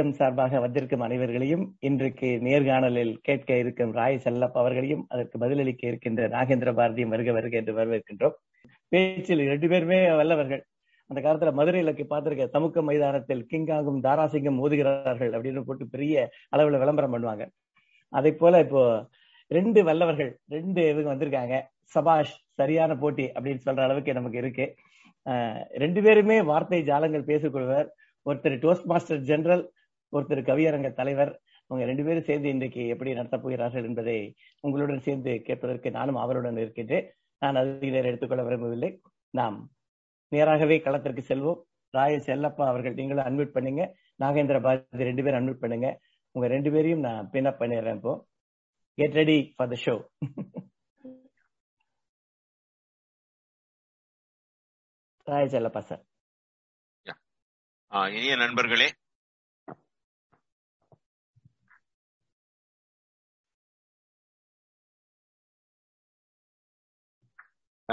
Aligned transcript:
குவியம் 0.00 0.18
சார்பாக 0.18 0.60
வந்திருக்கும் 0.64 1.02
அனைவர்களையும் 1.06 1.64
இன்றைக்கு 1.86 2.28
நேர்காணலில் 2.46 3.10
கேட்க 3.26 3.56
இருக்கும் 3.62 3.90
ராய் 3.96 4.20
செல்லப் 4.24 4.54
அவர்களையும் 4.60 5.02
அதற்கு 5.12 5.36
பதிலளிக்க 5.42 5.82
இருக்கின்ற 5.90 6.28
நாகேந்திர 6.34 6.70
பாரதியும் 6.78 7.10
வருக 7.14 7.32
வருக 7.36 7.54
என்று 7.60 7.72
வரவேற்கின்றோம். 7.78 8.36
பேச்சில் 8.92 9.42
ரெண்டு 9.52 9.68
பேருமே 9.72 9.98
வல்லவர்கள். 10.20 10.62
அந்த 11.10 11.20
காலத்துல 11.26 11.50
மதுரையில 11.58 11.92
பார்த்திருக்க 12.12 12.44
சமுக்க 12.54 12.84
மைதானத்தில் 12.88 13.42
கிங்காங்கும் 13.50 13.98
தாராசிங்கம் 14.06 14.58
மோதுகிறார்கள் 14.60 15.32
அப்படின்னு 15.36 15.64
போட்டு 15.70 15.86
பெரிய 15.96 16.22
அளவுல 16.56 16.80
விளம்பரம் 16.84 17.14
பண்ணுவாங்க. 17.14 17.46
அதே 18.12 18.32
போல 18.42 18.60
இப்போ 18.66 18.84
ரெண்டு 19.56 19.82
வல்லவர்கள் 19.88 20.30
ரெண்டு 20.56 20.82
இவங்க 20.92 21.08
வந்திருக்காங்க. 21.14 21.58
சபாஷ் 21.96 22.34
சரியான 22.60 22.96
போட்டி 23.02 23.26
அப்படின்னு 23.36 23.66
சொல்ற 23.66 23.84
அளவுக்கு 23.88 24.16
நமக்கு 24.20 24.40
இருக்கு. 24.44 24.66
ரெண்டு 25.84 26.02
பேருமே 26.08 26.38
வார்த்தை 26.52 26.80
ஜாலங்கள் 26.92 27.28
பேசிக்கொள்வர். 27.32 27.90
ஒருத்தர் 28.26 28.58
டோஸ்ட் 28.64 28.88
மாஸ்டர் 28.92 29.22
ஜெனரல் 29.28 29.62
ஒருத்தர் 30.16 30.48
கவியரங்க 30.50 30.88
தலைவர் 31.00 31.32
அவங்க 31.70 31.84
ரெண்டு 31.90 32.04
பேரும் 32.06 32.28
சேர்ந்து 32.28 32.48
இன்றைக்கு 32.54 32.82
எப்படி 32.92 33.10
நடத்தப் 33.18 33.42
போகிறார்கள் 33.42 33.86
என்பதை 33.88 34.16
உங்களுடன் 34.66 35.04
சேர்ந்து 35.06 35.32
கேட்பதற்கு 35.48 35.90
நானும் 35.98 36.22
அவருடன் 36.24 36.60
இருக்கின்றேன். 36.64 37.06
நான் 37.42 37.58
அதிக 37.60 37.90
நேரம் 37.94 38.10
எடுத்துக்கொள்ள 38.10 38.44
விரும்பவில்லை. 38.48 38.90
நாம் 39.38 39.58
நேராகவே 40.32 40.76
களத்திற்கு 40.86 41.22
செல்வோம். 41.28 41.60
ராய 41.94 42.16
செல்லப்பா 42.28 42.64
அவர்கள் 42.72 42.98
நீங்களும் 42.98 43.28
அன்மிட் 43.28 43.54
பண்ணுங்க. 43.56 43.82
நாகேந்திர 44.22 44.58
பாரதி 44.66 45.08
ரெண்டு 45.10 45.22
பேரும் 45.26 45.40
அன்மிட் 45.40 45.62
பண்ணுங்க. 45.64 45.88
உங்க 46.34 46.46
ரெண்டு 46.54 46.70
பேரையும் 46.74 47.04
நான் 47.06 47.28
பின்அப் 47.32 47.60
பண்ணிடுறேன் 47.62 47.98
இப்போ. 48.00 48.12
Get 48.98 49.16
ready 49.20 49.38
for 49.56 49.70
the 49.72 49.76
show 49.84 49.94
Raya 55.26 55.44
Chellappa 55.54 55.80
sir 55.90 56.02
இனிய 58.16 58.34
நண்பர்களே 58.42 58.88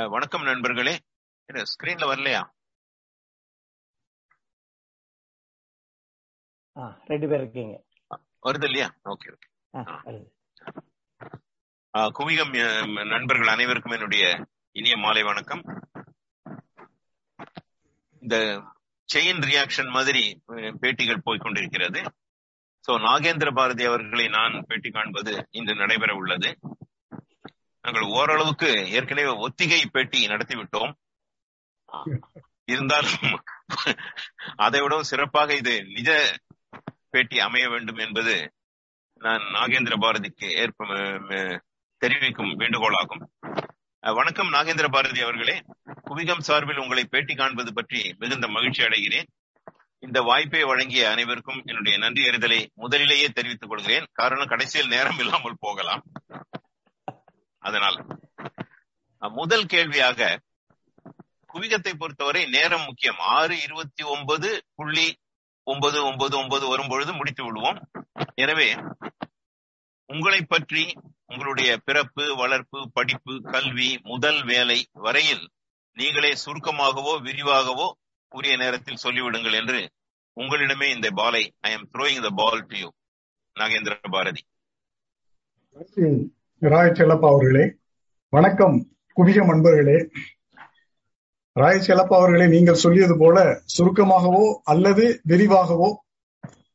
வணக்கம் 0.05 0.43
நண்பர்களே. 0.43 0.99
ஸ்கிரீன்ல 1.49 2.07
வரலையா? 2.09 2.41
ரெண்டு 7.05 7.27
பேர் 7.27 7.39
இருக்கீங்க. 7.39 7.75
வருது 8.43 8.63
இல்லையா? 8.63 8.87
Okay 9.05 9.27
okay. 9.35 9.47
குவிகம் 12.19 12.53
நண்பர்கள் 13.07 13.47
அனைவருக்கும் 13.47 13.91
என்னுடைய 13.91 14.45
இனிய 14.71 14.97
மாலை 14.97 15.23
வணக்கம். 15.23 15.63
இந்த 18.19 18.37
செயின் 19.09 19.43
ரியாக்ஷன் 19.49 19.91
மாதிரி 19.97 20.43
பேட்டிகள் 20.47 21.25
போய்கொண்டிருக்கிறது. 21.25 22.05
சோ 22.87 22.91
நாகேந்திர 23.07 23.55
பாரதி 23.55 23.83
அவர்களை 23.85 24.27
நான் 24.27 24.63
பேட்டி 24.67 24.89
காண்பது 24.89 25.47
இன்று 25.51 25.75
நடைபெற 25.75 26.13
உள்ளது 26.13 26.57
நாங்கள் 27.87 28.13
ஓரளவுக்கு 28.19 28.69
ஏற்கனவே 28.95 29.33
ஒத்திகை 29.43 29.77
பேட்டி 29.91 30.19
நடத்திவிட்டோம். 30.27 30.91
இருந்தாலும் 32.71 33.29
அதை 34.65 34.79
விடவும் 34.81 35.09
சிறப்பாக 35.11 35.55
இது 35.61 35.73
நிஜ 35.97 36.09
பேட்டி 37.09 37.37
அமைய 37.45 37.65
வேண்டும் 37.73 38.01
என்பது 38.05 38.33
நான் 39.25 39.45
நாகேந்திர 39.55 39.95
பாரதிக்கு 40.03 40.47
ஏற்ப 40.63 40.89
தெரிவிக்கும் 42.01 42.51
வேண்டுகோளாகும். 42.59 43.23
வணக்கம் 44.19 44.53
நாகேந்திர 44.53 44.89
பாரதி 44.97 45.21
அவர்களே. 45.21 45.55
குவிகம் 46.09 46.45
சார்பில் 46.49 46.83
உங்களை 46.83 47.05
பேட்டி 47.05 47.35
காண்பது 47.35 47.73
பற்றி 47.73 48.01
மிகுந்த 48.19 48.49
மகிழ்ச்சி 48.57 48.83
அடைகிறேன். 48.83 49.29
இந்த 50.05 50.19
வாய்ப்பை 50.21 50.63
வழங்கிய 50.63 51.05
அனைவருக்கும் 51.13 51.63
என்னுடைய 51.65 51.95
நன்றி 51.97 52.23
அறிதலை 52.31 52.59
முதலிலேயே 52.83 53.29
தெரிவித்துக் 53.29 53.69
கொள்கிறேன். 53.69 54.05
காரணம் 54.21 54.51
கடைசியில் 54.53 54.93
நேரம் 54.95 55.19
இல்லாமல் 55.23 55.61
போகலாம். 55.65 56.03
அதனால் 57.67 57.97
முதல் 59.21 59.67
கேள்வியாக 59.73 60.29
குவிகத்தை 61.51 61.93
பொறுத்தவரை 61.99 62.41
நேரம் 62.55 62.85
முக்கியம். 62.87 63.19
ஆறு 63.37 63.55
இருபத்தி 63.65 64.03
ஒன்பது 64.15 64.49
புள்ளி 64.77 65.07
ஒன்பது 65.67 65.97
ஒன்பது 66.09 66.33
ஒன்பது 66.41 66.65
வரும்பொழுது 66.71 67.11
முடித்து 67.19 67.43
விடுவோம். 67.45 67.79
எனவே 68.43 68.69
உங்களை 70.09 70.41
பற்றி 70.53 70.83
உங்களுடைய 71.31 71.71
பிறப்பு 71.87 72.25
வளர்ப்பு 72.41 72.79
படிப்பு 72.97 73.33
கல்வி 73.53 73.89
முதல் 74.11 74.41
வேலை 74.51 74.79
வரையில் 75.05 75.45
நீங்களே 75.97 76.31
சுருக்கமாகவோ 76.43 77.13
விரிவாகவோ 77.27 77.87
உரிய 78.31 78.53
நேரத்தில் 78.63 79.03
சொல்லிவிடுங்கள் 79.03 79.57
என்று 79.61 79.79
உங்களிடமே 80.37 80.87
இந்த 80.95 81.09
பாலை 81.19 81.43
I 81.67 81.71
am 81.77 81.87
throwing 81.93 82.25
the 82.27 82.31
ball 82.39 82.65
to 82.71 82.77
you 82.83 82.89
Nagendra 83.55 83.95
Bharathi. 84.15 84.43
Rai 86.59 86.89
Chellappa 86.89 87.27
அவர்களே 87.29 87.75
வணக்கம் 88.29 88.87
குவியம் 89.17 89.49
அன்பர்களே. 89.51 90.09
ராய் 91.51 91.83
செல்லப்பா 91.87 92.15
அவர்களே 92.19 92.47
நீங்கள் 92.47 92.75
சொல்லியது 92.75 93.17
போல 93.17 93.61
சுருக்கமாகவோ 93.77 94.55
அல்லது 94.63 95.21
விரிவாகவோ 95.27 95.93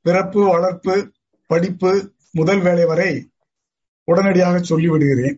பிறப்பு 0.01 0.45
வளர்ப்பு 0.45 1.13
படிப்பு 1.47 2.13
முதல் 2.31 2.61
வேலை 2.61 2.85
வரை 2.85 3.31
உடனடியாக 4.05 4.59
சொல்லிவிடுகிறேன். 4.59 5.37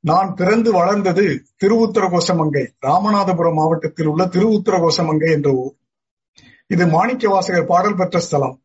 நான் 0.00 0.34
பிறந்து 0.34 0.72
வளர்ந்தது 0.72 1.44
திருவுத்தர 1.64 2.08
கோசமங்கை 2.08 2.64
ராமநாதபுரம் 2.86 3.54
மாவட்டத்தில் 3.54 4.06
உள்ள 4.06 4.24
திருவுத்தர 4.24 4.80
கோசமங்கை 4.84 5.30
என்ற 5.30 5.50
ஊர். 5.50 5.74
இது 6.66 6.86
மாணிக்க 6.86 7.28
வாசகர் 7.28 7.66
பாடல் 7.66 7.96
பெற்ற 7.96 8.18
ஸ்தலம். 8.18 8.62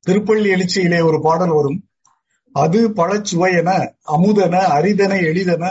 திருப்பள்ளி 0.00 0.50
எழுச்சியிலே 0.50 1.04
ஒரு 1.04 1.20
பாடல் 1.20 1.48
வரும். 1.48 1.88
அது 2.54 2.80
பழச்சுவையென 2.98 3.70
அமுதன 4.14 4.54
அரிதன 4.76 5.12
எளிதன 5.30 5.64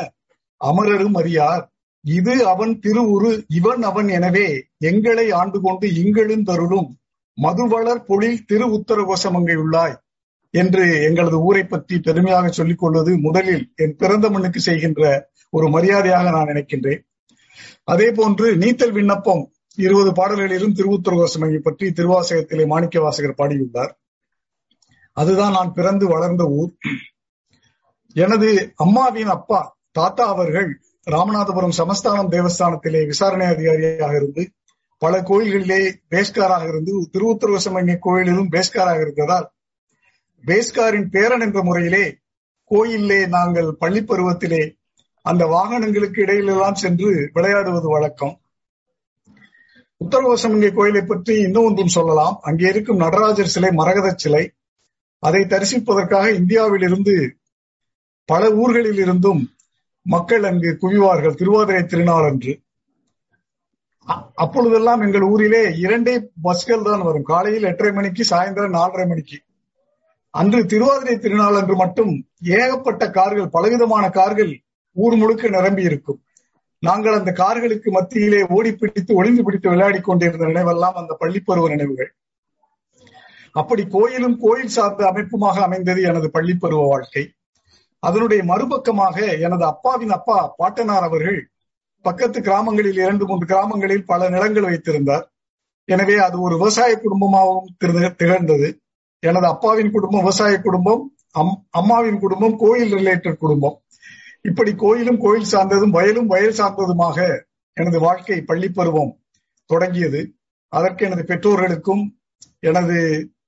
அமரரும் 0.62 1.18
அறியார். 1.22 1.64
இது 2.06 2.34
அவன் 2.46 2.74
திருவுரு 2.84 3.32
இவன் 3.48 3.84
அவன் 3.84 4.08
எனவே 4.08 4.48
எங்களை 4.90 5.26
ஆண்டு 5.32 5.58
கொண்டு 5.62 5.88
இங்களும் 6.04 6.44
தருளும் 6.44 6.90
மதுவளர் 7.38 8.02
பொழில் 8.10 8.44
திரு 8.46 8.66
உத்தர 8.78 9.00
உள்ளாய் 9.64 9.96
என்று 10.54 10.84
எங்களது 11.08 11.38
ஊரை 11.42 11.64
பற்றி 11.64 11.96
பெருமையாக 12.00 12.48
சொல்லிக் 12.50 12.82
கொள்வது 12.82 13.12
முதலில் 13.18 13.64
என் 13.76 13.96
பிறந்த 13.96 14.30
மண்ணுக்கு 14.30 14.60
செய்கின்ற 14.60 15.02
ஒரு 15.50 15.68
மரியாதையாக 15.70 16.32
நான் 16.32 16.52
நினைக்கின்றேன். 16.52 17.02
அதே 17.84 18.08
போன்று 18.12 18.48
நீத்தல் 18.56 18.92
விண்ணப்பம் 18.92 19.44
இருபது 19.78 20.12
பாடல்களிலும் 20.12 20.76
திருவுத்தரகோசமங்கை 20.78 21.60
பற்றி 21.60 21.88
திருவாசகத்திலே 21.88 22.66
மாணிக்க 22.68 23.00
வாசகர் 23.00 23.40
பாடியுள்ளார். 23.42 23.94
அதுதான் 25.14 25.52
நான் 25.52 25.74
பிறந்து 25.74 26.08
வளர்ந்த 26.08 26.44
ஊர். 26.44 26.72
எனது 28.16 28.74
அம்மாவின் 28.76 29.28
அப்பா 29.28 29.78
தாத்தா 29.92 30.28
அவர்கள் 30.28 30.80
ராமநாதபுரம் 31.12 31.78
சமஸ்தானம் 31.78 32.32
தேவஸ்தானத்திலே 32.32 33.06
விசாரணை 33.06 33.46
அதிகாரியாக 33.46 34.16
இருந்து 34.16 34.52
பல 34.98 35.22
கோயில்களிலே 35.22 35.80
பேஸ்காராக 36.10 36.68
இருந்து 36.68 37.10
திருவுத்தரவசமங்கை 37.14 37.98
கோயிலிலும் 38.02 38.52
பேஸ்காராக 38.52 39.02
இருந்ததால் 39.02 39.48
பேஸ்காரின் 40.44 41.10
பேரன் 41.10 41.42
என்ற 41.42 41.64
முறையிலே 41.64 42.18
கோயிலே 42.72 43.28
நாங்கள் 43.28 43.76
பள்ளி 43.76 44.02
பருவத்திலே 44.02 44.76
அந்த 45.22 45.46
வாகனங்களுக்கு 45.46 46.22
இடையிலெல்லாம் 46.22 46.74
சென்று 46.74 47.30
விளையாடுவது 47.34 47.88
வழக்கம். 47.88 48.42
உத்தரவசமங்கை 50.02 50.74
கோயிலை 50.74 51.02
பற்றி 51.02 51.40
இன்னும் 51.40 51.64
ஒன்றும் 51.64 51.96
சொல்லலாம். 51.98 52.40
அங்கே 52.42 52.70
இருக்கும் 52.70 52.98
நடராஜர் 52.98 53.54
சிலை 53.56 53.70
மரகத 53.70 54.14
சிலை 54.16 54.52
அதை 55.28 55.42
தரிசிப்பதற்காக 55.54 56.28
இந்தியாவில் 56.40 56.86
இருந்து 56.88 57.16
பல 58.30 58.44
ஊர்களில் 58.62 59.02
இருந்தும் 59.06 59.42
மக்கள் 60.06 60.44
அங்கு 60.50 60.70
குவிவார்கள் 60.82 61.40
திருவாதிரை 61.40 61.82
திருநாள் 61.86 62.28
அன்று. 62.30 62.54
அப்பொழுதெல்லாம் 64.44 65.02
எங்கள் 65.02 65.26
ஊரிலே 65.32 65.62
இரண்டே 65.78 66.16
பஸ்கள் 66.42 66.88
தான் 66.88 67.04
வரும். 67.08 67.28
காலையில் 67.32 67.70
எட்டரை 67.70 67.92
மணிக்கு 67.94 68.24
சாயந்தரம் 68.30 68.78
நாலரை 68.80 69.06
மணிக்கு. 69.08 69.38
அன்று 70.34 70.60
திருவாதிரை 70.66 71.16
திருநாள் 71.18 71.58
அன்று 71.60 71.76
மட்டும் 71.76 72.12
ஏகப்பட்ட 72.60 73.04
கார்கள் 73.10 73.54
பலவிதமான 73.56 74.06
கார்கள் 74.10 74.52
ஊர் 74.96 75.16
முழுக்க 75.16 75.50
நிரம்பி 75.50 75.84
இருக்கும். 75.90 76.20
நாங்கள் 76.84 77.18
அந்த 77.20 77.32
கார்களுக்கு 77.32 77.90
மத்தியிலே 77.92 78.42
ஓடி 78.56 78.72
பிடித்து 78.76 79.12
ஒளிந்து 79.16 79.44
பிடித்து 79.44 79.70
விளையாடி 79.70 80.00
கொண்டிருந்த 80.02 80.46
நினைவெல்லாம் 80.46 81.00
அந்த 81.02 81.14
பள்ளிப்பருவ 81.20 81.70
நினைவுகள். 81.70 82.12
அப்படி 83.56 83.84
கோயிலும் 83.96 84.38
கோயில் 84.44 84.76
சார்ந்த 84.76 85.02
அமைப்புமாக 85.12 85.58
அமைந்தது 85.68 86.02
எனது 86.10 86.28
பள்ளிப்பருவ 86.36 86.84
வாழ்க்கை. 86.92 87.24
அதனுடைய 88.04 88.42
மறுபக்கமாக 88.52 89.18
எனது 89.46 89.64
அப்பாவின் 89.72 90.14
அப்பா 90.18 90.38
பாட்டனார் 90.60 91.06
அவர்கள் 91.10 91.40
பக்கத்து 92.06 92.40
கிராமங்களில் 92.48 93.00
இரண்டு 93.04 93.26
மூன்று 93.28 93.46
கிராமங்களில் 93.52 94.08
பல 94.12 94.30
நிலங்கள் 94.30 94.68
வைத்திருந்தார். 94.70 95.26
எனவே 95.90 96.16
அது 96.26 96.36
ஒரு 96.46 96.56
விவசாய 96.62 96.92
குடும்பமாகவும் 97.04 97.70
திகழ்ந்தது. 98.22 98.70
எனது 99.24 99.48
அப்பாவின் 99.54 99.94
குடும்பம் 99.96 100.24
விவசாய 100.24 100.54
குடும்பம் 100.66 101.04
அம்மாவின் 101.80 102.20
குடும்பம் 102.24 102.56
கோயில் 102.64 102.92
ரிலேட்டட் 102.98 103.42
குடும்பம். 103.44 103.78
இப்படி 104.50 104.72
கோயிலும் 104.84 105.20
கோயில் 105.24 105.52
சார்ந்ததும் 105.54 105.96
வயலும் 105.98 106.32
வயல் 106.34 106.58
சார்ந்ததுமாக 106.60 107.18
எனது 107.78 108.00
வாழ்க்கை 108.00 108.40
பள்ளி 108.50 108.70
பருவம் 108.70 109.14
தொடங்கியது. 109.70 110.22
அதற்கு 110.74 111.06
எனது 111.08 111.24
பெற்றோர்களுக்கும் 111.32 112.04
எனது 112.70 112.98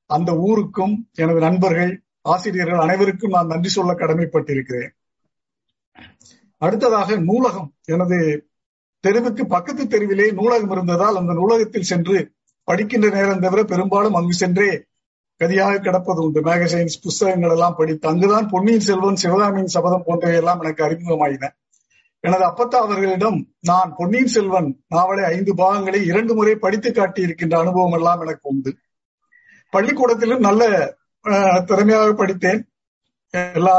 அந்த 0.05 0.37
ஊருக்கும் 0.37 1.09
எனது 1.13 1.39
நண்பர்கள் 1.39 2.03
ஆசிரியர்கள் 2.21 2.79
அனைவருக்கும் 2.79 3.31
நான் 3.31 3.47
நன்றி 3.47 3.69
சொல்ல 3.69 3.93
கடமைப்பட்டிருக்கிறேன். 3.93 4.89
அடுத்ததாக 6.57 7.15
நூலகம். 7.15 7.73
எனது 7.85 8.47
தெருவுக்கு 8.99 9.45
பக்கத்து 9.45 9.87
தெருவிலே 9.87 10.31
நூலகம் 10.31 10.71
இருந்ததால் 10.71 11.15
அந்த 11.15 11.33
நூலகத்தில் 11.33 11.81
சென்று 11.81 12.31
படிக்கின்ற 12.63 13.09
நேரம் 13.09 13.39
தவிர 13.39 13.63
பெரும்பாலும் 13.63 14.13
அங்கு 14.13 14.33
சென்றே 14.33 14.83
கதியாக 15.39 15.79
கிடப்பது 15.79 16.23
உண்டு. 16.23 16.41
மேகசைன்ஸ் 16.41 17.01
புஸ்தகங்கள் 17.01 17.49
எல்லாம் 17.49 17.75
படித்து 17.75 18.07
அங்குதான் 18.07 18.47
பொன்னியின் 18.47 18.79
செல்வன் 18.79 19.15
சிவகாமியின் 19.15 19.67
சபதம் 19.67 20.03
போன்றவை 20.05 20.37
எல்லாம் 20.37 20.61
எனக்கு 20.61 20.83
அறிமுகமாயின. 20.85 21.49
எனது 22.19 22.43
அப்பத்தா 22.43 22.75
அவர்களிடம் 22.75 23.47
நான் 23.59 23.93
பொன்னியின் 23.97 24.27
செல்வன் 24.27 24.83
நாவலை 24.87 25.23
ஐந்து 25.23 25.55
பாகங்களை 25.55 26.05
இரண்டு 26.05 26.35
முறை 26.35 26.55
படித்து 26.55 26.91
காட்டி 26.91 27.21
இருக்கின்ற 27.21 27.59
அனுபவம் 27.59 27.91
எல்லாம் 27.91 28.19
எனக்கு 28.19 28.49
உண்டு. 28.49 28.75
பள்ளிக்கூடத்திலும் 29.75 30.45
நல்ல 30.47 30.63
திறமையாக 31.65 32.13
படித்தேன். 32.13 32.61
எல்லா 33.53 33.77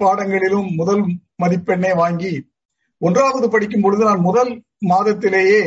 பாடங்களிலும் 0.00 0.68
முதல் 0.80 1.02
மதிப்பெண்ணை 1.42 1.92
வாங்கி 2.02 2.32
ஒன்றாவது 2.98 3.46
படிக்கும் 3.50 3.84
பொழுது 3.84 4.02
நான் 4.04 4.26
முதல் 4.28 4.52
மாதத்திலேயே 4.86 5.64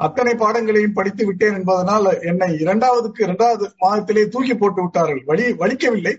அத்தனை 0.00 0.32
பாடங்களையும் 0.34 0.96
படித்து 0.98 1.22
விட்டேன் 1.26 1.54
என்பதனால் 1.54 2.08
என்னை 2.22 2.48
இரண்டாவதுக்கு 2.64 3.20
இரண்டாவது 3.26 3.64
மாதத்திலே 3.80 4.22
தூக்கி 4.28 4.54
போட்டு 4.54 4.80
விட்டார்கள். 4.82 5.22
வழி 5.26 5.44
வலிக்கவில்லை. 5.62 6.14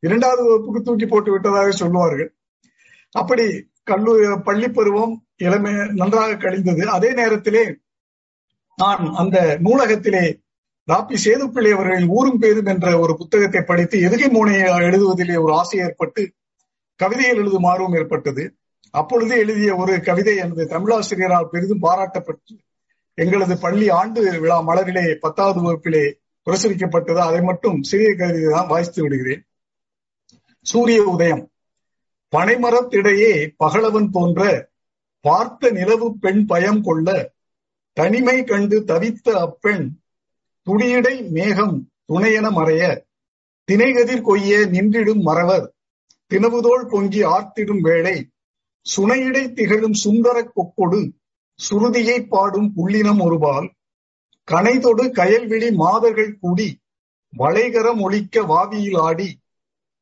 இரண்டாவது 0.00 0.42
வகுப்புக்கு 0.48 0.82
தூக்கி 0.82 1.06
போட்டு 1.06 1.30
விட்டதாக 1.30 1.70
சொல்லுவார்கள். 1.70 2.30
அப்படி 3.10 3.46
கல்லூரி 3.90 4.26
பள்ளி 4.44 4.68
பருவம் 4.68 5.14
இளமை 5.36 5.72
நன்றாக 6.00 6.36
கழிந்தது. 6.36 6.84
அதே 6.96 7.10
நேரத்திலே 7.12 7.64
நான் 8.76 9.02
அந்த 9.22 9.38
நூலகத்திலே 9.64 10.24
ராப்பி 10.92 11.16
சேதுப்பிள்ளை 11.24 11.70
அவர்கள் 11.70 12.06
ஊரும் 12.06 12.38
பேரும் 12.38 12.66
என்ற 12.66 12.98
ஒரு 12.98 13.16
புத்தகத்தை 13.16 13.60
படித்து 13.60 14.00
எதுகை 14.00 14.30
மூனையை 14.30 14.62
எழுதுவதிலே 14.62 15.42
ஒரு 15.42 15.54
ஆசை 15.54 15.78
ஏற்பட்டு 15.78 16.32
கவிதைகள் 16.96 17.36
எழுதும் 17.36 17.62
ஆர்வம் 17.62 17.94
ஏற்பட்டது. 17.94 18.54
அப்பொழுது 18.90 19.38
எழுதிய 19.38 19.76
ஒரு 19.76 20.00
கவிதை 20.00 20.36
எனது 20.36 20.64
தமிழாசிரியரால் 20.64 21.48
பெரிதும் 21.50 21.82
பாராட்டப்பட்டு 21.82 22.52
எங்களது 23.14 23.58
பள்ளி 23.58 23.88
ஆண்டு 23.88 24.40
விழா 24.40 24.58
மலரிலே 24.60 25.14
பத்தாவது 25.14 25.60
வகுப்பிலே 25.60 26.12
பிரசுரிக்கப்பட்டது. 26.46 27.18
அதை 27.18 27.40
மட்டும் 27.40 27.82
சிறிய 27.82 28.14
கவிதை 28.14 28.50
தான் 28.50 28.66
வாசித்து 28.66 29.02
விடுகிறேன். 29.02 29.46
சூரிய 30.60 31.02
உதயம். 31.02 31.50
பனைமரத்திடையே 32.36 33.48
பகலவன் 33.56 34.08
போன்ற 34.12 34.68
பார்த்த 35.20 35.70
நிலவு 35.70 36.16
பெண் 36.18 36.46
பயம் 36.46 36.82
கொள்ள 36.82 37.32
தனிமை 37.92 38.44
கண்டு 38.44 38.80
தவித்த 38.80 39.30
அப்பெண் 39.30 40.03
துணியடை 40.66 41.14
மேகம் 41.30 41.76
துணையென 42.08 42.46
மறைய 42.50 42.82
திணைகதிர் 43.68 44.26
கொய்ய 44.26 44.54
நின்றிடும் 44.72 45.22
மறவர் 45.22 45.66
தினவுதோள் 46.30 46.84
பொங்கி 46.90 47.20
ஆர்த்திடும் 47.26 47.82
வேளை 47.82 48.16
சுனையிடை 48.86 49.44
திகழும் 49.52 49.98
சுந்தர 50.00 50.36
கொக்கொடு 50.48 51.00
சுருதியை 51.60 52.18
பாடும் 52.26 52.70
புள்ளினம் 52.76 53.22
ஒருபால் 53.22 53.68
கனைதொடு 54.48 55.04
கயல்விழி 55.16 55.68
மாதர்கள் 55.74 56.32
கூடி 56.40 56.68
வளைகரம் 57.32 58.00
ஒழிக்க 58.00 58.42
வாவியில் 58.42 58.98
ஆடி 59.00 59.28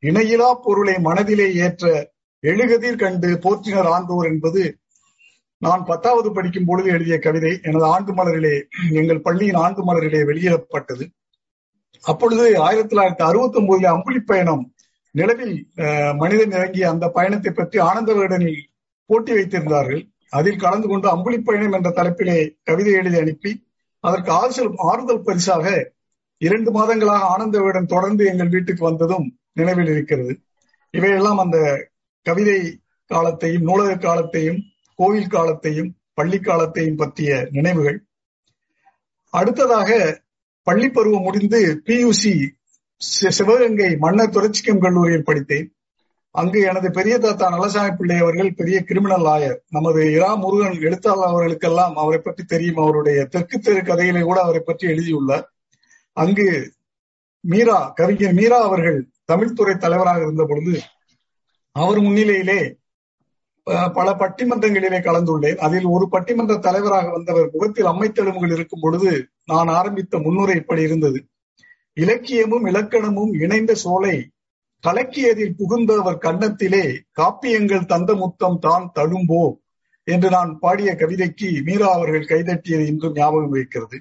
இணையிலா 0.02 0.50
பொருளை 0.64 0.96
மனதிலே 1.00 1.48
ஏற்ற 1.64 1.84
எழுகதிர் 2.44 2.98
கண்டு 2.98 3.28
போற்றினர் 3.44 3.88
ஆண்டோர் 3.88 4.26
என்பது 4.26 4.62
நான் 5.64 5.82
பத்தாவது 5.88 6.28
படிக்கும் 6.36 6.68
பொழுது 6.68 6.88
எழுதிய 6.94 7.16
கவிதை 7.18 7.50
எனது 7.68 7.84
ஆண்டு 7.94 8.12
மலரிலே 8.12 8.54
எங்கள் 9.00 9.24
பள்ளியின் 9.26 9.58
ஆண்டு 9.64 9.82
மலரிலே 9.88 10.20
வெளியிடப்பட்டது. 10.30 11.04
அப்பொழுது 12.04 12.44
ஆயிரத்தி 12.66 12.90
தொள்ளாயிரத்தி 12.92 13.24
அறுபத்தி 13.28 13.58
ஒன்பதுல 13.60 13.90
அம்புலி 13.96 14.20
பயணம் 14.30 14.64
நிலவில் 15.14 15.54
மனிதன் 16.22 16.54
இறங்கிய 16.56 16.84
அந்த 16.92 17.06
பயணத்தை 17.16 17.50
பற்றி 17.52 17.78
ஆனந்தவரிடனில் 17.88 18.62
போட்டி 19.10 19.32
வைத்திருந்தார்கள். 19.36 20.02
அதில் 20.38 20.62
கலந்து 20.64 20.86
கொண்டு 20.88 21.06
அம்புலி 21.14 21.38
பயணம் 21.48 21.76
என்ற 21.78 21.90
தலைப்பிலே 21.98 22.36
கவிதை 22.68 22.92
எழுதி 23.00 23.18
அனுப்பி 23.22 23.52
அதற்கு 24.04 24.30
ஆறுதல் 24.38 24.72
ஆறுதல் 24.90 25.24
பரிசாக 25.28 25.66
இரண்டு 26.40 26.70
மாதங்களாக 26.76 27.28
ஆனந்தவிடம் 27.34 27.90
தொடர்ந்து 27.94 28.22
எங்கள் 28.32 28.52
வீட்டுக்கு 28.54 28.82
வந்ததும் 28.88 29.26
நினைவில் 29.60 29.90
இருக்கிறது. 29.94 30.32
இவையெல்லாம் 30.94 31.42
அந்த 31.44 31.58
கவிதை 32.26 32.58
காலத்தையும் 33.10 33.66
நூலக 33.68 33.90
காலத்தையும் 34.06 34.60
கோவில் 34.94 35.26
காலத்தையும் 35.26 35.96
பள்ளி 36.14 36.38
காலத்தையும் 36.38 36.96
பற்றிய 36.96 37.48
நினைவுகள். 37.50 38.04
அடுத்ததாக 39.30 40.20
பள்ளி 40.62 40.88
பருவம் 40.88 41.22
முடிந்து 41.22 41.82
பியூசி 41.86 42.48
சிவகங்கை 42.96 43.96
மன்னர் 43.96 44.30
துறைச்சிக்கம் 44.30 44.78
கல்லூரியில் 44.78 45.24
படித்தேன். 45.24 45.74
அங்கு 46.30 46.60
எனது 46.60 46.90
பெரிய 46.90 47.18
தாத்தா 47.18 47.46
நலசாமி 47.48 47.96
பிள்ளை 47.96 48.16
அவர்கள் 48.16 48.54
பெரிய 48.54 48.82
கிரிமினல் 48.82 49.22
லாயர். 49.22 49.56
நமது 49.68 50.12
இரா 50.12 50.34
முருகன் 50.34 50.80
எழுத்தாளர் 50.80 51.26
அவர்களுக்கெல்லாம் 51.26 51.96
அவரை 51.96 52.20
பற்றி 52.20 52.44
தெரியும். 52.44 52.76
அவருடைய 52.76 53.24
தெற்கு 53.24 53.58
தெரு 53.58 53.80
கதையிலே 53.80 54.22
கூட 54.22 54.40
அவரை 54.40 54.62
பற்றி 54.64 54.88
எழுதியுள்ளார். 54.88 55.52
அங்கு 56.12 56.72
மீரா 57.40 57.88
கவிஞர் 57.88 58.32
மீரா 58.32 58.62
அவர்கள் 58.62 59.08
தமிழ்துறை 59.32 59.76
தலைவராக 59.76 60.20
இருந்த 60.20 60.44
பொழுது 60.48 60.80
அவர் 61.72 62.00
முன்னிலையிலே 62.00 62.60
பல 63.66 64.08
பட்டிமன்றங்களிலே 64.12 64.98
கலந்துள்ளேன். 65.06 65.56
அதில் 65.56 65.84
ஒரு 65.84 66.08
பட்டிமன்ற 66.12 66.58
தலைவராக 66.58 67.10
வந்தவர் 67.10 67.50
முகத்தில் 67.52 67.84
அம்மைத்தெழும்புகள் 67.84 68.52
இருக்கும் 68.52 68.80
பொழுது 68.80 69.10
நான் 69.44 69.68
ஆரம்பித்த 69.68 70.18
முன்னுரை 70.18 70.56
இப்படி 70.56 70.82
இருந்தது. 70.82 71.18
இலக்கியமும் 71.96 72.66
இலக்கணமும் 72.66 73.32
இணைந்த 73.40 73.72
சோலை 73.74 74.16
கலக்கியதில் 74.84 75.56
புகுந்த 75.56 75.98
அவர் 76.00 76.22
கன்னத்திலே 76.22 76.84
காப்பியங்கள் 77.18 77.84
தந்த 77.84 78.14
முத்தம் 78.14 78.58
தான் 78.58 78.86
தழும்போ 78.94 79.42
என்று 80.04 80.28
நான் 80.30 80.58
பாடிய 80.58 80.94
கவிதைக்கு 80.94 81.48
மீரா 81.62 81.88
அவர்கள் 81.92 82.30
கைதட்டியது 82.32 82.86
இன்றும் 82.86 83.14
ஞாபகம் 83.14 83.50
வைக்கிறது 83.50 83.98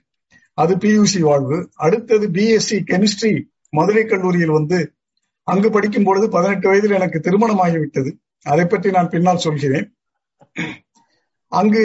அது 0.53 0.73
பியூசி 0.75 1.19
வாழ்வு. 1.19 1.57
அடுத்தது 1.75 2.25
பிஎஸ்சி 2.29 2.77
கெமிஸ்ட்ரி 2.91 3.33
மதுரை 3.69 4.03
கல்லூரியில் 4.05 4.57
வந்து 4.57 4.79
அங்கு 5.47 5.69
படிக்கும் 5.69 6.03
பொழுது 6.03 6.29
பதினெட்டு 6.29 6.67
வயதில் 6.69 6.91
எனக்கு 6.91 7.19
திருமணமாகிவிட்டது. 7.19 8.11
அதை 8.45 8.65
பற்றி 8.65 8.89
நான் 8.95 9.11
பின்னால் 9.13 9.43
சொல்கிறேன். 9.45 9.87
அங்கு 11.47 11.83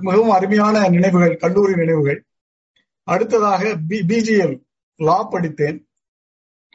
மிகவும் 0.00 0.32
அருமையான 0.36 0.88
நினைவுகள் 0.88 1.36
கல்லூரி 1.36 1.74
நினைவுகள். 1.74 2.18
அடுத்ததாக 3.02 3.76
பி 3.88 3.98
பிஜிஎல் 4.08 4.56
லா 5.00 5.18
படித்தேன். 5.22 5.78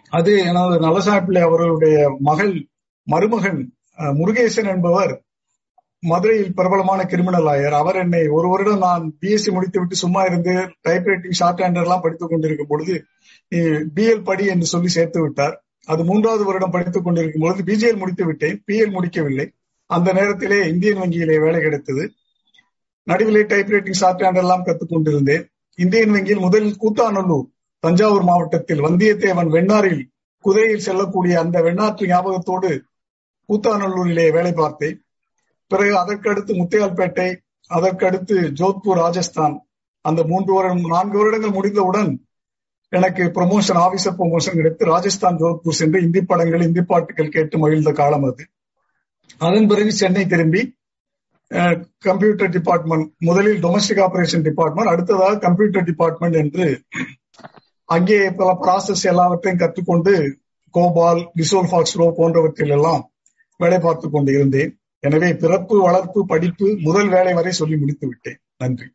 அது 0.10 0.32
எனது 0.50 0.76
நலசாப்பிள்ளை 0.86 1.42
அவர்களுடைய 1.42 1.98
மகள் 2.20 2.54
மருமகன் 3.08 3.62
முருகேசன் 4.20 4.70
என்பவர் 4.74 5.14
மதுரையில் 6.00 6.54
பிரபலமான 6.54 7.02
கிரிமினல் 7.06 7.48
ஆயர் 7.52 7.76
அவர் 7.80 7.96
என்னை 7.96 8.22
ஒரு 8.28 8.48
வருடம் 8.50 8.78
நான் 8.78 9.04
பிஎஸ்சி 9.22 9.50
முடித்து 9.54 9.80
விட்டு 9.80 9.96
சும்மா 9.96 10.24
இருந்து 10.24 10.54
டைப்ரைட்டிங் 10.88 11.38
ஷார்ட் 11.40 11.62
ஹேண்டர் 11.62 11.86
எல்லாம் 11.86 12.02
படித்துக் 12.02 12.30
கொண்டிருக்கும் 12.30 12.68
பொழுது 12.68 12.96
பிஎல் 13.96 14.24
படி 14.24 14.46
என்று 14.46 14.66
சொல்லி 14.66 14.88
சேர்த்து 14.88 15.22
விட்டார். 15.22 15.63
அது 15.86 16.04
மூன்றாவது 16.04 16.44
வருடம் 16.46 16.72
படித்துக் 16.72 17.04
கொண்டிருக்கும் 17.04 17.42
பொழுது 17.42 17.64
பிஜிஎல் 17.64 17.98
முடித்து 17.98 18.26
விட்டேன். 18.26 18.64
பிஎல் 18.68 18.92
முடிக்கவில்லை. 18.92 19.52
அந்த 19.86 20.14
நேரத்திலே 20.14 20.68
இந்தியன் 20.68 20.98
வங்கியிலே 20.98 21.40
வேலை 21.40 21.60
கிடைத்தது. 21.62 22.12
நடுவிலே 23.04 23.40
டைப்ரைட்டிங் 23.40 23.92
ஷார்ட் 23.92 24.36
எல்லாம் 24.36 24.66
கற்றுக்கொண்டிருந்தேன் 24.66 25.46
இந்தியன் 25.76 26.12
வங்கியில் 26.12 26.40
முதலில் 26.40 26.78
கூத்தாநல்லூர் 26.82 27.48
தஞ்சாவூர் 27.80 28.24
மாவட்டத்தில் 28.24 28.82
வந்தியத்தேவன் 28.82 29.50
வெண்ணாரில் 29.50 30.04
குதிரையில் 30.40 30.80
செல்லக்கூடிய 30.80 31.40
அந்த 31.40 31.62
வெண்ணாற்று 31.62 32.08
ஞாபகத்தோடு 32.08 32.84
கூத்தாநல்லூரிலே 33.50 34.32
வேலை 34.32 34.52
பார்த்தேன். 34.52 35.06
பிறகு 35.68 35.96
அதற்கடுத்து 35.98 36.54
முத்தையால்பேட்டை 36.54 37.36
அதற்கடுத்து 37.70 38.52
ஜோத்பூர் 38.60 38.94
ராஜஸ்தான். 38.94 39.66
அந்த 40.02 40.24
மூன்று 40.24 40.54
வருடம் 40.54 40.82
நான்கு 40.82 41.18
வருடங்கள் 41.18 41.52
முடிந்தவுடன் 41.52 42.26
எனக்கு 42.94 43.24
ப்ரொமோஷன் 43.38 43.80
ஆபீசர் 43.84 44.18
ப்ரொமோஷன் 44.18 44.58
கிடைத்து 44.58 44.86
ராஜஸ்தான் 44.86 45.38
ஜோத்பூர் 45.40 45.80
சென்று 45.80 46.00
இந்தி 46.02 46.22
படங்கள் 46.22 46.66
இந்தி 46.68 46.82
பாட்டுகள் 46.82 47.34
கேட்டு 47.36 47.58
மகிழ்ந்த 47.58 47.92
காலம் 47.92 48.26
அது. 48.30 48.44
அதன் 49.42 49.68
பிறகு 49.68 49.92
சென்னை 49.92 50.26
திரும்பி 50.26 50.62
கம்ப்யூட்டர் 52.06 52.52
டிபார்ட்மெண்ட் 52.52 53.08
முதலில் 53.20 53.60
டொமஸ்டிக் 53.62 54.04
ஆபரேஷன் 54.06 54.46
டிபார்ட்மெண்ட் 54.46 54.92
அடுத்ததாக 54.92 55.40
கம்ப்யூட்டர் 55.40 55.84
டிபார்ட்மெண்ட் 55.84 56.36
என்று 56.36 56.68
அங்கே 57.90 58.18
பல 58.32 58.50
ப்ராசஸ் 58.64 59.04
எல்லாவற்றையும் 59.06 59.60
கற்றுக்கொண்டு 59.60 60.14
கோபால் 60.74 61.22
விசோல் 61.36 61.70
ஃபாக்ஸ் 61.72 61.98
போன்றவற்றில் 62.18 62.70
எல்லாம் 62.70 63.04
வேலை 63.60 63.80
பார்த்து 63.80 64.10
கொண்டு 64.10 64.32
இருந்தேன் 64.32 64.72
எனவே 65.04 65.30
பிறப்பு 65.36 65.76
வளர்ப்பு 65.82 66.20
படிப்பு 66.26 66.68
முதல் 66.82 67.10
வேலை 67.10 67.34
வரை 67.34 67.52
சொல்லி 67.52 67.76
முடித்து 67.76 68.06
விட்டேன் 68.08 68.40
நன்றி. 68.58 68.88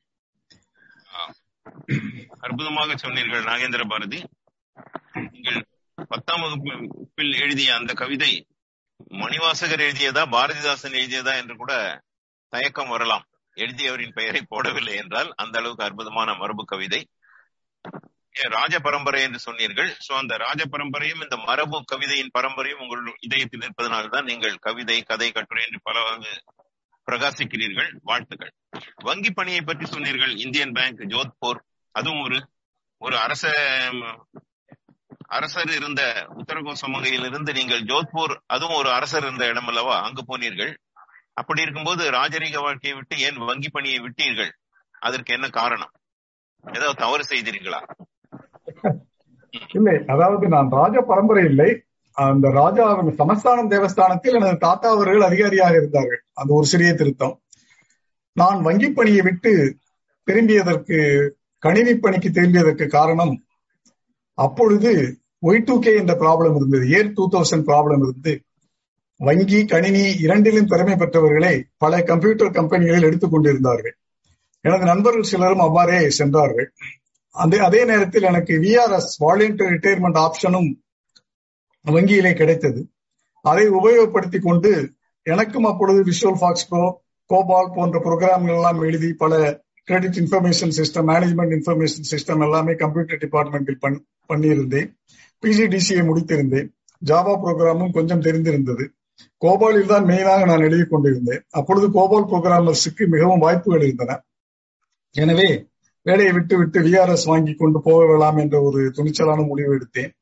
அற்புதமாக 2.45 2.97
சொன்னீர்கள் 2.97 3.49
நாகேந்திர 3.51 3.85
பாரதி. 3.89 4.21
நீங்கள் 5.33 5.59
பத்தாம் 6.09 6.43
வகுப்பில் 6.45 7.35
எழுதிய 7.45 7.71
அந்த 7.75 7.93
கவிதை 7.93 8.33
மணிவாசகர் 9.21 9.85
எழுதியதா 9.87 10.23
பாரதிதாசன் 10.35 10.99
எழுதியதா 11.01 11.33
என்று 11.41 11.55
கூட 11.57 11.73
தயக்கம் 12.53 12.89
வரலாம். 12.89 13.25
எழுதியவரின் 13.57 14.15
பெயரை 14.15 14.41
போடவில்லை 14.51 14.95
என்றால் 15.03 15.31
அந்த 15.37 15.55
அளவுக்கு 15.59 15.85
அற்புதமான 15.85 16.35
மரபு 16.35 16.65
கவிதை. 16.65 17.01
ராஜ 18.51 18.75
பரம்பரை 18.79 19.21
என்று 19.23 19.39
சொன்னீர்கள். 19.39 19.91
சோ 20.07 20.13
அந்த 20.13 20.35
ராஜ 20.37 20.61
பரம்பரையும் 20.65 21.23
இந்த 21.25 21.37
மரபு 21.49 21.79
கவிதையின் 21.93 22.35
பரம்பரையும் 22.37 22.83
உங்கள் 22.85 23.17
இதயத்தில் 23.21 23.65
இருப்பதனால்தான் 23.65 24.29
நீங்கள் 24.31 24.63
கவிதை 24.67 24.99
கதை 25.03 25.29
கட்டுரை 25.33 25.65
என்று 25.65 25.81
பல 25.83 25.99
பிரகாசிக்கிறீர்கள் 27.09 27.91
வாழ்த்துக்கள். 28.11 28.53
வங்கி 29.09 29.31
பணியை 29.39 29.63
பற்றி 29.63 29.87
சொன்னீர்கள் 29.95 30.35
இந்தியன் 30.45 30.75
பேங்க் 30.79 31.03
ஜோத்பூர். 31.15 31.61
அதுவும் 31.95 32.23
ஒரு 32.27 32.39
ஒரு 33.01 33.17
அரச 33.25 33.53
அரசர் 35.37 35.71
இருந்த 35.77 36.03
உத்தரகோசமங்கையில் 36.41 37.27
இருந்து 37.29 37.51
நீங்கள் 37.59 37.83
ஜோத்பூர் 37.91 38.35
அதுவும் 38.55 38.79
ஒரு 38.81 38.91
அரசர் 38.97 39.27
இருந்த 39.27 39.47
இடம் 39.47 39.69
அல்லவா 39.71 39.97
அங்கு 40.07 40.23
போனீர்கள். 40.31 40.73
அப்படி 41.41 41.65
இருக்கும்போது 41.65 42.03
ராஜரீக 42.11 42.57
வாழ்க்கையை 42.67 42.95
விட்டு 42.99 43.17
ஏன் 43.27 43.39
வங்கி 43.51 43.69
பணியை 43.71 43.99
விட்டீர்கள்? 44.05 44.53
அதற்கு 45.07 45.35
என்ன 45.37 45.49
காரணம்? 45.59 45.93
ஏதாவது 46.65 47.01
தவறு 47.03 47.25
செய்தீர்களா? 47.33 47.81
இல்லை 49.77 49.95
அதாவது 50.15 50.49
நான் 50.55 50.73
ராஜ 50.79 50.97
பரம்பரை 51.11 51.45
இல்லை. 51.51 51.69
அந்த 52.25 52.47
ராஜா 52.51 52.85
சமஸ்தானம் 53.19 53.71
தேவஸ்தானத்தில் 53.71 54.37
எனது 54.39 54.57
தாத்தா 54.59 54.89
அவர்கள் 54.91 55.21
அதிகாரியாக 55.21 55.75
இருந்தார்கள். 55.77 56.21
அந்த 56.33 56.51
ஒரு 56.55 56.67
சிறிய 56.67 56.95
திருத்தம். 56.95 57.35
நான் 58.37 58.61
வங்கி 58.63 58.89
பணியை 58.91 59.21
விட்டு 59.21 59.53
திரும்பியதற்கு 60.29 60.99
கணினி 61.63 61.95
பணிக்கு 61.95 62.29
திரும்பியதற்கு 62.29 62.87
காரணம் 62.87 63.35
அப்பொழுது 64.39 64.91
ஒய் 65.47 65.65
டூ 65.65 65.79
கே 65.79 65.93
என்ற 65.95 66.15
ப்ராப்ளம் 66.15 66.57
இருந்தது. 66.57 66.87
ஏர் 66.89 67.13
டூ 67.13 67.25
தௌசண்ட் 67.35 67.67
ப்ராப்ளம் 67.71 68.03
இருந்து 68.07 68.33
வங்கி 69.21 69.61
கணினி 69.65 70.05
இரண்டிலும் 70.25 70.67
திறமை 70.67 70.97
பெற்றவர்களை 70.97 71.55
பல 71.79 72.03
கம்ப்யூட்டர் 72.03 72.51
கம்பெனிகளில் 72.51 73.09
எடுத்துக் 73.09 73.31
கொண்டிருந்தார்கள். 73.31 73.97
எனது 74.65 74.85
நண்பர்கள் 74.85 75.23
சிலரும் 75.23 75.65
அவ்வாறே 75.67 76.11
சென்றார்கள். 76.11 76.69
அந்த 77.35 77.65
அதே 77.65 77.85
நேரத்தில் 77.85 78.23
எனக்கு 78.23 78.55
விஆர்எஸ் 78.65 79.13
வாலண்டியர் 79.21 79.73
ரிட்டையர்மெண்ட் 79.75 80.21
ஆப்ஷனும் 80.27 80.71
வங்கியிலே 81.85 82.33
கிடைத்தது. 82.35 82.81
அதை 83.45 83.71
உபயோகப்படுத்திக் 83.71 84.47
கொண்டு 84.49 84.71
எனக்கும் 85.23 85.65
அப்பொழுது 85.65 86.01
விஷுவல் 86.11 86.41
ஃபாக்ஸ் 86.41 86.69
ப்ரோ 86.69 86.85
கோபால் 87.31 87.75
போன்ற 87.75 87.99
ப்ரோக்ராம்கள் 88.05 88.57
எல்லாம் 88.59 88.83
எழுதி 88.83 89.13
பல 89.13 89.33
credit 89.85 90.19
information 90.23 90.73
system 90.79 91.09
management 91.11 91.55
information 91.57 92.09
system 92.11 92.43
எல்லாமே 92.43 92.75
கம்ப்யூட்டர் 92.75 93.21
டிபார்ட்மெண்டில் 93.25 93.79
பண்ணியிருந்தேன். 94.31 94.89
பிஜிடிசியை 95.43 96.03
முடித்திருந்தேன். 96.09 96.69
ஜாவா 97.03 97.35
ப்ரோக்ராமும் 97.43 97.93
கொஞ்சம் 97.93 98.23
தெரிந்திருந்தது. 98.23 98.85
கோபாலில் 99.43 99.87
தான் 99.87 100.05
மெயினாக 100.05 100.45
நான் 100.47 100.61
எழுதி 100.61 100.85
கொண்டிருந்தேன். 100.85 101.43
அப்பொழுது 101.51 101.91
கோபால் 101.91 102.29
ப்ரோக்ராமர்ஸுக்கு 102.33 103.07
மிகவும் 103.07 103.39
வாய்ப்புகள் 103.39 103.83
இருந்தன. 103.83 104.17
எனவே 105.15 105.49
வேலையை 106.07 106.33
விட்டு 106.33 106.57
விட்டு 106.59 106.81
விஆர்எஸ் 106.81 107.25
வாங்கி 107.25 107.55
கொண்டு 107.55 107.81
போக 107.81 108.07
வேண்டாம் 108.07 108.37
என்ற 108.37 108.63
ஒரு 108.63 108.81
துணிச்சலான 108.97 109.47
முடிவு 109.47 109.73
எடுத்தேன். 109.79 110.13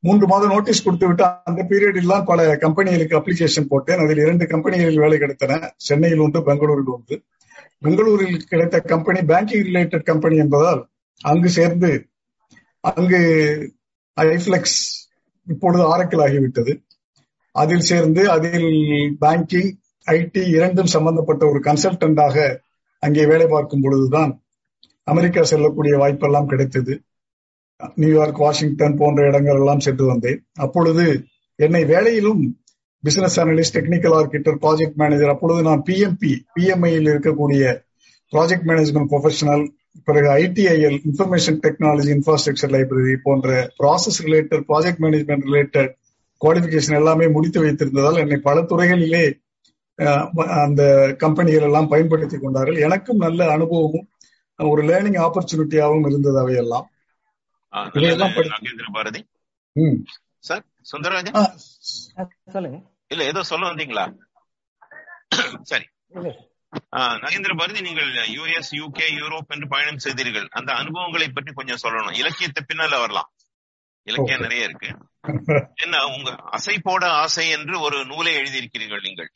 மூன்று 0.00 0.26
மாதம் 0.26 0.50
நோட்டீஸ் 0.50 0.82
கொடுத்து 0.82 1.06
விட்டு 1.06 1.24
அந்த 1.44 1.66
பீரியடில் 1.68 2.24
பல 2.24 2.56
கம்பெனிகளுக்கு 2.56 3.16
அப்ளிகேஷன் 3.18 3.68
போட்டேன். 3.68 3.98
அதில் 3.98 4.18
இரண்டு 4.18 4.44
கம்பெனிகளில் 4.44 5.02
வேலை 5.04 5.18
கிடைத்தன. 5.18 5.70
சென்னையில் 5.76 6.18
ஒன்று 6.18 6.42
பெங்களூரில் 6.42 6.92
ஒன்று 6.96 7.22
பெங்களூரில் 7.78 8.44
கிடைத்த 8.46 8.80
கம்பெனி 8.80 9.20
பேங்கிங் 9.20 9.66
ரிலேட்டட் 9.68 10.02
கம்பெனி 10.02 10.36
என்பதால் 10.36 10.88
அங்கு 11.20 11.48
சேர்ந்து 11.48 11.90
அங்கு 12.80 13.20
ஐஃபிளெக்ஸ் 14.16 14.78
இப்பொழுது 15.46 15.84
ஆரக்கில் 15.84 16.24
ஆகிவிட்டது. 16.26 16.72
அதில் 17.52 17.88
சேர்ந்து 17.90 18.30
அதில் 18.30 18.70
பேங்கிங் 19.20 19.70
ஐடி 20.06 20.42
இரண்டும் 20.48 20.86
சம்பந்தப்பட்ட 20.86 21.42
ஒரு 21.48 21.60
கன்சல்டன்டாக 21.64 22.56
அங்கே 22.98 23.26
வேலை 23.26 23.46
பார்க்கும் 23.46 23.80
பொழுதுதான் 23.80 24.32
அமெரிக்கா 25.04 25.42
செல்லக்கூடிய 25.42 25.96
வாய்ப்பெல்லாம் 25.96 26.46
கிடைத்தது. 26.46 26.94
நியூயார்க் 28.02 28.40
வாஷிங்டன் 28.44 28.96
போன்ற 29.00 29.26
இடங்கள் 29.30 29.58
எல்லாம் 29.62 29.84
சென்று 29.86 30.04
வந்தேன். 30.06 30.40
அப்பொழுது 30.64 31.04
என்னை 31.58 31.82
வேலையிலும் 31.92 32.42
business 33.04 33.38
analyst 33.40 33.76
technical 33.76 34.14
architect 34.18 34.58
project 34.64 34.96
manager 35.02 35.32
அப்பொழுது 35.34 35.60
நான் 35.68 35.82
பிஎம்பி 35.88 36.32
பிஎம்ஐயில் 36.56 37.10
இருக்கக்கூடிய 37.12 37.62
ப்ராஜெக்ட் 38.32 38.66
மேனேஜ்மெண்ட் 38.70 39.10
ப்ரொஃபஷனல் 39.12 39.64
பிறகு 40.04 40.28
ITIL 40.42 40.98
information 41.08 41.58
technology 41.66 42.10
infrastructure 42.16 42.72
library 42.76 43.14
போன்ற 43.26 43.48
process 43.80 44.18
related 44.26 44.64
project 44.70 45.02
management 45.04 45.46
related 45.50 45.90
qualification 46.40 46.98
எல்லாமே 47.00 47.26
முடித்து 47.36 47.58
வைத்திருந்ததால் 47.62 48.20
என்னை 48.24 48.38
பல 48.48 48.60
துறைகளிலே 48.72 49.24
அந்த 50.62 50.82
கம்பெனிகள் 51.18 51.66
எல்லாம் 51.68 51.88
பயன்படுத்தி 51.92 52.36
கொண்டார்கள். 52.38 52.76
எனக்கும் 52.86 53.22
நல்ல 53.24 53.40
அனுபவமும் 53.54 54.06
ஒரு 54.58 54.82
லேர்னிங் 54.90 55.18
ஆப்பர்ச்சுனிட்டியாகவும் 55.24 56.06
இருந்தது 56.10 56.38
அவையெல்லாம். 56.38 56.86
நாகேந்திர 57.74 58.88
பாரதி. 58.96 59.20
சார் 60.48 60.64
சுந்தரராஜன்? 60.90 61.36
சொல்லுங்க. 62.54 62.78
இல்ல 63.12 63.22
ஏதோ 63.32 63.40
சொல்ல 63.50 63.64
வந்தீங்களா? 63.70 64.04
சரி. 65.70 65.86
நகேந்திர 67.24 67.52
பாரதி 67.58 67.80
நீங்கள் 67.88 68.10
யுஎஸ் 68.36 68.72
யூகே 68.78 69.06
யூரோப் 69.18 69.52
என்று 69.54 69.66
பயணம் 69.74 70.02
செய்தீர்கள். 70.06 70.48
அந்த 70.58 70.70
அனுபவங்களை 70.80 71.28
பற்றி 71.28 71.52
கொஞ்சம் 71.58 71.82
சொல்லணும். 71.84 72.16
இலக்கியத்தை 72.22 72.62
பின்னால 72.70 73.00
வரலாம் 73.04 73.30
இலக்கியம் 74.06 74.44
நிறைய 74.44 74.68
இருக்கு. 74.68 74.90
என்ன 75.84 75.96
உங்க 76.14 76.30
அசை 76.56 76.76
போட 76.86 77.04
ஆசை 77.22 77.46
என்று 77.56 77.74
ஒரு 77.86 77.98
நூலை 78.10 78.32
எழுதியிருக்கிறீர்கள் 78.40 79.06
நீங்கள். 79.06 79.30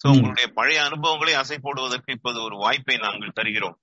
சோ 0.00 0.06
உங்களுடைய 0.14 0.46
பழைய 0.58 0.78
அனுபவங்களை 0.88 1.34
அசை 1.42 1.58
போடுவதற்கு 1.66 2.14
இப்போது 2.16 2.38
ஒரு 2.46 2.56
வாய்ப்பை 2.64 2.96
நாங்கள் 3.04 3.36
தருகிறோம். 3.38 3.76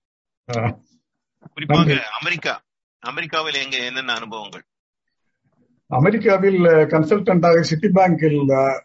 குறிப்பாக 1.55 1.97
அமெரிக்கா. 2.19 2.53
அமெரிக்காவில் 3.09 3.57
எங்க 3.63 3.75
என்னென்ன 3.87 4.13
அனுபவங்கள்? 4.13 4.63
அமெரிக்காவில் 5.89 6.61
கன்சல்டன்டாக 6.93 7.63
சிட்டி 7.69 7.89
பேங்கில் 7.97 8.37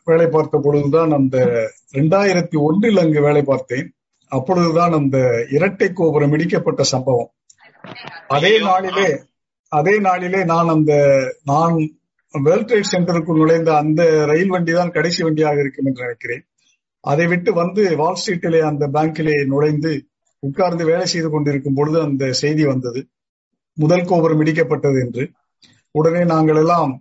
வேலை 0.04 0.26
பார்த்த 0.26 0.60
பொழுதுதான் 0.64 1.12
அந்த 1.18 1.37
ரெண்டாயிரத்தி 1.92 2.56
ஒன்றில் 2.66 3.00
அங்கு 3.02 3.20
வேலை 3.20 3.42
பார்த்தேன். 3.42 3.87
அப்பொழுதுதான் 4.32 4.92
அந்த 4.92 5.18
இரட்டை 5.56 5.88
கோபுரம் 5.92 6.32
இடிக்கப்பட்ட 6.32 6.82
சம்பவம். 6.94 7.30
அதே 8.26 8.52
நாளிலே 8.60 9.08
அதே 9.72 9.94
நாளிலே 9.98 10.40
நான் 10.44 10.68
அந்த 10.68 10.92
நான் 11.44 11.76
வேர்ல்ட் 12.34 12.68
ட்ரேட் 12.70 12.92
சென்டருக்குள் 12.92 13.40
நுழைந்த 13.42 13.70
அந்த 13.76 14.02
ரயில் 14.26 14.52
வண்டி 14.54 14.72
தான் 14.72 14.94
கடைசி 14.96 15.20
வண்டியாக 15.22 15.62
இருக்கும் 15.64 15.87
என்று 15.87 16.04
நினைக்கிறேன். 16.06 16.42
அதை 17.04 17.26
விட்டு 17.26 17.50
வந்து 17.52 17.82
வால் 17.96 18.18
ஸ்ட்ரீட்டிலே 18.20 18.60
அந்த 18.70 18.84
பேங்கிலே 18.96 19.37
நுழைந்து 19.52 19.92
உட்கார்ந்து 20.42 20.84
வேலை 20.84 21.06
செய்து 21.06 21.30
கொண்டிருக்கும் 21.30 21.78
பொழுது 21.78 21.98
அந்த 22.02 22.25
செய்தி 22.42 22.64
வந்தது. 22.66 23.00
முதல் 23.78 24.04
கோபுரம் 24.04 24.40
இடிக்கப்பட்டது 24.42 24.99
என்று. 25.04 25.25
உடனே 25.94 26.25
நாங்கள் 26.25 26.56
எல்லாம் 26.56 26.92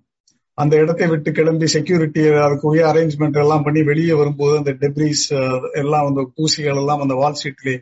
அந்த 0.57 0.73
இடத்தை 0.77 1.07
விட்டு 1.07 1.31
கிளம்பி 1.31 1.67
செக்யூரிட்டி 1.67 2.21
அதுக்குரிய 2.45 2.83
அரேஞ்ச்மெண்ட் 2.91 3.37
எல்லாம் 3.41 3.65
பண்ணி 3.65 3.81
வெளியே 3.83 4.13
வரும்போது 4.13 4.57
அந்த 4.57 4.71
டெப்ரிஸ் 4.81 5.25
எல்லாம் 5.71 6.07
அந்த 6.09 6.21
பூசிகள் 6.35 6.75
எல்லாம் 6.75 6.99
அந்த 6.99 7.13
வால் 7.13 7.33
ஸ்ட்ரீட்லே 7.33 7.75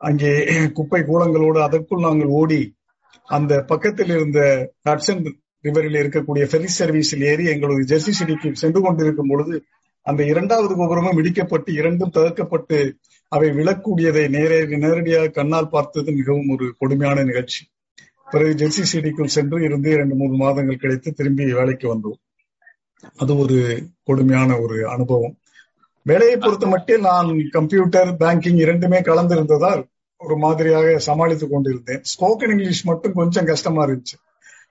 அங்கே 0.00 0.30
குப்பை 0.72 1.00
கூலங்களோடு 1.02 1.58
அதற்குள் 1.62 2.06
நாங்கள் 2.06 2.32
ஓடி 2.40 2.62
அந்த 3.28 3.62
பக்கத்தில் 3.62 4.08
இருந்த 4.08 4.40
ஹட்சன் 4.88 5.22
ரிவரில் 5.64 5.98
இருக்கக்கூடிய 6.02 6.44
ஃபெரி 6.50 6.70
சர்வீஸில் 6.78 7.22
ஏறி 7.22 7.44
எங்களது 7.46 7.82
ஜெர்சி 7.82 8.12
சிட்டிக்கு 8.18 8.48
சென்று 8.52 8.80
கொண்டிருக்கும் 8.80 9.28
பொழுது 9.28 9.56
அந்த 10.06 10.22
இரண்டாவது 10.24 10.74
கோபுரமும் 10.74 11.18
இடிக்கப்பட்டு 11.18 11.70
இரண்டும் 11.70 12.10
தவிர்க்கப்பட்டு 12.10 12.78
அவை 13.32 13.48
விழக்கூடியதை 13.50 14.24
நேரே 14.28 14.58
நேரடியாக 14.76 15.28
கண்ணால் 15.28 15.68
பார்த்தது 15.68 16.10
மிகவும் 16.12 16.48
ஒரு 16.48 16.66
கொடுமையான 16.78 17.22
நிகழ்ச்சி. 17.22 17.60
பிறகு 18.32 18.52
ஜெர்சிசிடிக்குள் 18.60 19.34
சென்று 19.36 19.58
இருந்து 19.62 19.88
இரண்டு 19.90 20.14
மூன்று 20.14 20.36
மாதங்கள் 20.36 20.82
கிடைத்து 20.82 21.08
திரும்பி 21.12 21.44
வேலைக்கு 21.52 21.86
வந்தோம். 21.94 22.20
அது 23.16 23.32
ஒரு 23.38 23.56
கொடுமையான 24.02 24.58
ஒரு 24.58 24.76
அனுபவம். 24.88 25.34
வேலையை 26.06 26.36
பொறுத்த 26.36 26.66
மட்டும் 26.66 27.00
நான் 27.00 27.30
கம்ப்யூட்டர் 27.50 28.10
பேங்கிங் 28.22 28.60
இரண்டுமே 28.64 28.98
கலந்திருந்ததால் 29.00 29.82
ஒரு 30.16 30.36
மாதிரியாக 30.36 30.98
சமாளித்துக் 30.98 31.50
கொண்டிருந்தேன். 31.50 32.02
ஸ்போக்கன் 32.12 32.52
இங்கிலீஷ் 32.54 32.84
மட்டும் 32.84 33.12
கொஞ்சம் 33.12 33.44
கஷ்டமா 33.44 33.82
இருந்துச்சு. 33.86 34.16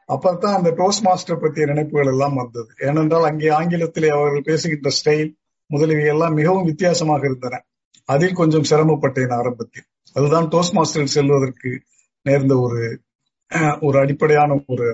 அப்பதான் 0.08 0.58
அந்த 0.60 0.70
டோஸ்ட் 0.72 1.06
மாஸ்டர் 1.08 1.40
பற்றிய 1.40 1.66
நினைப்புகள் 1.66 2.12
எல்லாம் 2.14 2.36
வந்தது. 2.36 2.72
ஏனென்றால் 2.80 3.24
அங்கே 3.24 3.50
ஆங்கிலத்திலே 3.50 4.10
அவர்கள் 4.18 4.48
பேசுகின்ற 4.50 4.90
ஸ்டைல் 5.00 5.32
முதலியவை 5.70 6.08
எல்லாம் 6.08 6.34
மிகவும் 6.34 6.66
வித்தியாசமாக 6.66 7.26
இருந்தன. 7.26 7.62
அதில் 8.10 8.34
கொஞ்சம் 8.34 8.68
சிரமப்பட்டேன் 8.70 9.34
ஆரம்பத்தில். 9.34 9.88
அதுதான் 10.14 10.48
டோஸ்ட் 10.48 10.76
மாஸ்டரில் 10.78 11.16
செல்வதற்கு 11.18 11.72
நேர்ந்த 12.26 12.56
ஒரு 12.60 12.82
ஒரு 13.88 13.98
அடிப்படையான 14.00 14.52
ஒரு 14.68 14.86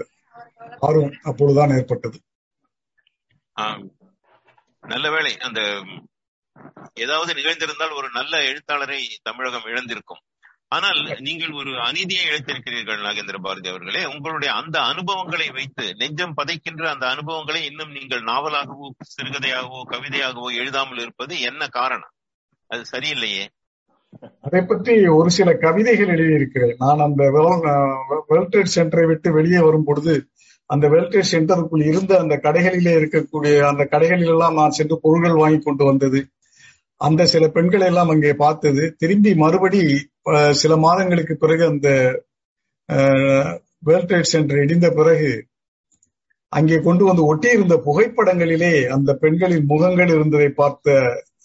ஆர்வம் 0.79 1.17
அப்பொழுதுதான் 1.23 1.73
ஏற்பட்டது. 1.77 2.17
நல்ல 4.83 5.05
வேலை 5.11 5.33
அந்த 5.37 5.61
ஏதாவது 7.05 7.31
நிகழ்ந்திருந்தால் 7.33 7.93
ஒரு 7.93 8.07
நல்ல 8.09 8.33
எழுத்தாளரை 8.43 8.99
தமிழகம் 9.23 9.67
இழந்திருக்கும். 9.71 10.23
ஆனால் 10.67 10.99
நீங்கள் 11.19 11.53
ஒரு 11.53 11.71
அநீதியை 11.79 12.23
இழைத்திருக்கிறீர்கள் 12.25 13.03
நாகேந்திர 13.05 13.37
பாரதி 13.41 13.69
அவர்களே. 13.69 14.01
உங்களுடைய 14.05 14.53
அந்த 14.53 14.77
அனுபவங்களை 14.81 15.47
வைத்து 15.49 15.85
நெஞ்சம் 15.95 16.37
பதைக்கின்ற 16.37 16.85
அந்த 16.87 17.05
அனுபவங்களை 17.07 17.61
இன்னும் 17.65 17.91
நீங்கள் 17.91 18.23
நாவலாகவோ 18.23 18.89
சிறுகதையாகவோ 19.13 19.81
கவிதையாகவோ 19.93 20.49
எழுதாமல் 20.61 21.03
இருப்பது 21.05 21.35
என்ன 21.41 21.67
காரணம்? 21.79 22.13
அது 22.69 22.83
சரியில்லையே. 22.91 23.45
அதை 24.45 24.59
பற்றி 24.61 24.93
ஒரு 25.17 25.29
சில 25.37 25.49
கவிதைகள் 25.63 26.11
எழுதியிருக்கிறேன். 26.15 26.75
நான் 26.83 27.03
அந்த 27.07 27.23
வேர்ல்ட் 28.29 28.57
சென்டரை 28.75 29.05
விட்டு 29.11 29.29
வெளியே 29.37 29.61
வரும் 29.67 29.87
பொழுது 29.89 30.15
அந்த 30.69 30.85
வேர்ல்ட் 30.93 31.17
சென்டருக்குள் 31.31 31.83
இருந்த 31.89 32.13
அந்த 32.23 32.35
கடைகளிலே 32.45 32.93
இருக்கக்கூடிய 32.99 33.53
அந்த 33.71 33.83
கடைகளில் 33.93 34.31
எல்லாம் 34.33 34.57
நான் 34.59 34.75
சென்று 34.77 34.95
பொருள்கள் 35.05 35.39
வாங்கி 35.41 35.59
கொண்டு 35.59 35.83
வந்தது. 35.89 36.19
அந்த 37.01 37.21
சில 37.33 37.45
பெண்களை 37.55 37.85
எல்லாம் 37.91 38.11
அங்கே 38.13 38.31
பார்த்தது. 38.43 38.83
திரும்பி 39.01 39.31
மறுபடி 39.43 39.81
சில 40.61 40.73
மாதங்களுக்கு 40.85 41.35
பிறகு 41.43 41.63
அந்த 41.65 41.89
வேர்ல்ட் 43.87 44.15
சென்டர் 44.33 44.63
இடிந்த 44.65 44.87
பிறகு 44.99 45.31
அங்கே 46.53 46.77
கொண்டு 46.87 47.03
வந்து 47.05 47.23
ஒட்டியிருந்த 47.31 47.75
புகைப்படங்களிலே 47.87 48.73
அந்த 48.95 49.13
பெண்களின் 49.23 49.65
முகங்கள் 49.71 50.11
இருந்ததை 50.17 50.49
பார்த்த 50.61 50.95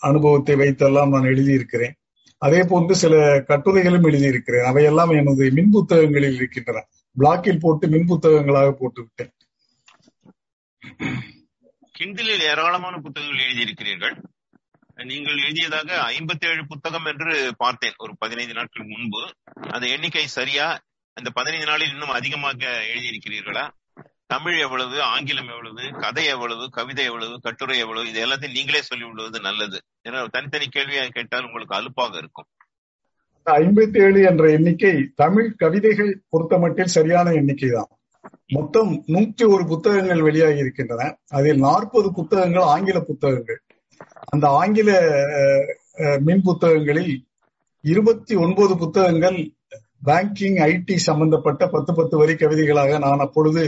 அனுபவத்தை 0.09 0.54
வைத்தெல்லாம் 0.61 1.12
நான் 1.14 1.31
எழுதியிருக்கிறேன். 1.33 1.95
அதே 2.42 2.61
போன்று 2.68 2.94
சில 3.02 3.14
கட்டுரைகளும் 3.46 4.04
எழுதியிருக்கிறேன். 4.04 4.68
அவையெல்லாம் 4.70 5.11
எனது 5.11 5.50
மின் 5.52 5.70
புத்தகங்களில் 5.70 6.34
இருக்கின்றன. 6.34 6.80
பிளாக்கில் 7.18 7.62
போட்டு 7.64 7.88
மின் 7.88 8.08
புத்தகங்களாக 8.08 8.70
போட்டு 8.72 9.00
விட்டேன் 9.02 9.32
கிண்டிலில் 11.99 12.44
ஏராளமான 12.52 12.94
புத்தகங்கள் 12.99 13.44
எழுதியிருக்கிறீர்கள். 13.46 14.14
நீங்கள் 15.04 15.42
எழுதியதாக 15.42 15.90
ஐம்பத்தி 16.11 16.46
ஏழு 16.46 16.66
புத்தகம் 16.66 17.04
என்று 17.04 17.54
பார்த்தேன் 17.56 17.94
ஒரு 17.96 18.12
பதினைந்து 18.18 18.54
நாட்கள் 18.54 18.87
முன்பு. 18.87 19.22
அந்த 19.70 19.87
எண்ணிக்கை 19.87 20.26
சரியா? 20.26 20.66
அந்த 21.12 21.30
பதினைந்து 21.30 21.66
நாளில் 21.66 21.90
இன்னும் 21.90 22.16
அதிகமாக 22.20 22.70
எழுதியிருக்கிறீர்களா? 22.94 23.64
தமிழ் 24.33 24.59
எவ்வளவு 24.65 24.97
ஆங்கிலம் 25.03 25.49
எவ்வளவு 25.53 25.83
கதை 26.03 26.25
எவ்வளவு 26.25 26.65
கவிதை 26.71 27.05
எவ்வளவு 27.05 27.35
கட்டுரை 27.41 27.79
எவ்வளவு 27.79 28.09
இது 28.11 28.21
எல்லாத்தையும் 28.27 28.57
நீங்களே 28.57 28.81
சொல்லி 28.83 29.05
விடுவது 29.09 29.39
நல்லது. 29.41 29.79
ஏன்னா 30.09 30.21
தனித்தனி 30.31 30.67
கேள்வியாக 30.69 31.09
கேட்டால் 31.09 31.47
உங்களுக்கு 31.47 31.75
அலுப்பாக 31.79 32.17
இருக்கும். 32.19 32.49
ஐம்பத்தி 33.47 33.99
ஏழு 34.07 34.21
என்ற 34.31 34.45
எண்ணிக்கை 34.51 34.93
தமிழ் 35.15 35.51
கவிதைகள் 35.62 36.12
பொறுத்தமட்டில் 36.33 36.95
சரியான 36.97 37.33
எண்ணிக்கை 37.41 37.71
தான். 37.71 37.91
மொத்தம் 38.47 38.91
நூற்றி 39.07 39.45
ஒரு 39.55 39.65
புத்தகங்கள் 39.67 40.23
வெளியாகி 40.23 40.61
இருக்கின்றன. 40.65 41.09
அதில் 41.39 41.62
நாற்பது 41.67 42.09
புத்தகங்கள் 42.12 42.71
ஆங்கில 42.75 42.99
புத்தகங்கள். 43.11 43.61
அந்த 44.33 44.47
ஆங்கில 44.61 44.91
மின் 46.27 46.45
புத்தகங்களில் 46.49 47.15
இருபத்தி 47.85 48.35
ஒன்பது 48.45 48.75
புத்தகங்கள் 48.83 49.39
பேங்கிங் 50.07 50.59
ஐடி 50.71 50.97
சம்பந்தப்பட்ட 51.09 51.62
பத்து 51.75 51.93
பத்து 51.95 52.15
வரி 52.21 52.35
கவிதைகளாக 52.35 52.99
நான் 53.07 53.25
அப்பொழுது 53.27 53.62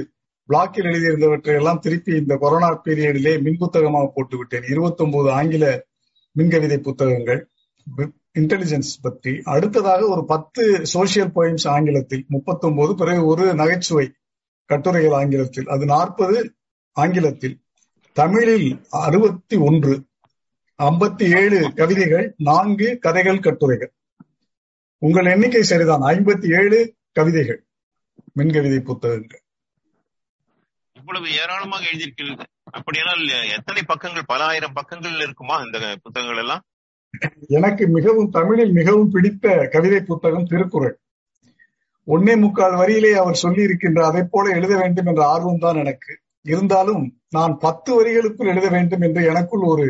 பிளாக்கில் 0.48 0.88
எழுதியிருந்தவற்றை 0.90 1.54
எல்லாம் 1.54 1.78
திருப்பி 1.78 2.12
இந்த 2.16 2.36
கொரோனா 2.36 2.68
பீரியடிலே 2.84 3.42
மின் 3.42 3.56
புத்தகமாக 3.56 4.10
போட்டு 4.14 4.36
விட்டேன் 4.36 4.66
இருபத்தி 4.68 5.04
ஒன்பது 5.04 5.30
ஆங்கில 5.30 5.66
மின்கவிதை 6.38 6.78
புத்தகங்கள் 6.78 7.40
இன்டெலிஜென்ஸ் 8.38 8.92
பற்றி. 9.02 9.32
அடுத்ததாக 9.44 10.06
ஒரு 10.06 10.22
பத்து 10.24 10.62
சோசியல் 10.94 11.32
போயம்ஸ் 11.34 11.66
ஆங்கிலத்தில் 11.68 12.24
முப்பத்தொன்பது 12.28 12.94
பிறகு 12.94 13.26
ஒரு 13.26 13.44
நகைச்சுவை 13.54 14.06
கட்டுரைகள் 14.70 15.16
ஆங்கிலத்தில் 15.20 15.68
அது 15.74 15.84
நாற்பது 15.84 16.38
ஆங்கிலத்தில். 16.92 17.56
தமிழில் 18.12 18.68
அறுபத்தி 19.04 19.56
ஒன்று 19.68 19.94
ஐம்பத்தி 20.78 21.26
ஏழு 21.40 21.58
கவிதைகள் 21.74 22.26
நான்கு 22.38 22.98
கதைகள் 22.98 23.44
கட்டுரைகள். 23.46 23.92
உங்கள் 24.98 25.26
எண்ணிக்கை 25.26 25.62
சரிதான் 25.62 26.00
ஐம்பத்தி 26.00 26.48
ஏழு 26.60 26.78
கவிதைகள் 27.12 27.60
மின்கவிதை 28.36 28.80
புத்தகங்கள். 28.80 29.43
இவ்வளவு 31.04 31.26
ஏராளமாக 31.40 31.88
எழுதியிருக்கிறது. 31.90 32.44
அப்படியானால் 32.76 33.23
எத்தனை 33.56 33.82
பக்கங்கள் 33.82 34.30
பல 34.32 34.44
ஆயிரம் 34.44 34.76
பக்கங்கள் 34.76 35.16
இருக்குமா 35.25 35.56
இந்த 35.64 35.78
புத்தகங்கள் 36.02 36.40
எல்லாம்? 36.42 36.62
எனக்கு 37.49 37.84
மிகவும் 37.88 38.30
தமிழில் 38.30 38.73
மிகவும் 38.73 39.11
பிடித்த 39.11 39.68
கவிதை 39.73 39.99
புத்தகம் 40.00 40.49
திருக்குறள். 40.52 40.94
ஒன்னே 42.08 42.34
முக்கால் 42.37 42.78
வரியிலே 42.80 43.12
அவர் 43.23 43.42
சொல்லி 43.42 43.62
இருக்கின்ற 43.62 44.00
அதை 44.06 44.23
போல 44.30 44.54
எழுத 44.58 44.73
வேண்டும் 44.76 45.06
என்ற 45.06 45.23
ஆர்வம் 45.26 45.62
தான் 45.66 45.80
எனக்கு. 45.82 46.12
இருந்தாலும் 46.42 47.04
நான் 47.30 47.54
பத்து 47.58 47.90
வரிகளுக்குள் 47.99 48.50
எழுத 48.54 48.68
வேண்டும் 48.68 49.00
என்று 49.00 49.20
எனக்குள் 49.24 49.64
ஒரு 49.72 49.87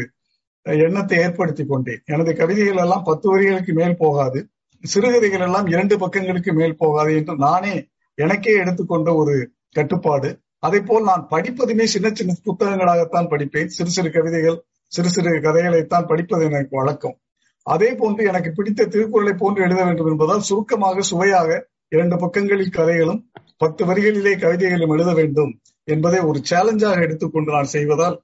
எண்ணத்தை 0.66 1.16
ஏற்படுத்தி 1.18 1.64
கொண்டேன். 1.64 2.02
எனது 2.06 2.32
கவிதைகள் 2.36 2.82
எல்லாம் 2.84 3.08
பத்து 3.08 3.26
வரிகளுக்கு 3.32 3.72
மேல் 3.72 4.00
போகாது. 4.04 4.40
சிறுகதைகள் 4.84 5.44
எல்லாம் 5.48 5.66
இரண்டு 5.66 5.96
பக்கங்களுக்கு 5.96 6.52
மேல் 6.52 6.80
போகாது 6.84 7.12
என்று 7.16 7.36
நானே 7.48 7.74
எனக்கே 8.18 8.54
எடுத்துக்கொண்ட 8.62 9.10
ஒரு 9.14 9.36
கட்டுப்பாடு. 9.70 10.30
அதை 10.66 10.78
போல் 10.80 11.08
நான் 11.10 11.26
படிப்பதுமே 11.30 11.84
சின்ன 11.94 12.08
சின்ன 12.18 12.32
புத்தகங்களாகத்தான் 12.46 13.30
படிப்பேன். 13.32 13.72
சிறு 13.76 13.90
சிறு 13.96 14.10
கவிதைகள் 14.14 14.58
சிறு 14.94 15.08
சிறு 15.14 15.30
கதைகளைத்தான் 15.46 16.08
படிப்பது 16.10 16.44
எனக்கு 16.50 16.76
வழக்கம். 16.80 17.16
அதே 17.62 17.90
போன்று 18.00 18.22
எனக்கு 18.30 18.50
பிடித்த 18.52 18.86
திருக்குறளை 18.94 19.34
போன்று 19.38 19.62
எழுத 19.66 19.80
வேண்டும் 19.84 20.10
என்பதால் 20.12 20.46
சுருக்கமாக 20.48 21.04
சுவையாக 21.10 21.48
இரண்டு 21.94 22.16
பக்கங்களில் 22.16 22.76
கதைகளும் 22.78 23.20
பத்து 23.56 23.82
வரிகளிலே 23.88 24.34
கவிதைகளும் 24.40 24.92
எழுத 24.96 25.12
வேண்டும் 25.20 25.52
என்பதை 25.84 26.20
ஒரு 26.30 26.40
சேலஞ்சாக 26.50 27.02
எடுத்துக்கொண்டு 27.06 27.50
நான் 27.56 27.72
செய்வதால் 27.76 28.16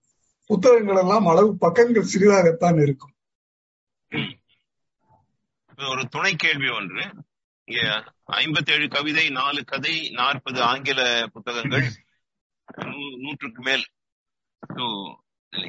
புத்தகங்கள் 0.51 1.01
எல்லாம் 1.05 1.27
அளவு 1.33 1.51
பக்கங்கள் 1.65 2.11
சிறிதாகத்தான் 2.13 2.79
இருக்கும். 2.83 3.15
ஒரு 5.93 6.05
துணை 6.15 6.33
கேள்வி 6.35 6.71
ஒன்று. 6.79 7.05
ஐம்பத்தி 8.43 8.73
ஏழு 8.77 8.89
கவிதை 8.89 9.27
நாலு 9.41 9.61
கதை 9.65 9.97
நாற்பது 10.21 10.61
ஆங்கில 10.73 11.01
புத்தகங்கள். 11.33 11.89
நூற்றுக்கு 13.23 13.63
மேல். 13.63 13.85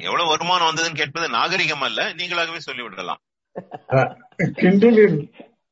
எவ்வளவு 0.04 0.28
வருமானம் 0.28 0.68
வந்ததுன்னு 0.68 0.94
கேட்பது 0.94 1.28
நாகரிகம் 1.28 1.80
அல்ல 1.80 2.14
நீங்களாகவே 2.14 2.58
சொல்லிவிடலாம். 2.66 3.20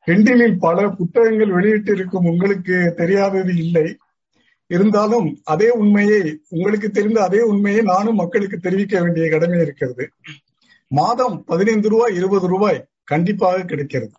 கிண்டிலில் 0.06 0.56
பல 0.60 0.88
புத்தகங்கள் 0.88 1.52
வெளியிட்டிருக்கும் 1.56 2.28
உங்களுக்கு 2.30 2.94
தெரியாதது 2.96 3.56
இல்லை. 3.56 3.96
இருந்தாலும் 4.66 5.40
அதே 5.44 5.68
உண்மையை 5.70 6.40
உங்களுக்கு 6.48 6.90
தெரிந்த 6.90 7.22
அதே 7.22 7.40
உண்மையை 7.40 7.82
நானும் 7.82 8.14
மக்களுக்கு 8.14 8.58
தெரிவிக்க 8.58 9.02
வேண்டிய 9.02 9.30
கடமை 9.30 9.60
இருக்கிறது. 9.60 10.12
மாதம் 10.86 11.44
பதினைந்து 11.44 11.88
ரூபாய் 11.88 12.14
இருபது 12.14 12.46
ரூபாய் 12.46 12.86
கண்டிப்பாக 13.04 13.62
கிடைக்கிறது. 13.62 14.12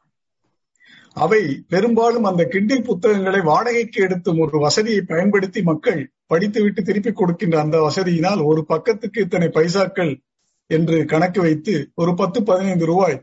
அவை 1.14 1.42
பெரும்பாலும் 1.68 2.24
அந்த 2.24 2.44
கிண்டில் 2.52 2.84
புத்தகங்களை 2.84 3.40
வாடகைக்கு 3.42 4.02
எடுத்தும் 4.02 4.40
ஒரு 4.40 4.60
வசதியை 4.60 5.02
பயன்படுத்தி 5.02 5.62
மக்கள் 5.62 6.12
படித்துவிட்டு 6.32 6.82
திருப்பி 6.84 7.12
கொடுக்கின்ற 7.12 7.58
அந்த 7.60 7.78
வசதியினால் 7.88 8.42
ஒரு 8.50 8.62
பக்கத்துக்கு 8.68 9.20
இத்தனை 9.26 9.48
பைசாக்கள் 9.48 10.12
என்று 10.70 10.98
கணக்கு 11.06 11.40
வைத்து 11.42 11.74
ஒரு 11.96 12.12
பத்து 12.14 12.40
பதினைந்து 12.44 12.86
ரூபாய் 12.86 13.18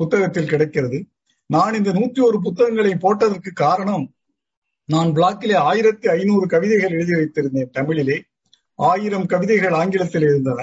புத்தகத்தில் 0.00 0.50
கிடைக்கிறது. 0.52 0.98
நான் 1.50 1.74
இந்த 1.74 1.90
நூத்தி 1.92 2.20
ஒரு 2.20 2.38
புத்தகங்களை 2.40 2.92
போட்டதற்கு 3.00 3.50
காரணம் 3.54 4.04
நான் 4.88 5.10
பிளாக்கிலே 5.16 5.56
ஆயிரத்தி 5.70 6.06
ஐநூறு 6.08 6.46
கவிதைகள் 6.46 6.94
எழுதி 6.96 7.14
வைத்திருந்தேன் 7.14 7.70
தமிழிலே. 7.70 8.16
ஆயிரம் 8.78 9.26
கவிதைகள் 9.26 9.74
ஆங்கிலத்தில் 9.80 10.26
இருந்தன 10.28 10.60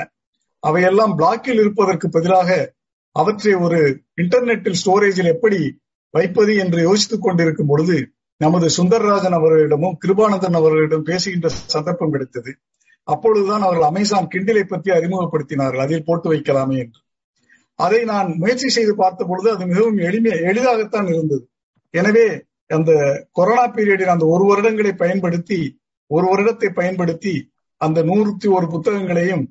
அவையெல்லாம் 0.64 1.14
பிளாக்கில் 1.20 1.62
இருப்பதற்கு 1.64 2.08
பதிலாக 2.10 2.50
அவற்றை 3.16 3.54
ஒரு 3.66 3.80
இன்டர்நெட்டில் 4.22 4.80
ஸ்டோரேஜில் 4.82 5.32
எப்படி 5.36 5.60
வைப்பது 6.14 6.54
என்று 6.56 6.80
யோசித்துக் 6.82 7.26
கொண்டிருக்கும் 7.26 7.68
பொழுது 7.68 7.98
நமது 8.42 8.68
சுந்தரராஜன் 8.78 9.38
அவர்களிடமும் 9.38 9.98
கிருபானந்தன் 10.04 10.58
அவர்களிடம் 10.60 11.04
பேசுகின்ற 11.04 11.48
சந்தர்ப்பம் 11.74 12.12
கிடைத்தது. 12.12 12.52
அப்பொழுதுதான் 13.04 13.62
அவர்கள் 13.62 13.90
அமேசான் 13.90 14.30
கிண்டிலை 14.34 14.64
பற்றி 14.64 14.92
அறிமுகப்படுத்தினார்கள். 14.92 15.84
அதில் 15.86 16.06
போட்டு 16.06 16.34
வைக்கலாமே 16.34 16.78
என்று. 16.78 17.00
அதை 17.76 18.04
நான் 18.04 18.38
முயற்சி 18.38 18.70
செய்து 18.70 18.96
பார்த்த 18.96 19.26
பொழுது 19.26 19.52
அது 19.52 19.66
மிகவும் 19.66 19.98
எளிமை 19.98 20.32
எளிதாகத்தான் 20.32 21.08
இருந்தது. 21.08 21.44
எனவே 21.94 22.26
அந்த 22.68 22.92
கொரோனா 23.32 23.64
பீரியடில் 23.68 24.14
அந்த 24.16 24.26
ஒரு 24.26 24.44
வருடங்களை 24.50 24.92
பயன்படுத்தி 24.94 25.60
ஒரு 26.08 26.26
வருடத்தை 26.32 26.70
பயன்படுத்தி 26.70 27.34
அந்த 27.78 28.00
நூறுத்தி 28.04 28.48
ஒரு 28.50 28.66
புத்தகங்களையும் 28.68 29.44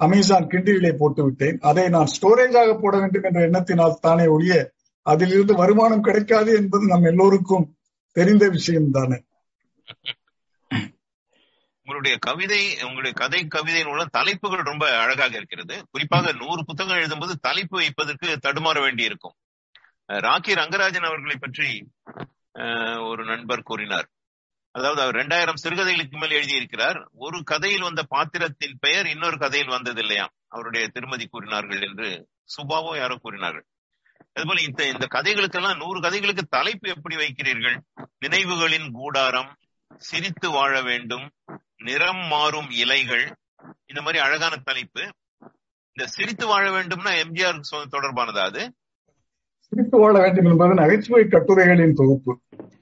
அமேசான் 0.00 0.46
கிண்டிலே 0.46 0.92
போட்டு 0.92 1.22
விட்டேன். 1.24 1.56
அதை 1.60 1.88
நான் 1.88 2.12
ஸ்டோரேஜாக 2.14 2.72
போட 2.80 2.94
வேண்டும் 2.98 3.22
என்ற 3.22 3.40
எண்ணத்தினால் 3.48 4.00
தானே 4.00 4.26
ஒழிய 4.26 4.54
அதிலிருந்து 5.02 5.54
வருமானம் 5.54 6.00
கிடைக்காது 6.00 6.50
என்பது 6.54 6.86
நம் 6.86 7.02
எல்லோருக்கும் 7.02 7.66
தெரிந்த 8.18 8.44
விஷயம் 8.56 8.94
தானே 8.98 9.18
உங்களுடைய 11.86 12.14
கவிதை 12.26 12.62
உங்களுடைய 12.86 13.12
கதை 13.20 13.40
கவிதையின் 13.54 13.90
உள்ள 13.90 14.02
தலைப்புகள் 14.16 14.68
ரொம்ப 14.70 14.84
அழகாக 15.02 15.32
இருக்கிறது. 15.36 15.76
குறிப்பாக 15.90 16.32
நூறு 16.40 16.62
புத்தகம் 16.68 16.98
எழுதும்போது 16.98 17.34
தலைப்பு 17.46 17.76
வைப்பதற்கு 17.82 18.28
தடுமாற 18.46 18.78
வேண்டி 18.84 19.04
இருக்கும் 19.10 19.36
ராக்கி 20.26 20.52
ரங்கராஜன் 20.60 21.08
அவர்களை 21.08 21.36
பற்றி 21.44 21.68
ஒரு 23.10 23.22
நண்பர் 23.30 23.68
கூறினார். 23.70 24.08
அதாவது 24.74 25.00
அவர் 25.04 25.16
இரண்டாயிரம் 25.18 25.60
சிறுகதைகளுக்கு 25.62 26.16
மேல் 26.20 26.36
எழுதியிருக்கிறார். 26.38 26.98
ஒரு 27.24 27.38
கதையில் 27.50 27.86
வந்த 27.88 28.02
பாத்திரத்தின் 28.14 28.76
பெயர் 28.84 29.08
இன்னொரு 29.14 29.38
கதையில் 29.44 29.74
வந்தது 29.76 30.02
இல்லையா 30.04 30.26
அவருடைய 30.54 30.84
திருமதி 30.96 31.26
கூறினார்கள் 31.26 31.82
என்று 31.88 32.08
சுபாவோ 32.54 32.92
யாரோ 33.02 33.16
கூறினார்கள். 33.24 33.66
அதுபோல 34.34 34.60
இந்த 34.60 34.82
இந்த 34.92 35.06
கதைகளுக்கெல்லாம் 35.14 35.80
நூறு 35.82 35.98
கதைகளுக்கு 36.00 36.44
தலைப்பு 36.56 36.86
எப்படி 36.88 37.16
வைக்கிறீர்கள்? 37.16 37.76
நினைவுகளின் 38.24 38.88
கூடாரம் 38.90 39.50
சிரித்து 40.00 40.48
வாழ 40.50 40.74
வேண்டும் 40.82 41.26
நிறம் 41.84 42.24
மாறும் 42.26 42.70
இலைகள் 42.82 43.24
இந்த 43.86 44.00
மாதிரி 44.02 44.18
அழகான 44.26 44.54
தலைப்பு. 44.64 45.02
இந்த 45.96 46.04
சிரித்து 46.06 46.46
வாழ 46.46 46.64
வேண்டும்னா 46.70 47.12
எம்ஜிஆர் 47.22 47.58
தொடர்பானதா 47.94 48.44
அது? 48.50 48.62
சிரித்து 49.72 49.96
வாழ 49.98 50.14
வேண்டும் 50.20 50.48
என்பது 50.50 50.74
நகைச்சுவை 50.74 51.22
கட்டுரைகளின் 51.24 51.98
தொகுப்பு. 52.00 52.32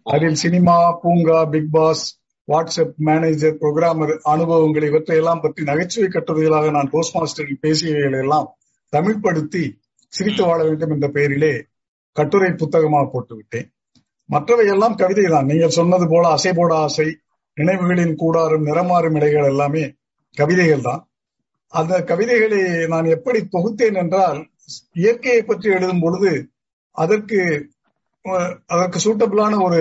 அதில் 0.02 0.38
சினிமா 0.44 0.76
பூங்கா 1.02 1.38
big 1.44 1.72
boss 1.72 2.04
WhatsApp 2.48 2.98
manager 3.08 3.56
programmer 3.60 4.12
அனுபவங்கள் 4.32 4.88
இவற்றையெல்லாம் 4.90 5.40
பற்றி 5.40 5.62
நகைச்சுவை 5.64 6.08
கட்டுரைகளாக 6.08 6.70
நான் 6.70 6.92
போஸ்ட் 6.92 7.16
மாஸ்டரில் 7.16 7.62
பேசியவைகளை 7.62 8.20
எல்லாம் 8.24 8.46
தமிழ்படுத்தி 8.92 9.64
சிரித்து 10.12 10.42
வாழ 10.46 10.58
வேண்டும் 10.64 10.90
என்ற 10.90 11.08
பெயரிலே 11.08 11.54
கட்டுரை 12.16 12.50
புத்தகமாக 12.52 13.06
போட்டு 13.12 13.34
விட்டேன் 13.34 13.68
மற்றவை 14.30 14.66
எல்லாம் 14.66 14.96
கவிதை 14.96 15.26
தான் 15.26 15.48
நீங்கள் 15.50 15.76
சொன்னது 15.78 16.06
போல 16.08 16.24
அசை 16.28 16.52
போட 16.54 16.72
ஆசை 16.76 17.08
நினைவுகளின் 17.56 18.18
கூடாரும் 18.22 18.66
நிறமாறும் 18.68 19.16
இடைகள் 19.18 19.50
எல்லாமே 19.50 19.84
கவிதைகள் 20.36 20.86
தான் 20.88 21.02
அந்த 21.72 21.94
கவிதைகளை 22.04 22.60
நான் 22.86 23.12
எப்படி 23.16 23.40
தொகுத்தேன் 23.54 23.98
என்றால் 24.02 24.40
இயற்கையை 24.94 25.42
பற்றி 25.42 25.68
எழுதும் 25.70 26.00
பொழுது 26.00 26.32
அதற்கு 26.96 27.38
அதற்கு 28.66 28.98
சூட்டபிளான 29.04 29.58
ஒரு 29.62 29.78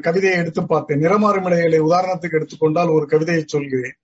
கவிதையை 0.00 0.36
எடுத்து 0.38 0.62
பார்த்தேன். 0.64 1.00
நிறமாறும் 1.04 1.46
இடைகளை 1.48 1.78
உதாரணத்துக்கு 1.80 2.38
எடுத்துக்கொண்டால் 2.38 2.94
ஒரு 2.96 3.06
கவிதையை 3.06 3.44
சொல்கிறேன். 3.46 3.96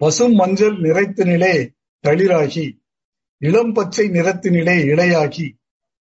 பசும் 0.00 0.34
மஞ்சள் 0.34 0.76
நிறைத்த 0.76 1.24
நிலை 1.24 1.54
தளிராகி 2.04 2.64
இளம் 3.44 3.72
பச்சை 3.72 4.08
நிறத்தினிலே 4.08 4.76
இலையாகி 4.84 5.46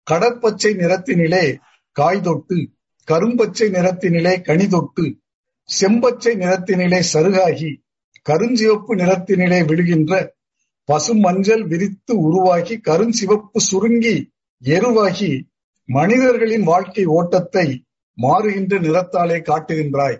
கடற்பச்சை 0.07 0.73
நிறத்தினிலே 0.73 1.45
காய் 1.95 2.21
தொட்டு 2.21 2.57
கரும்பச்சை 3.07 3.67
நிறத்தினிலே 3.69 4.41
கனி 4.41 4.67
தொட்டு 4.67 5.05
செம்பச்சை 5.69 6.33
நிறத்தினிலே 6.35 6.99
சருகாகி 7.13 7.71
கருஞ்சிவப்பு 8.25 8.95
நிறத்தினிலே 8.95 9.59
விழுகின்ற 9.65 10.13
பசும் 10.89 11.19
மஞ்சள் 11.19 11.63
விரித்து 11.63 12.13
உருவாகி 12.19 12.75
கருஞ்சிவப்பு 12.81 13.59
சுருங்கி 13.59 14.15
எருவாகி 14.61 15.31
மனிதர்களின் 15.89 16.63
வாழ்க்கை 16.63 17.05
ஓட்டத்தை 17.05 17.67
மாறுகின்ற 18.17 18.79
நிறத்தாலே 18.79 19.37
காட்டுகின்றாய் 19.41 20.17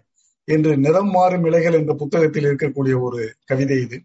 என்று 0.47 0.77
நிறம் 0.77 1.12
மாறும் 1.12 1.45
இலைகள் 1.45 1.73
என்ற 1.73 1.93
புத்தகத்தில் 1.93 2.43
இருக்கக்கூடிய 2.43 2.95
ஒரு 3.01 3.21
கவிதை 3.45 3.77
இது. 3.81 3.97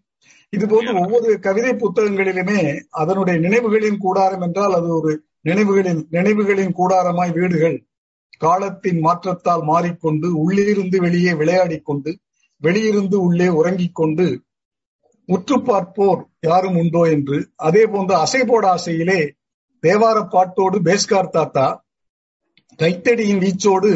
இதுபோன்று 0.53 0.91
ஒவ்வொரு 1.01 1.39
கவிதை 1.39 1.71
புத்தகங்களிலுமே 1.75 2.59
அதனுடைய 2.91 3.37
நினைவுகளின் 3.39 3.97
கூடாரம் 3.97 4.41
என்றால் 4.41 4.73
அது 4.73 4.89
ஒரு 4.95 5.11
நினைவுகளின் 5.43 6.01
நினைவுகளின் 6.11 6.73
கூடாரமாய் 6.79 7.33
வீடுகள். 7.37 7.77
காலத்தின் 8.37 8.99
மாற்றத்தால் 8.99 9.63
மாறிக்கொண்டு 9.63 10.27
உள்ளிருந்து 10.35 10.97
வெளியே 11.01 11.31
விளையாடிக் 11.33 11.85
கொண்டு 11.85 12.11
வெளியிருந்து 12.61 13.17
உள்ளே 13.17 13.47
உறங்கிக் 13.49 13.95
கொண்டு 13.95 14.25
உற்று 15.29 15.57
பார்ப்போர் 15.59 16.21
யாரும் 16.39 16.75
உண்டோ 16.75 17.01
என்று. 17.07 17.37
அதே 17.57 17.83
போன்று 17.85 18.13
அசை 18.15 18.41
போட 18.45 18.63
ஆசையிலே 18.69 19.19
தேவார 19.83 20.17
பாட்டோடு 20.33 20.77
பேஸ்கார் 20.79 21.29
தாத்தா 21.29 21.65
கைத்தடியின் 22.79 23.41
வீச்சோடு 23.43 23.91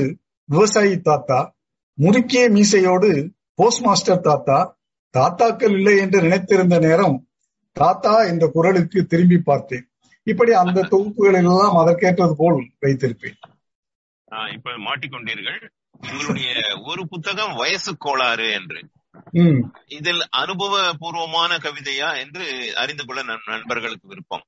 விவசாயி 0.50 0.96
தாத்தா 1.02 1.40
முறுக்கிய 1.98 2.44
மீசையோடு 2.50 3.12
போஸ்ட் 3.56 3.84
மாஸ்டர் 3.86 4.22
தாத்தா 4.22 4.58
தாத்தாக்கள் 5.18 5.72
இல்லை 5.72 5.98
என்று 5.98 6.22
நினைத்திருந்த 6.22 6.80
நேரம் 6.80 7.28
தாத்தா 7.72 8.24
என்ற 8.24 8.48
குரலுக்கு 8.48 9.06
திரும்பி 9.06 9.38
பார்த்தேன். 9.38 9.90
இப்படி 10.24 10.54
அந்த 10.54 10.82
தொகுப்புகளில் 10.92 11.38
எல்லாம் 11.38 11.76
அதற்கேற்றது 11.76 12.34
போல் 12.38 12.72
வைத்திருப்பேன். 12.82 13.36
இப்ப 14.54 14.72
மாட்டிக்கொண்டீர்கள். 14.72 15.70
உங்களுடைய 16.10 16.54
ஒரு 16.86 17.08
புத்தகம் 17.08 17.56
வயசு 17.56 17.98
கோளாறு 17.98 18.52
என்று. 18.52 18.90
இதில் 19.86 20.28
அனுபவபூர்வமான 20.38 21.58
கவிதையா 21.58 22.20
என்று 22.20 22.76
அறிந்து 22.76 23.06
கொள்ள 23.06 23.24
நண்- 23.24 23.50
நண்பர்களுக்கு 23.50 24.08
விருப்பம். 24.08 24.44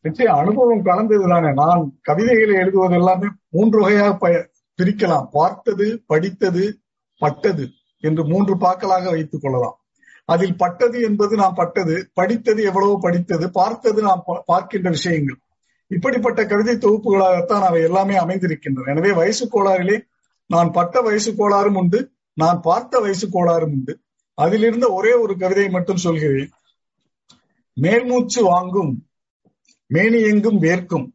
நிச்சயம் 0.00 0.34
அனுபவம் 0.34 0.82
கலந்தது 0.82 1.28
தானே 1.28 1.52
நான் 1.52 1.98
கவிதைகளை 2.02 2.54
எழுதுவது 2.54 2.94
எல்லாமே 2.94 3.28
மூன்று 3.48 3.80
வகையாக 3.80 4.50
பிரிக்கலாம். 4.82 5.28
பார்த்தது 5.32 6.02
படித்தது 6.06 6.80
பட்டது 7.18 7.70
என்று 7.98 8.26
மூன்று 8.26 8.56
பாக்களாக 8.56 9.10
வைத்துக் 9.10 9.42
கொள்ளலாம். 9.42 9.81
அதில் 10.24 10.56
பட்டது 10.56 11.02
என்பது 11.02 11.36
நாம் 11.36 11.54
பட்டது 11.54 12.10
படித்தது 12.12 12.62
எவ்வளவு 12.62 13.00
படித்தது 13.00 13.50
பார்த்தது 13.50 14.02
நாம் 14.02 14.24
பா- 14.26 14.40
பார்க்கின்ற 14.46 14.90
விஷயங்கள். 14.90 15.38
இப்படிப்பட்ட 15.86 16.46
கவிதை 16.46 16.74
தொகுப்புகளாகத்தான் 16.74 17.62
அவை 17.62 17.82
எல்லாமே 17.82 18.16
அமைந்திருக்கின்றன. 18.16 18.90
எனவே 18.90 19.12
வயசு 19.12 19.48
கோளாறிலே 19.48 20.00
நான் 20.46 20.70
பட்ட 20.70 21.00
வயசு 21.00 21.32
கோளாறும் 21.32 21.74
உண்டு 21.74 22.12
நான் 22.34 22.60
பார்த்த 22.60 22.98
வயசு 22.98 23.28
கோளாறும் 23.28 23.70
உண்டு. 23.70 24.00
அதிலிருந்த 24.34 24.92
ஒரே 24.92 25.12
ஒரு 25.12 25.36
கவிதையை 25.36 25.72
மட்டும் 25.72 25.96
சொல்கிறேன். 25.96 26.50
மேல்மூச்சு 27.72 28.44
வாங்கும் 28.44 29.06
மேனி 29.86 30.20
எங்கும் 30.20 30.62
வேர்க்கும் 30.62 31.10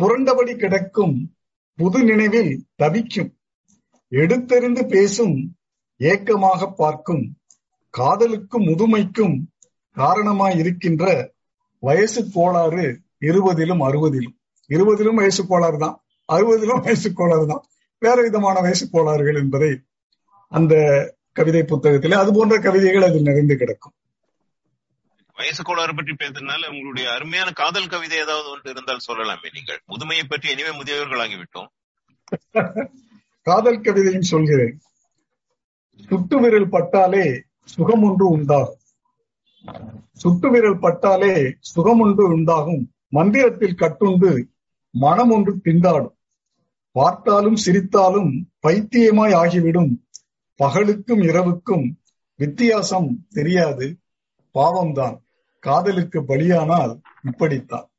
புரண்டபடி 0.00 0.56
கிடக்கும் 0.56 1.34
புது 1.74 2.04
நினைவில் 2.04 2.64
தவிக்கும் 2.74 3.36
எடுத்தெறிந்து 4.10 4.88
பேசும் 4.88 5.56
ஏக்கமாக 5.98 6.70
பார்க்கும் 6.70 7.36
காதலுக்கும் 7.98 8.62
முதுமைக்கும் 8.62 9.36
காரணமாய் 9.92 10.58
இருக்கின்ற 10.58 11.32
வயசு 11.78 12.28
கோளாறு 12.32 13.00
இருபதிலும் 13.20 13.82
அறுபதிலும். 13.82 14.36
இருபதிலும் 14.68 15.14
வயசு 15.14 15.46
கோளாறு 15.46 15.78
தான். 15.78 16.04
அறுபதிலும் 16.32 16.82
வயசு 16.82 17.12
கோளாறு 17.12 17.46
தான். 17.46 17.64
வேற 17.98 18.22
விதமான 18.22 18.60
வயசு 18.60 18.88
கோளாறுகள் 18.90 19.34
என்பதை 19.34 19.80
அந்த 20.48 20.74
கவிதை 21.32 21.60
புத்தகத்திலே 21.60 22.14
அது 22.14 22.32
போன்ற 22.32 22.58
கவிதைகள் 22.58 23.02
அதில் 23.02 23.22
நிறைந்து 23.22 23.56
கிடக்கும். 23.56 23.92
வயசு 25.34 25.64
கோளாறு 25.64 25.94
பற்றி 25.94 26.12
பேசுறதுனால 26.12 26.68
உங்களுடைய 26.68 27.12
அருமையான 27.12 27.50
காதல் 27.50 27.86
கவிதை 27.86 28.18
ஏதாவது 28.18 28.50
ஒன்று 28.50 28.70
இருந்தால் 28.70 29.00
சொல்லலாமே 29.06 29.48
நீங்கள். 29.52 29.82
முதுமையை 29.88 30.24
பற்றி 30.28 30.50
இனிமே 30.50 30.68
முதியவர்களாகிவிட்டோம். 30.68 31.68
காதல் 33.42 33.80
கவிதையும் 33.80 34.20
சொல்கிறேன். 34.20 34.80
சுட்டு 36.08 36.40
விரல் 36.40 36.68
பட்டாலே 36.68 37.44
சுகம் 37.66 38.02
ஒன்று 38.02 38.28
உண்டாகும். 38.28 38.78
சுட்டு 40.12 40.50
விரல் 40.50 40.78
பட்டாலே 40.78 41.54
சுகம் 41.58 42.00
ஒன்று 42.00 42.26
உண்டாகும். 42.26 42.94
மந்திரத்தில் 43.08 43.74
கட்டுண்டு 43.74 44.44
மனம் 44.90 45.30
ஒன்று 45.30 45.60
திண்டாடும். 45.64 46.14
பார்த்தாலும் 46.90 47.56
சிரித்தாலும் 47.66 48.44
பைத்தியமாய் 48.66 49.34
ஆகிவிடும். 49.34 50.08
பகலுக்கும் 50.64 51.22
இரவுக்கும் 51.22 52.02
வித்தியாசம் 52.34 53.26
தெரியாது. 53.28 53.98
பாவம்தான். 54.54 55.22
காதலுக்கு 55.60 56.22
பலியானால் 56.22 57.00
இப்படித்தான். 57.22 57.90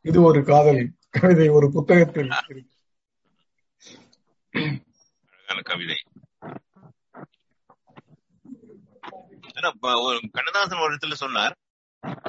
இது 0.00 0.22
ஒரு 0.22 0.44
காதல். 0.44 0.92
கவிதை 1.10 1.48
ஒரு 1.48 1.70
புத்தகத்தில் 1.70 2.28
அழகான 4.50 5.60
கவிதை 5.62 5.96
ஆனா, 6.52 6.70
ப- 9.10 9.28
ஒரு 9.42 9.51
கண்ணதாசன் 10.36 10.82
ஒரு 10.84 10.92
இடத்துல 10.92 11.18
சொன்னார் 11.24 11.54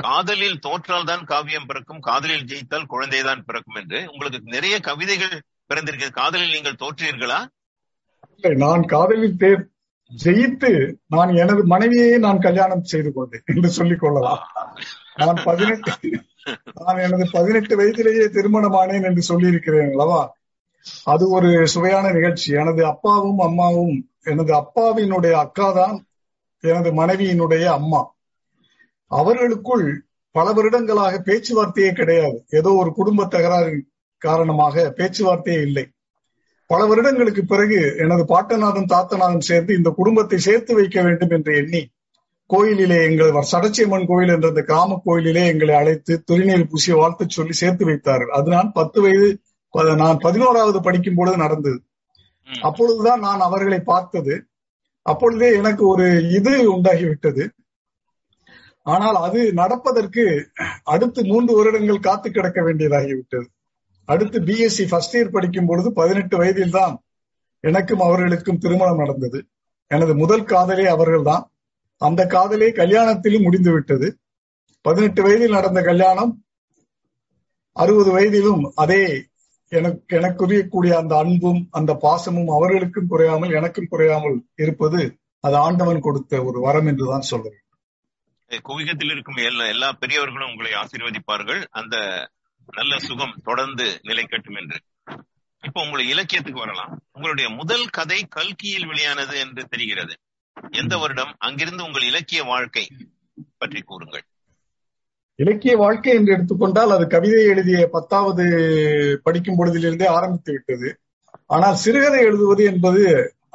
காதலில் 0.06 0.60
தோற்றால் 0.60 1.10
தான் 1.10 1.24
காவியம் 1.24 1.68
பிறக்கும் 1.70 2.02
காதலில் 2.08 2.48
ஜெயித்தால் 2.50 2.90
குழந்தைதான் 2.94 3.46
பிறக்கும் 3.48 3.78
என்று. 3.82 4.00
உங்களுக்கு 4.14 4.56
நிறைய 4.56 4.76
கவிதைகள் 4.80 5.36
பிறந்திருக்கிறது 5.70 6.20
காதலில் 6.22 6.56
நீங்கள் 6.56 6.82
தோற்றீர்களா? 6.84 7.40
நான் 8.64 8.84
காதலில் 8.94 9.40
தேர் 9.44 9.64
ஜெயித்து 10.12 10.72
நான் 11.08 11.32
எனது 11.36 11.62
மனைவியையே 11.66 12.18
நான் 12.18 12.44
கல்யாணம் 12.48 12.86
செய்து 12.92 13.10
கொண்டேன் 13.14 13.46
என்று 13.54 13.70
சொல்லிக் 13.78 14.02
கொள்ளலாம். 14.04 14.44
நான் 15.22 15.40
பதினெட்டு 15.48 15.92
நான் 16.80 17.04
எனது 17.08 17.26
பதினெட்டு 17.32 17.74
வயதிலேயே 17.80 18.26
திருமணமானேன் 18.38 19.08
என்று 19.10 19.24
சொல்லியிருக்கிறேன் 19.32 19.92
அல்லவா? 19.94 20.22
அது 21.04 21.24
ஒரு 21.30 21.50
சுவையான 21.74 22.06
நிகழ்ச்சி. 22.12 22.50
எனது 22.62 22.82
அப்பாவும் 22.86 23.42
அம்மாவும் 23.50 23.96
எனது 24.32 24.52
அப்பாவினுடைய 24.62 25.34
அக்கா 25.46 25.68
தான் 25.72 25.96
எனது 26.68 26.90
மனைவியினுடைய 27.00 27.64
அம்மா. 27.78 28.02
அவர்களுக்குள் 29.12 29.88
பல 30.36 30.52
வருடங்களாக 30.52 31.16
பேச்சுவார்த்தையே 31.26 31.92
கிடையாது. 31.94 32.38
ஏதோ 32.50 32.70
ஒரு 32.82 32.92
குடும்ப 32.94 33.26
தகராறு 33.26 33.74
காரணமாக 34.22 34.94
பேச்சுவார்த்தையே 34.98 35.62
இல்லை. 35.62 35.86
பல 36.70 36.86
வருடங்களுக்கு 36.86 37.42
பிறகு 37.46 37.80
எனது 37.98 38.24
பாட்டநாதன் 38.30 38.92
தாத்தநாதன் 38.94 39.48
சேர்ந்து 39.50 39.72
இந்த 39.76 39.90
குடும்பத்தை 39.90 40.38
சேர்த்து 40.38 40.76
வைக்க 40.76 41.02
வேண்டும் 41.02 41.30
என்று 41.30 41.54
எண்ணி 41.56 41.82
கோயிலிலே 42.50 42.98
எங்கள் 43.10 43.50
சடச்சியம்மன் 43.52 44.08
கோயில் 44.08 44.34
என்ற 44.36 44.48
இந்த 44.48 44.62
கிராம 44.62 45.02
கோயிலிலே 45.06 45.44
எங்களை 45.46 45.76
அழைத்து 45.76 46.14
திருநீர் 46.32 46.70
பூசி 46.70 46.92
வாழ்த்து 46.92 47.26
சொல்லி 47.28 47.52
சேர்த்து 47.52 47.86
வைத்தார்கள். 47.86 48.34
அது 48.40 48.48
நான் 48.52 48.72
பத்து 48.72 49.02
வயது 49.02 49.30
நான் 49.96 50.18
பதினோராவது 50.18 50.82
படிக்கும் 50.82 51.16
பொழுது 51.16 51.38
நடந்தது. 51.38 51.80
அப்பொழுதுதான் 52.62 53.20
நான் 53.20 53.40
அவர்களை 53.40 53.80
பார்த்தது. 53.80 54.36
அப்பொழுதே 55.06 55.50
எனக்கு 55.60 55.84
ஒரு 55.88 56.06
இது 56.38 56.54
உண்டாகிவிட்டது. 56.76 57.44
ஆனால் 58.86 59.18
அது 59.26 59.42
நடப்பதற்கு 59.54 60.24
அடுத்து 60.84 61.22
மூன்று 61.26 61.52
வருடங்கள் 61.56 62.06
காத்து 62.08 62.28
கிடக்க 62.32 62.60
வேண்டியதாகிவிட்டது. 62.62 63.48
அடுத்து 64.10 64.38
பிஎஸ்சி 64.40 64.86
ஃபர்ஸ்ட் 64.90 65.16
இயர் 65.18 65.36
படிக்கும் 65.36 65.66
பொழுது 65.66 65.90
பதினெட்டு 65.94 66.36
வயதில் 66.38 66.76
தான் 66.80 66.96
எனக்கும் 67.64 68.00
அவர்களுக்கும் 68.00 68.58
திருமணம் 68.58 68.98
நடந்தது. 68.98 69.40
எனது 69.92 70.14
முதல் 70.16 70.44
காதலே 70.44 70.86
அவர்கள்தான். 70.86 71.44
அந்த 72.02 72.22
காதலே 72.26 72.70
கல்யாணத்திலும் 72.72 73.46
முடிந்து 73.48 73.72
விட்டது 73.72 74.08
பதினெட்டு 74.86 75.22
வயதில் 75.22 75.56
நடந்த 75.58 75.80
கல்யாணம் 75.82 76.32
அறுபது 77.76 78.10
வயதிலும் 78.12 78.64
அதே 78.76 79.04
எனக்கு 79.74 80.20
எனக்குரியக்கூடிய 80.20 80.94
அந்த 80.94 81.18
அன்பும் 81.18 81.68
அந்த 81.72 81.98
பாசமும் 82.02 82.54
அவர்களுக்கும் 82.56 83.08
குறையாமல் 83.08 83.54
எனக்கும் 83.54 83.88
குறையாமல் 83.90 84.46
இருப்பது 84.56 85.18
அது 85.40 85.56
ஆண்டவன் 85.56 86.00
கொடுத்த 86.00 86.44
ஒரு 86.44 86.60
வரம் 86.60 86.88
என்றுதான் 86.88 87.30
சொல்றேன். 87.32 87.60
குவிகத்தில் 88.62 89.10
இருக்கும் 89.10 89.36
எல்லா 89.36 89.66
எல்லா 89.66 89.92
பெரியவர்களும் 89.92 90.50
உங்களை 90.50 90.72
ஆசீர்வதிப்பார்கள். 90.72 91.62
அந்த 91.70 91.96
நல்ல 92.72 93.00
சுகம் 93.00 93.40
தொடர்ந்து 93.44 94.00
நிலைக்கட்டும் 94.04 94.60
என்று. 94.60 94.78
இப்போ 95.62 95.82
உங்களை 95.82 96.10
இலக்கியத்துக்கு 96.10 96.60
வரலாம். 96.60 97.02
உங்களுடைய 97.12 97.50
முதல் 97.50 97.88
கதை 97.88 98.28
கல்கியில் 98.30 98.86
வெளியானது 98.86 99.40
என்று 99.40 99.66
தெரிகிறது. 99.66 100.16
எந்த 100.72 100.98
வருடம்? 100.98 101.36
அங்கிருந்து 101.38 101.84
உங்கள் 101.84 102.02
இலக்கிய 102.02 102.44
வாழ்க்கை 102.44 102.88
பற்றி 103.58 103.82
கூறுங்கள். 103.82 104.24
இலக்கிய 105.42 105.74
வாழ்க்கை 105.84 106.12
என்று 106.18 106.34
எடுத்துக்கொண்டால் 106.36 106.92
அது 106.96 107.06
கவிதை 107.14 107.44
எழுதிய 107.54 107.78
பத்தாவது 107.96 108.44
படிக்கும் 109.26 109.58
பொழுதிலிருந்தே 109.60 110.08
ஆரம்பித்து 110.18 110.52
விட்டது. 110.56 110.90
ஆனால் 111.56 111.80
சிறுகதை 111.84 112.20
எழுதுவது 112.30 112.64
என்பது 112.72 113.04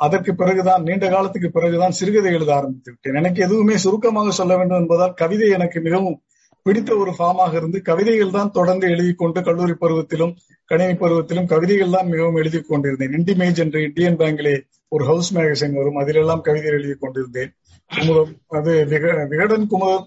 அதற்கு 0.06 0.32
பிறகுதான் 0.40 0.82
நீண்ட 0.86 1.06
காலத்துக்கு 1.12 1.48
பிறகுதான் 1.50 1.96
சிறுகதை 1.98 2.32
எழுத 2.38 2.50
ஆரம்பித்து 2.56 2.90
விட்டேன். 2.92 3.18
எனக்கு 3.20 3.40
எதுவுமே 3.46 3.76
சுருக்கமாக 3.84 4.32
சொல்ல 4.40 4.52
வேண்டும் 4.56 4.80
என்பதால் 4.82 5.14
கவிதை 5.22 5.48
எனக்கு 5.58 5.78
மிகவும் 5.86 6.18
பிடித்த 6.66 6.90
ஒரு 7.02 7.12
ஃபார்மாக 7.16 7.52
இருந்து 7.60 7.78
கவிதைகள் 7.88 8.34
தான் 8.36 8.54
தொடர்ந்து 8.56 8.86
எழுதி 8.94 9.12
கொண்டு 9.14 9.40
கல்லூரி 9.48 9.74
பருவத்திலும் 9.82 10.32
கணினி 10.70 10.94
பருவத்திலும் 11.02 11.48
கவிதைகள் 11.52 11.94
தான் 11.96 12.10
மிகவும் 12.12 12.38
எழுதி 12.40 12.60
கொண்டிருந்தேன். 12.60 13.14
இண்டிமேஜ் 13.18 13.62
என்று 13.64 13.80
இந்தியன் 13.88 14.18
பேங்கிலே 14.20 14.54
ஒரு 14.88 15.04
ஹவுஸ் 15.10 15.30
மேகசின் 15.36 15.78
வரும். 15.80 15.98
அதிலெல்லாம் 16.02 16.44
கவிதை 16.48 16.70
எழுதி 16.78 16.96
கொண்டிருந்தேன். 17.04 17.50
குமுதம் 17.90 18.32
அது 18.58 18.72
விகடன் 18.92 19.68
குமுதம் 19.72 20.06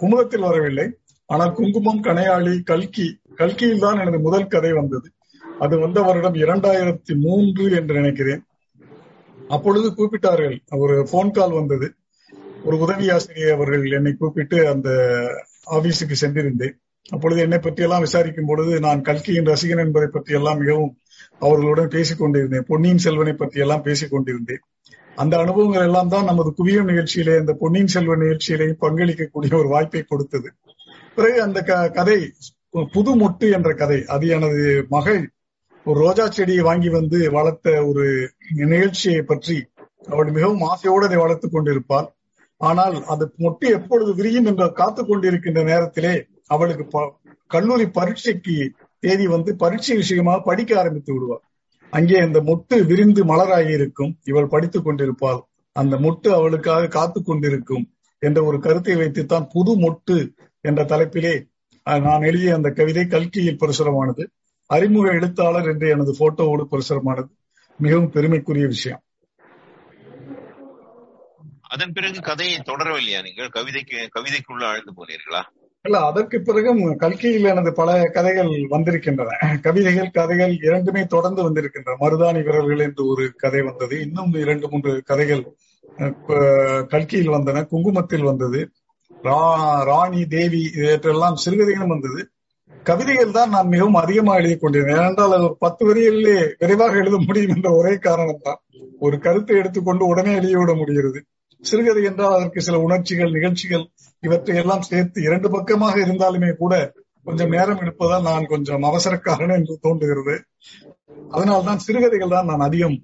குமுதத்தில் 0.00 0.46
வரவில்லை. 0.48 0.86
ஆனால் 1.32 1.54
குங்குமம் 1.58 2.04
கனையாளி 2.06 2.54
கல்கி 2.70 3.08
கல்கியில் 3.40 3.82
தான் 3.84 4.00
எனது 4.02 4.18
முதல் 4.26 4.50
கதை 4.54 4.72
வந்தது. 4.72 5.08
அது 5.64 5.74
வந்த 5.78 5.98
வருடம் 6.00 6.36
இரண்டாயிரத்தி 6.42 7.14
மூன்று 7.24 7.64
என்று 7.78 7.94
நினைக்கிறேன். 8.00 8.42
அப்பொழுது 9.38 9.88
கூப்பிட்டார்கள். 9.98 10.56
ஒரு 10.84 10.96
போன் 11.10 11.34
கால் 11.36 11.58
வந்தது. 11.60 11.86
ஒரு 12.66 12.76
உதவி 12.84 13.06
ஆசிரியர் 13.10 13.54
அவர்கள் 13.56 13.84
என்னை 13.98 14.12
கூப்பிட்டு 14.14 14.58
அந்த 14.72 14.88
ஆபீஸுக்கு 15.76 16.16
சென்றிருந்தேன். 16.22 16.74
அப்பொழுது 17.14 17.40
என்னை 17.44 17.58
பற்றியெல்லாம் 17.58 18.04
விசாரிக்கும் 18.06 18.50
பொழுது 18.50 18.72
நான் 18.86 19.00
கல்கியின் 19.06 19.48
ரசிகன் 19.52 19.82
என்பதை 19.84 20.08
பற்றி 20.08 20.32
எல்லாம் 20.38 20.60
மிகவும் 20.62 20.92
அவர்களுடன் 21.38 21.90
பேசிக் 21.94 22.20
கொண்டிருந்தேன் 22.20 22.68
பொன்னியின் 22.68 23.02
செல்வனை 23.04 23.34
பற்றி 23.34 23.62
எல்லாம் 23.64 23.86
பேசிக் 23.86 24.12
கொண்டிருந்தேன் 24.12 24.62
அந்த 25.22 25.34
அனுபவங்கள் 25.44 25.86
எல்லாம் 25.88 26.12
தான் 26.14 26.28
நமது 26.30 26.50
குவியம் 26.58 26.90
நிகழ்ச்சியிலே 26.90 27.34
இந்த 27.40 27.52
பொன்னியின் 27.62 27.92
செல்வன் 27.94 28.22
நிகழ்ச்சியிலேயும் 28.24 28.82
பங்களிக்கக்கூடிய 28.84 29.52
ஒரு 29.60 29.68
வாய்ப்பை 29.68 30.02
கொடுத்தது. 30.02 30.48
பிறகு 31.16 31.38
அந்த 31.42 31.60
கதை 31.98 32.18
புது 32.92 33.12
மொட்டு 33.22 33.46
என்ற 33.56 33.70
கதை. 33.80 33.98
அது 34.14 34.26
எனது 34.36 34.62
மகள் 34.88 35.22
ஒரு 35.86 35.98
ரோஜா 36.00 36.24
செடியை 36.28 36.62
வாங்கி 36.68 36.88
வந்து 36.88 37.18
வளர்த்த 37.30 37.68
ஒரு 37.86 38.04
நிகழ்ச்சியை 38.72 39.22
பற்றி 39.22 39.56
அவள் 40.08 40.30
மிகவும் 40.36 40.62
ஆசையோடு 40.70 41.06
அதை 41.06 41.18
வளர்த்துக் 41.18 41.54
கொண்டிருப்பாள். 41.54 42.08
ஆனால் 42.60 42.96
அந்த 43.04 43.24
மொட்டு 43.38 43.66
எப்பொழுது 43.78 44.10
விரியும் 44.14 44.48
என்று 44.50 44.66
காத்துக் 44.72 45.08
கொண்டிருக்கின்ற 45.10 45.62
நேரத்திலே 45.64 46.14
அவளுக்கு 46.46 46.84
கல்லூரி 47.50 47.86
பரீட்சைக்கு 47.88 48.56
தேதி 49.04 49.26
வந்து 49.26 49.50
பரீட்சை 49.56 49.94
விஷயமாக 49.96 50.40
படிக்க 50.40 50.78
ஆரம்பித்து 50.78 51.12
விடுவாள். 51.14 51.42
அங்கே 51.92 52.18
அந்த 52.18 52.38
மொட்டு 52.40 52.76
விரிந்து 52.90 53.22
மலராகி 53.24 53.72
இருக்கும். 53.78 54.12
இவள் 54.24 54.52
படித்துக் 54.54 54.84
கொண்டிருப்பாள். 54.84 55.40
அந்த 55.76 55.94
மொட்டு 55.96 56.28
அவளுக்காக 56.28 56.90
காத்து 56.98 57.18
கொண்டிருக்கும் 57.22 57.84
என்ற 58.22 58.38
ஒரு 58.44 58.58
கருத்தை 58.60 58.94
வைத்துத்தான் 58.96 59.46
புது 59.52 59.72
மொட்டு 59.84 60.16
என்ற 60.62 60.82
தலைப்பிலே 60.84 61.32
நான் 62.00 62.22
எழுதிய 62.22 62.54
அந்த 62.54 62.70
கவிதை 62.70 63.06
கல்கியில் 63.06 63.58
பிரசுரமானது. 63.60 64.24
அறிமுக 64.70 65.08
எழுத்தாளர் 65.10 65.68
என்று 65.68 65.88
எனது 65.88 66.12
போட்டோவோடு 66.18 66.66
பிரசுரமானது. 66.70 67.30
மிகவும் 67.78 68.10
பெருமைக்குரிய 68.10 68.66
விஷயம். 68.66 69.00
அதன் 71.60 71.92
பிறகு 71.92 72.20
கதையை 72.20 72.56
தொடரவில்லையா 72.58 73.22
நீங்கள்? 73.22 73.48
கவிதைக்கு 73.48 74.08
கவிதைக்குள்ள 74.14 74.64
ஆழ்ந்து 74.64 74.92
போனீர்களா? 74.98 75.42
இல்ல 75.82 76.00
அதற்கு 76.00 76.42
பிறகும் 76.42 76.82
கல்கியில் 76.96 77.44
எனது 77.44 77.72
பல 77.72 78.04
கதைகள் 78.16 78.52
வந்திருக்கின்றன. 78.68 79.58
கவிதைகள் 79.62 80.10
கதைகள் 80.10 80.52
இரண்டுமே 80.62 81.02
தொடர்ந்து 81.06 81.42
வந்திருக்கின்றன. 81.42 81.98
மருதாணி 82.00 82.44
வீரர்கள் 82.44 82.78
என்று 82.78 83.06
ஒரு 83.06 83.24
கதை 83.36 83.62
வந்தது. 83.62 84.00
இன்னும் 84.00 84.32
இரண்டு 84.34 84.68
மூன்று 84.68 85.02
கதைகள் 85.02 85.42
கல்கியில் 86.86 87.34
வந்தன. 87.36 87.66
குங்குமத்தில் 87.72 88.24
வந்தது. 88.24 88.70
ராணி 89.88 90.20
தேவி 90.34 90.62
இவற்றெல்லாம் 90.78 91.40
சிறுகதைகளும் 91.42 91.92
வந்தது. 91.94 92.20
கவிதைகள் 92.86 93.36
தான் 93.36 93.52
நான் 93.54 93.72
மிகவும் 93.72 93.98
அதிகமாக 94.02 94.40
எழுதி 94.40 94.56
கொண்டிருந்தேன். 94.56 94.98
ஏனென்றால் 95.00 95.34
அது 95.36 95.44
ஒரு 95.48 95.56
பத்து 95.64 95.82
வரிகளிலே 95.88 96.38
விரைவாக 96.62 96.96
எழுத 97.02 97.16
முடியும் 97.26 97.52
என்ற 97.56 97.68
ஒரே 97.80 97.92
காரணம் 98.06 98.42
தான். 98.46 98.60
ஒரு 99.06 99.16
கருத்தை 99.26 99.54
எடுத்துக்கொண்டு 99.60 100.04
உடனே 100.12 100.32
எழுதிவிட 100.40 100.72
முடிகிறது. 100.80 101.20
சிறுகதை 101.62 102.02
என்றால் 102.10 102.36
அதற்கு 102.36 102.60
சில 102.66 102.76
உணர்ச்சிகள் 102.86 103.34
நிகழ்ச்சிகள் 103.36 103.84
இவற்றை 104.22 104.56
எல்லாம் 104.62 104.86
சேர்த்து 104.90 105.18
இரண்டு 105.28 105.48
பக்கமாக 105.50 105.96
இருந்தாலுமே 106.04 106.50
கூட 106.62 106.74
கொஞ்சம் 107.26 107.52
நேரம் 107.56 107.80
எடுப்பதால் 107.82 108.26
நான் 108.30 108.50
கொஞ்சம் 108.52 108.86
அவசரக்காரன் 108.90 109.56
என்று 109.58 109.74
தோன்றுகிறது. 109.86 110.34
அதனால்தான் 111.30 111.82
சிறுகதைகள் 111.86 112.34
தான் 112.36 112.50
நான் 112.50 112.66
அதிகம் 112.68 112.96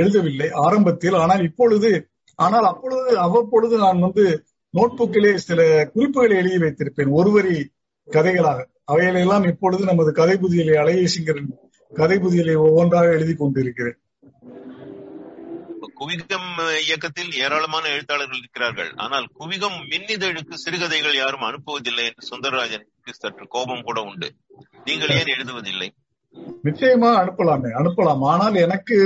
எழுதவில்லை 0.00 0.48
ஆரம்பத்தில். 0.66 1.16
ஆனால் 1.22 1.42
இப்பொழுது 1.48 1.90
ஆனால் 2.38 2.66
அப்பொழுது 2.70 3.10
அவ்வப்பொழுது 3.26 3.74
நான் 3.84 4.00
வந்து 4.06 4.24
நோட்புக்கிலே 4.76 5.32
சில 5.48 5.60
குறிப்புகளை 5.94 6.36
எழுதி 6.42 6.58
வைத்திருப்பேன். 6.64 7.12
ஒருவரி 7.20 7.56
கதைகளாக. 8.08 8.60
அவைகளெல்லாம் 8.92 9.44
இப்பொழுது 9.52 9.84
நமது 9.84 10.10
கதை 10.18 10.34
புதியலை 10.42 10.74
அழகேசிங்கரின் 10.82 11.52
கதை 11.92 12.16
புதியலை 12.18 12.56
ஒவ்வொன்றாக 12.66 13.06
எழுதி 13.18 13.34
கொண்டிருக்கிறேன். 13.34 13.98
குவிகம் 16.00 16.48
இயக்கத்தில் 16.86 17.30
ஏராளமான 17.44 17.84
எழுத்தாளர்கள் 17.88 18.38
இருக்கிறார்கள். 18.38 18.90
ஆனால் 19.04 19.26
குவிகம் 19.38 19.78
மின்னிதழுக்கு 19.90 20.54
சிறுகதைகள் 20.64 21.16
யாரும் 21.16 21.46
அனுப்புவதில்லை 21.48 22.04
என்று 22.08 22.28
சுந்தரராஜனுக்கு 22.30 23.12
சற்று 23.12 23.44
கோபம் 23.48 23.84
கூட 23.84 24.00
உண்டு. 24.00 24.28
நீங்கள் 24.84 25.14
ஏன் 25.18 25.32
எழுதுவதில்லை? 25.36 25.88
நிச்சயமா 26.64 27.10
அனுப்பலாமே 27.20 27.70
அனுப்பலாம். 27.80 28.24
ஆனால் 28.32 28.56
எனக்கு 28.64 28.96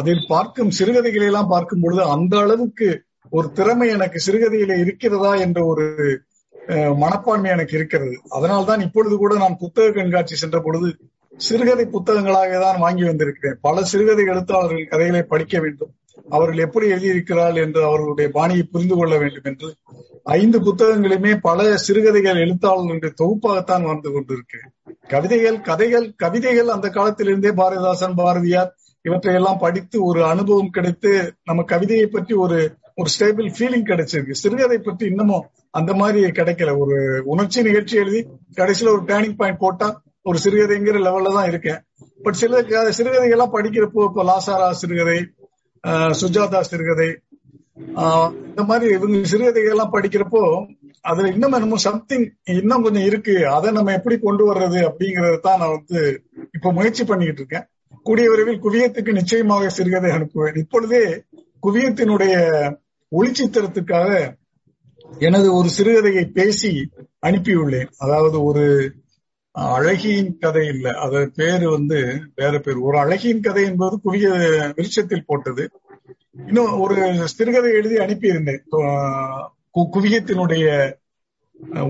அதில் 0.00 0.24
பார்க்கும் 0.28 0.74
சிறுகதைகளை 0.78 1.26
எல்லாம் 1.26 1.52
பார்க்கும் 1.54 1.80
பொழுது 1.80 2.02
அந்த 2.14 2.34
அளவுக்கு 2.38 2.88
ஒரு 3.32 3.46
திறமை 3.58 3.86
எனக்கு 3.96 4.18
சிறுகதையில 4.26 4.72
இருக்கிறதா 4.84 5.32
என்ற 5.44 5.58
ஒரு 5.72 5.86
மனப்பான்மை 7.02 7.48
எனக்கு 7.54 7.74
இருக்கிறது. 7.78 8.16
அதனால்தான் 8.36 8.84
இப்பொழுது 8.86 9.14
கூட 9.22 9.32
நான் 9.42 9.60
புத்தக 9.62 9.94
கண்காட்சி 9.96 10.36
சென்ற 10.42 10.58
பொழுது 10.66 10.88
சிறுகதை 11.38 11.84
புத்தகங்களாக 11.94 12.58
தான் 12.64 12.82
வாங்கி 12.84 13.04
வந்திருக்கிறேன். 13.08 13.58
பல 13.66 13.84
சிறுகதை 13.92 14.24
எழுத்தாளர்கள் 14.32 14.90
கதைகளை 14.92 15.22
படிக்க 15.32 15.54
வேண்டும். 15.64 15.92
அவர்கள் 16.28 16.64
எப்படி 16.66 16.86
எழுதியிருக்கிறார்கள் 16.94 17.64
என்று 17.66 17.80
அவர்களுடைய 17.88 18.28
பாணியை 18.36 18.64
புரிந்து 18.72 18.96
கொள்ள 18.98 19.14
வேண்டும் 19.22 19.48
என்று 19.50 19.68
ஐந்து 20.36 20.58
புத்தகங்களுமே 20.66 21.32
பல 21.48 21.62
சிறுகதைகள் 21.86 22.42
எழுத்தாளர்களுடைய 22.44 23.12
தொகுப்பாகத்தான் 23.22 23.86
வந்து 23.92 24.08
கொண்டிருக்கிறேன். 24.14 24.70
கவிதைகள் 25.08 25.58
கதைகள் 25.70 26.06
கவிதைகள் 26.24 26.70
அந்த 26.74 26.88
காலத்திலிருந்தே 26.98 27.52
பாரதிதாசன் 27.60 28.18
பாரதியார் 28.20 28.70
இவற்றையெல்லாம் 29.04 29.62
படித்து 29.64 29.96
ஒரு 30.10 30.20
அனுபவம் 30.32 30.74
கிடைத்து 30.76 31.12
நம்ம 31.48 31.64
கவிதையை 31.72 32.06
பற்றி 32.08 32.34
ஒரு 32.44 32.58
ஒரு 32.98 33.08
ஸ்டேபிள் 33.14 33.48
ஃபீலிங் 33.56 33.88
கிடைச்சிருக்கு. 33.90 34.40
சிறுகதை 34.42 34.78
பற்றி 34.78 35.04
இன்னமும் 35.12 35.46
அந்த 35.78 35.92
மாதிரி 36.00 36.20
கிடைக்கல. 36.38 36.70
ஒரு 36.82 36.96
உணர்ச்சி 37.32 37.60
நிகழ்ச்சி 37.68 37.94
எழுதி 38.02 38.20
கடைசியில 38.60 38.92
ஒரு 38.96 39.04
டேர்னிங் 39.10 39.38
பாயிண்ட் 39.40 39.62
போட்டா 39.64 39.88
ஒரு 40.30 40.38
சிறுகதைங்கிற 40.44 40.98
லெவல்ல 41.06 41.34
தான் 41.36 41.48
இருக்கேன். 41.52 41.80
பட் 42.24 42.40
சில 42.40 42.60
சிறுகதைகள்லாம் 42.98 43.54
படிக்கிறப்போ 43.56 44.02
இப்போ 44.08 44.24
லாசாரா 44.30 44.68
சிறுகதை 44.82 45.18
சுஜாதா 46.20 46.60
சிறுகதை 46.70 47.10
இந்த 48.50 48.62
மாதிரி 48.70 48.86
இவங்க 48.96 49.28
சிறுகதைகள்லாம் 49.30 49.94
படிக்கிறப்போ 49.94 50.42
அதுல 51.10 51.30
இன்னும் 51.34 51.54
என்னமோ 51.56 51.78
சம்திங் 51.86 52.26
இன்னும் 52.60 52.84
கொஞ்சம் 52.84 53.06
இருக்கு. 53.10 53.34
அதை 53.54 53.68
நம்ம 53.76 53.92
எப்படி 53.98 54.16
கொண்டு 54.26 54.44
வர்றது 54.48 54.80
அப்படிங்கறத 54.88 55.38
தான் 55.46 55.60
நான் 55.62 55.74
வந்து 55.76 56.00
இப்ப 56.56 56.72
முயற்சி 56.78 57.04
பண்ணிக்கிட்டு 57.08 57.42
இருக்கேன். 57.42 57.66
கூடிய 58.08 58.26
விரைவில் 58.32 58.62
குவியத்துக்கு 58.64 59.12
நிச்சயமாக 59.20 59.70
சிறுகதை 59.78 60.10
அனுப்புவேன். 60.16 60.58
இப்பொழுதே 60.62 61.02
குவியத்தினுடைய 61.66 62.34
ஒளிச்சித்திரத்துக்காக 63.12 64.34
எனது 65.18 65.54
ஒரு 65.54 65.70
சிறுகதையை 65.78 66.24
பேசி 66.24 66.88
அனுப்பியுள்ளேன். 67.26 67.90
அதாவது 67.98 68.44
ஒரு 68.44 68.94
அழகியின் 69.58 70.38
கதை 70.38 70.66
இல்ல. 70.66 70.92
அத 70.92 71.30
பேரு 71.34 71.70
வந்து 71.70 72.30
வேற 72.34 72.58
பேர். 72.58 72.76
ஒரு 72.76 72.98
அழகியின் 72.98 73.40
கதை 73.40 73.64
என்பது 73.64 74.00
குவிய 74.04 74.28
விருட்சத்தில் 74.74 75.26
போட்டது. 75.26 75.70
இன்னும் 76.46 76.80
ஒரு 76.80 77.28
சிறுகதை 77.28 77.72
எழுதி 77.72 77.96
அனுப்பியிருந்தேன். 77.96 78.62
குவியத்தினுடைய 79.74 80.92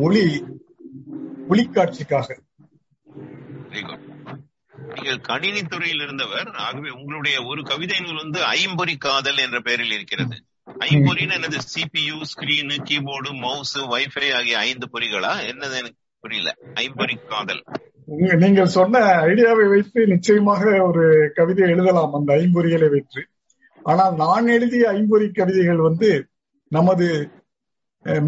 ஒளி 0.01 0.45
ஒளிக்காட்சிக்காக. 1.49 2.39
நீங்கள் 4.95 5.21
கணினி 5.21 5.63
துறையில் 5.63 6.01
இருந்தவர். 6.01 6.49
ஆகவே 6.49 6.91
உங்களுடைய 6.91 7.43
ஒரு 7.43 7.63
கவிதை 7.63 8.01
நூல் 8.01 8.17
வந்து 8.17 8.45
ஐம்பொறி 8.45 8.97
காதல் 8.97 9.37
என்ற 9.37 9.61
பெயரில் 9.61 9.93
இருக்கிறது. 9.93 10.45
ஐம்பொறின்னு 10.67 11.37
என்னது? 11.39 11.59
CPU 11.73 12.17
screen 12.31 12.77
keyboard 12.89 13.31
mouse 13.45 13.77
wifi 13.93 14.29
ஆகிய 14.35 14.59
ஐந்து 14.59 14.87
பொறிகளா? 14.93 15.33
என்னது 15.51 15.77
எனக்கு 15.81 16.01
புரியல. 16.21 16.51
ஐம்பொறி 16.75 17.15
காதல். 17.29 17.63
நீங்கள் 18.37 18.75
சொன்ன 18.77 19.01
ஐடியாவை 19.27 19.69
வைத்து 19.69 20.01
நிச்சயமாக 20.07 20.63
ஒரு 20.83 21.05
கவிதை 21.35 21.71
எழுதலாம். 21.71 22.15
அந்த 22.15 22.31
ஐம்பொறிகளை 22.35 22.89
வைத்து. 22.91 23.21
ஆனால் 23.83 24.15
நான் 24.15 24.47
எழுதிய 24.47 24.85
ஐம்பொறி 24.89 25.27
கவிதைகள் 25.33 25.81
வந்து 25.81 26.11
நமது 26.73 27.07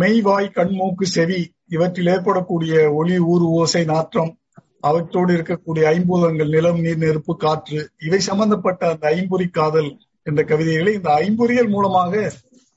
மெய்வாய் 0.01 0.49
கண்மூக்கு 0.51 1.07
செவி 1.07 1.39
இவற்றில் 1.69 2.07
ஏற்படக்கூடிய 2.07 2.75
ஒளி 2.93 3.19
ஊறு 3.33 3.47
ஓசை 3.51 3.85
நாற்றம் 3.85 4.33
அவற்றோடு 4.81 5.33
இருக்கக்கூடிய 5.37 5.85
ஐம்பூதங்கள் 5.91 6.49
நிலம் 6.49 6.81
நீர் 6.81 6.97
நெருப்பு 6.97 7.37
காற்று 7.37 7.91
இவை 7.99 8.21
சம்பந்தப்பட்ட 8.21 8.91
அந்த 8.91 9.05
ஐம்பொறி 9.09 9.47
காதல் 9.49 9.91
என்ற 10.27 10.41
கவிதைகளை 10.45 10.93
இந்த 10.95 11.11
ஐம்பொறியல் 11.25 11.71
மூலமாக 11.75 12.31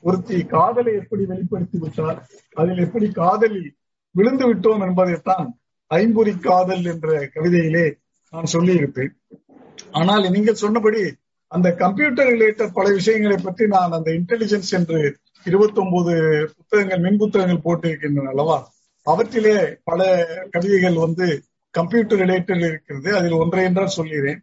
ஒருத்தி 0.04 0.38
காதலை 0.56 0.94
எப்படி 1.02 1.24
வெளிப்படுத்தி 1.26 1.78
விட்டார் 1.78 2.20
அதில் 2.54 2.84
எப்படி 2.86 3.08
காதலில் 3.22 3.70
விழுந்து 4.16 4.46
விட்டோம் 4.50 4.84
என்பதைத்தான் 4.88 5.48
ஐம்பொறி 5.92 6.34
காதல் 6.40 6.86
என்ற 6.86 7.08
கவிதையிலே 7.36 7.86
நான் 8.34 8.54
சொல்லியிருப்பேன். 8.54 9.12
ஆனால் 9.92 10.26
நீங்கள் 10.36 10.62
சொன்னபடி 10.64 11.02
அந்த 11.52 11.68
கம்ப்யூட்டர் 11.76 12.30
ரிலேட்டட் 12.34 12.74
பல 12.74 12.88
விஷயங்களை 12.92 13.38
பற்றி 13.38 13.66
நான் 13.68 13.96
அந்த 13.98 14.10
இன்டெலிஜென்ஸ் 14.12 14.72
என்று 14.80 15.00
29 15.46 16.16
புத்தகங்கள் 16.56 17.04
மின் 17.06 17.20
புத்தகங்கள் 17.22 17.66
போட்டிருக்கின்றன 17.68 18.32
அல்லவா? 18.34 18.58
அவற்றிலே 19.08 19.56
பல 19.84 20.02
கவிதைகள் 20.54 20.98
வந்து 21.06 21.28
கம்ப்யூட்டர் 21.76 22.22
ரிலேட்டட் 22.24 22.64
இருக்கிறது. 22.70 23.10
அதில் 23.18 23.40
ஒன்றை 23.44 23.64
என்றால் 23.64 23.96
சொல்கிறேன் 23.98 24.42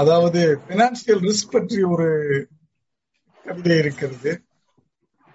அதாவது 0.00 0.40
பினான்சியல் 0.68 1.22
ரிஸ்க் 1.28 1.54
பற்றி 1.54 1.78
ஒரு 1.92 2.08
கவிதை 3.46 3.76
இருக்கிறது. 3.82 4.32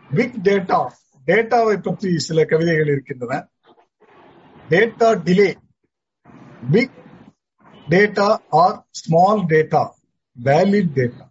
பிக் 0.10 0.38
டேட்டா 0.48 0.80
டேட்டாவை 1.28 1.76
பற்றி 1.88 2.12
சில 2.28 2.46
கவிதைகள் 2.52 2.92
இருக்கின்றன. 2.94 3.42
Data 4.74 5.10
delay 5.28 5.50
big 6.72 6.98
data 7.94 8.30
or 8.64 8.80
small 9.02 9.44
data 9.54 9.84
valid 10.48 10.98
data 11.02 11.28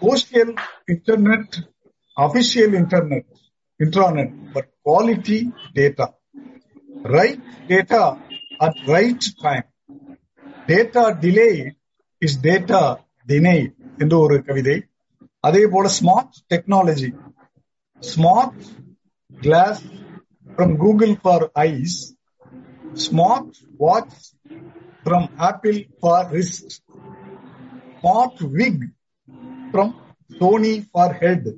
postal 0.00 0.50
internet, 0.92 1.46
official 2.16 2.70
internet, 2.80 3.26
intranet, 3.80 4.30
but 4.54 4.66
quality 4.86 5.38
data. 5.78 6.06
Right 7.16 7.40
data 7.70 8.02
at 8.66 8.74
right 8.94 9.22
time. 9.44 9.66
Data 10.68 11.04
delay 11.22 11.48
is 12.22 12.38
data 12.42 12.82
deny 13.26 13.58
என்று 14.02 14.16
ஒரு 14.18 14.36
கவிதை 14.46 14.76
அதே 15.44 15.62
போல 15.72 15.86
smart 15.96 16.36
technology 16.52 17.10
smart 18.02 18.62
glass 19.38 19.82
from 20.50 20.74
Google 20.82 21.14
for 21.22 21.44
eyes 21.64 21.98
smart 23.04 23.52
watch 23.80 24.18
from 25.04 25.28
Apple 25.48 25.78
for 25.98 26.26
wrist 26.36 26.74
smart 27.94 28.42
wig 28.56 28.82
from 29.70 29.92
Sony 30.30 30.74
for 30.90 31.14
head 31.22 31.48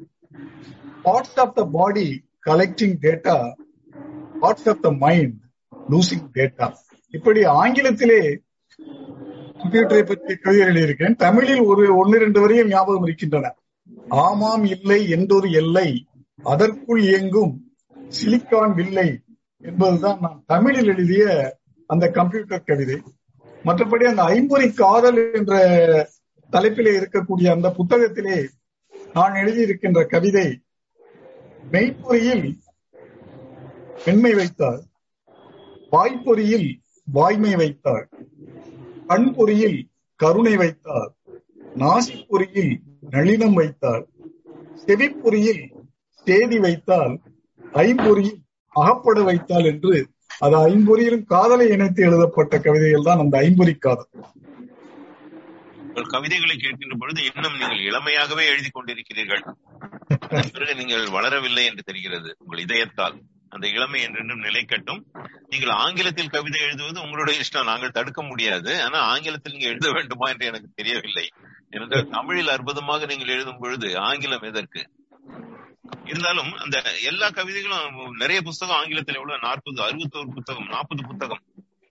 parts 1.05 1.38
of 1.44 1.55
the 1.57 1.64
body 1.77 2.09
collecting 2.47 2.97
data 3.07 3.37
parts 4.42 4.68
of 4.73 4.83
the 4.83 4.90
mind 5.05 5.38
losing 5.88 6.27
data 6.37 6.68
இப்படி 7.14 7.40
ஆங்கிலத்திலே 7.59 8.21
கம்ப்யூட்டரை 9.61 10.03
பற்றி 10.03 10.33
கவிதை 10.37 10.64
எழுதியிருக்கேன். 10.66 11.14
தமிழில் 11.25 11.62
ஒரு 11.71 11.85
ஒன்னு 11.97 12.18
ரெண்டு 12.18 12.40
வரையும் 12.40 12.68
ஞாபகம் 12.68 13.07
இருக்கின்றன. 13.07 13.47
ஆமாம் 14.09 14.64
இல்லை 14.75 15.01
என்றொரு 15.09 15.49
எல்லை 15.61 15.88
அதற்குள் 16.42 17.01
இயங்கும் 17.03 17.55
சிலிக்கான் 18.18 18.75
வில்லை 18.75 19.09
என்பதுதான் 19.62 20.21
நான் 20.21 20.42
தமிழில் 20.47 20.90
எழுதிய 20.94 21.25
அந்த 21.87 22.05
கம்ப்யூட்டர் 22.18 22.68
கவிதை. 22.71 22.99
மற்றபடி 23.64 24.05
அந்த 24.11 24.23
ஐம்பொறி 24.35 24.66
காதல் 24.83 25.18
என்ற 25.38 25.55
தலைப்பிலே 26.53 26.92
இருக்கக்கூடிய 27.01 27.49
அந்த 27.57 27.68
புத்தகத்திலே 27.79 28.38
நான் 29.12 29.35
எழுதியிருக்கின்ற 29.42 30.01
கவிதை 30.07 30.47
மெய்ப்பொறியில் 31.73 32.47
பெண்மை 34.05 34.33
வைத்தாள் 34.35 34.81
வாய்ப்பொறியில் 35.90 36.68
வாய்மை 37.16 37.53
வைத்தாள். 37.57 38.09
கண்பொறியில் 39.11 39.79
கருணை 40.21 40.55
வைத்தார். 40.57 41.11
நாசிப்பொறியில் 41.83 42.73
நளினம் 43.14 43.57
வைத்தார். 43.61 44.05
செவிப்பொறியில் 44.85 45.62
தேதி 46.27 46.59
வைத்தால் 46.66 47.14
ஐம்பொறியில் 47.85 48.40
அகப்பட 48.77 49.18
வைத்தால் 49.29 49.66
என்று 49.73 49.94
அது 50.44 50.57
ஐம்பொறியிலும் 50.68 51.25
காதலை 51.33 51.66
இணைத்து 51.75 52.01
எழுதப்பட்ட 52.09 52.55
கவிதைகள் 52.66 53.07
தான் 53.09 53.23
அந்த 53.23 53.35
ஐம்பொறி 53.47 53.75
காதல். 53.79 54.11
உங்கள் 55.87 56.12
கவிதைகளை 56.14 56.57
கேட்கின்ற 56.64 56.97
பொழுது 57.03 57.21
இன்னும் 57.29 57.57
நீங்கள் 57.61 57.83
இளமையாகவே 57.88 58.44
எழுதி 58.53 58.71
கொண்டிருக்கிறீர்கள். 58.71 59.42
பிறகு 60.55 60.75
நீங்கள் 60.81 61.07
வளரவில்லை 61.16 61.64
என்று 61.71 61.83
தெரிகிறது 61.90 62.31
உங்கள் 62.38 62.62
இதயத்தால். 62.66 63.16
அந்த 63.48 63.68
இளமை 63.68 64.02
என்றென்றும் 64.02 64.42
நிலைக்கட்டும் 64.42 65.04
நீங்கள் 65.48 65.68
ஆங்கிலத்தில் 65.68 66.28
கவிதை 66.28 66.61
எழுதுவது 66.61 67.00
உங்களுடைய 67.00 67.40
இஷ்டம். 67.40 67.64
நாங்கள் 67.64 67.90
தடுக்க 67.90 68.22
முடியாது. 68.22 68.82
ஆனா 68.82 68.98
ஆங்கிலத்தில் 68.98 69.52
நீங்க 69.52 69.68
எழுத 69.68 69.92
வேண்டுமா 69.92 70.28
என்று 70.28 70.46
எனக்கு 70.46 70.70
தெரியவில்லை. 70.74 71.28
ஏனென்றால் 71.70 72.08
தமிழில் 72.08 72.48
அற்புதமாக 72.48 73.06
நீங்கள் 73.06 73.28
எழுதும் 73.28 73.58
பொழுது 73.58 73.98
ஆங்கிலம் 73.98 74.42
எதற்கு? 74.42 74.90
இருந்தாலும் 76.04 76.52
அந்த 76.52 76.82
எல்லா 76.98 77.28
கவிதைகளும் 77.28 78.16
நிறைய 78.16 78.42
புத்தகம் 78.42 78.76
ஆங்கிலத்தில் 78.76 79.14
எவ்வளவு? 79.14 79.38
நாற்பது 79.42 79.82
அறுபத்தோரு 79.82 80.28
புத்தகம் 80.34 80.68
நாற்பது 80.68 81.06
புத்தகம். 81.06 81.40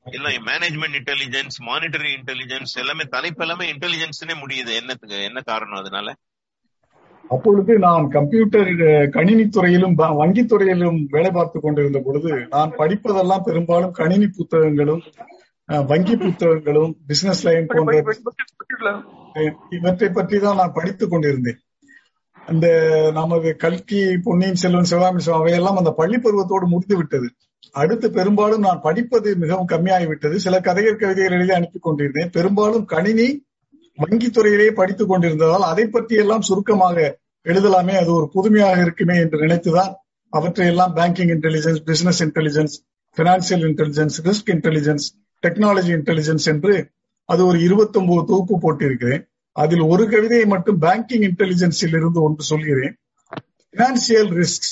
எல்லாம் 0.04 0.32
மேனேஜ்மெண்ட் 0.32 1.02
இன்டெலிஜென்ஸ் 1.02 1.66
மானிட்டரி 1.66 2.18
இன்டெலிஜென்ஸ் 2.18 2.74
எல்லாமே 2.74 3.04
தலைப்பு 3.04 3.42
எல்லாமே 3.42 3.74
இன்டெலிஜென்ஸ்னே 3.74 4.36
முடியுது. 4.46 4.74
என்னத்துக்கு 4.74 5.24
என்ன 5.24 5.42
காரணம் 5.42 5.80
அதனால? 5.80 6.16
அப்பொழுது 7.30 7.74
நான் 7.78 8.08
கம்ப்யூட்டர் 8.08 8.70
அஹ், 8.86 9.08
கணினித் 9.10 9.52
துறையிலும் 9.52 9.96
துறையிலும் 10.48 11.00
வேலை 11.10 11.32
பார்த்து 11.32 11.60
கொண்டிருந்த 11.60 12.00
பொழுது 12.00 12.32
நான் 12.50 12.72
படிப்பதெல்லாம் 12.78 13.46
பெரும்பாலும் 13.46 13.92
கணினி 13.92 14.28
புத்தகங்களும் 14.38 15.04
வங்கி 15.86 16.16
புத்தகங்களும் 16.18 16.92
பிசினஸ் 17.08 17.44
லைன் 17.46 17.66
போன்ற 17.68 17.96
இவற்றை 19.72 20.10
பற்றி 20.10 20.38
தான் 20.40 20.56
நான் 20.56 20.74
படித்துக் 20.74 21.12
கொண்டிருந்தேன். 21.12 21.60
அந்த 22.48 22.68
நமது 23.12 23.56
கல்கி 23.56 24.20
பொன்னியின் 24.24 24.56
செல்வன் 24.56 24.86
சிவகாமி 24.86 25.22
அவையெல்லாம் 25.34 25.78
அந்த 25.78 25.92
பள்ளி 25.92 26.18
பருவத்தோடு 26.18 26.66
முடிந்து 26.66 26.96
விட்டது. 26.98 27.28
அடுத்து 27.76 28.12
பெரும்பாலும் 28.12 28.60
நான் 28.60 28.82
படிப்பது 28.82 29.36
மிகவும் 29.36 29.68
கம்மியாகிவிட்டது. 29.68 30.36
சில 30.36 30.60
கதைகள் 30.60 30.96
கவிதைகள் 30.96 31.32
எழுதி 31.32 31.52
அனுப்பி 31.52 31.80
கொண்டிருந்தேன். 31.80 32.30
பெரும்பாலும் 32.30 32.86
கணினி 32.86 33.28
வங்கித் 33.98 34.38
துறையிலேயே 34.38 34.72
படித்துக் 34.72 35.08
கொண்டிருந்ததால் 35.08 35.62
அதை 35.62 35.88
பற்றி 35.88 36.16
எல்லாம் 36.16 36.42
சுருக்கமாக 36.42 37.20
எழுதலாமே. 37.44 37.96
அது 37.96 38.14
ஒரு 38.14 38.30
புதுமையாக 38.30 38.82
இருக்குமே 38.82 39.18
என்று 39.18 39.40
நினைத்துதான் 39.40 39.94
அவற்றையெல்லாம் 40.30 40.96
banking 40.96 41.32
intelligence 41.36 41.80
business 41.86 42.24
intelligence 42.24 42.76
financial 43.18 43.66
intelligence 43.66 44.18
risk 44.24 44.50
intelligence 44.50 45.06
technology 45.48 45.92
intelligence 45.98 46.44
என்று 46.44 46.92
அது 47.26 47.46
ஒரு 47.46 47.60
29 47.60 48.24
தொகுப்பு 48.24 48.56
போட்டிருக்கிறேன். 48.60 49.28
அதில் 49.52 49.80
ஒரு 49.80 50.10
கவிதையை 50.10 50.48
மட்டும் 50.48 50.82
பேங்கிங் 50.82 51.24
இன்டெலிஜென்ஸில் 51.28 51.96
இருந்து 51.98 52.22
ஒன்று 52.22 52.44
சொல்கிறேன். 52.44 52.98
Financial 53.74 54.30
risk 54.38 54.70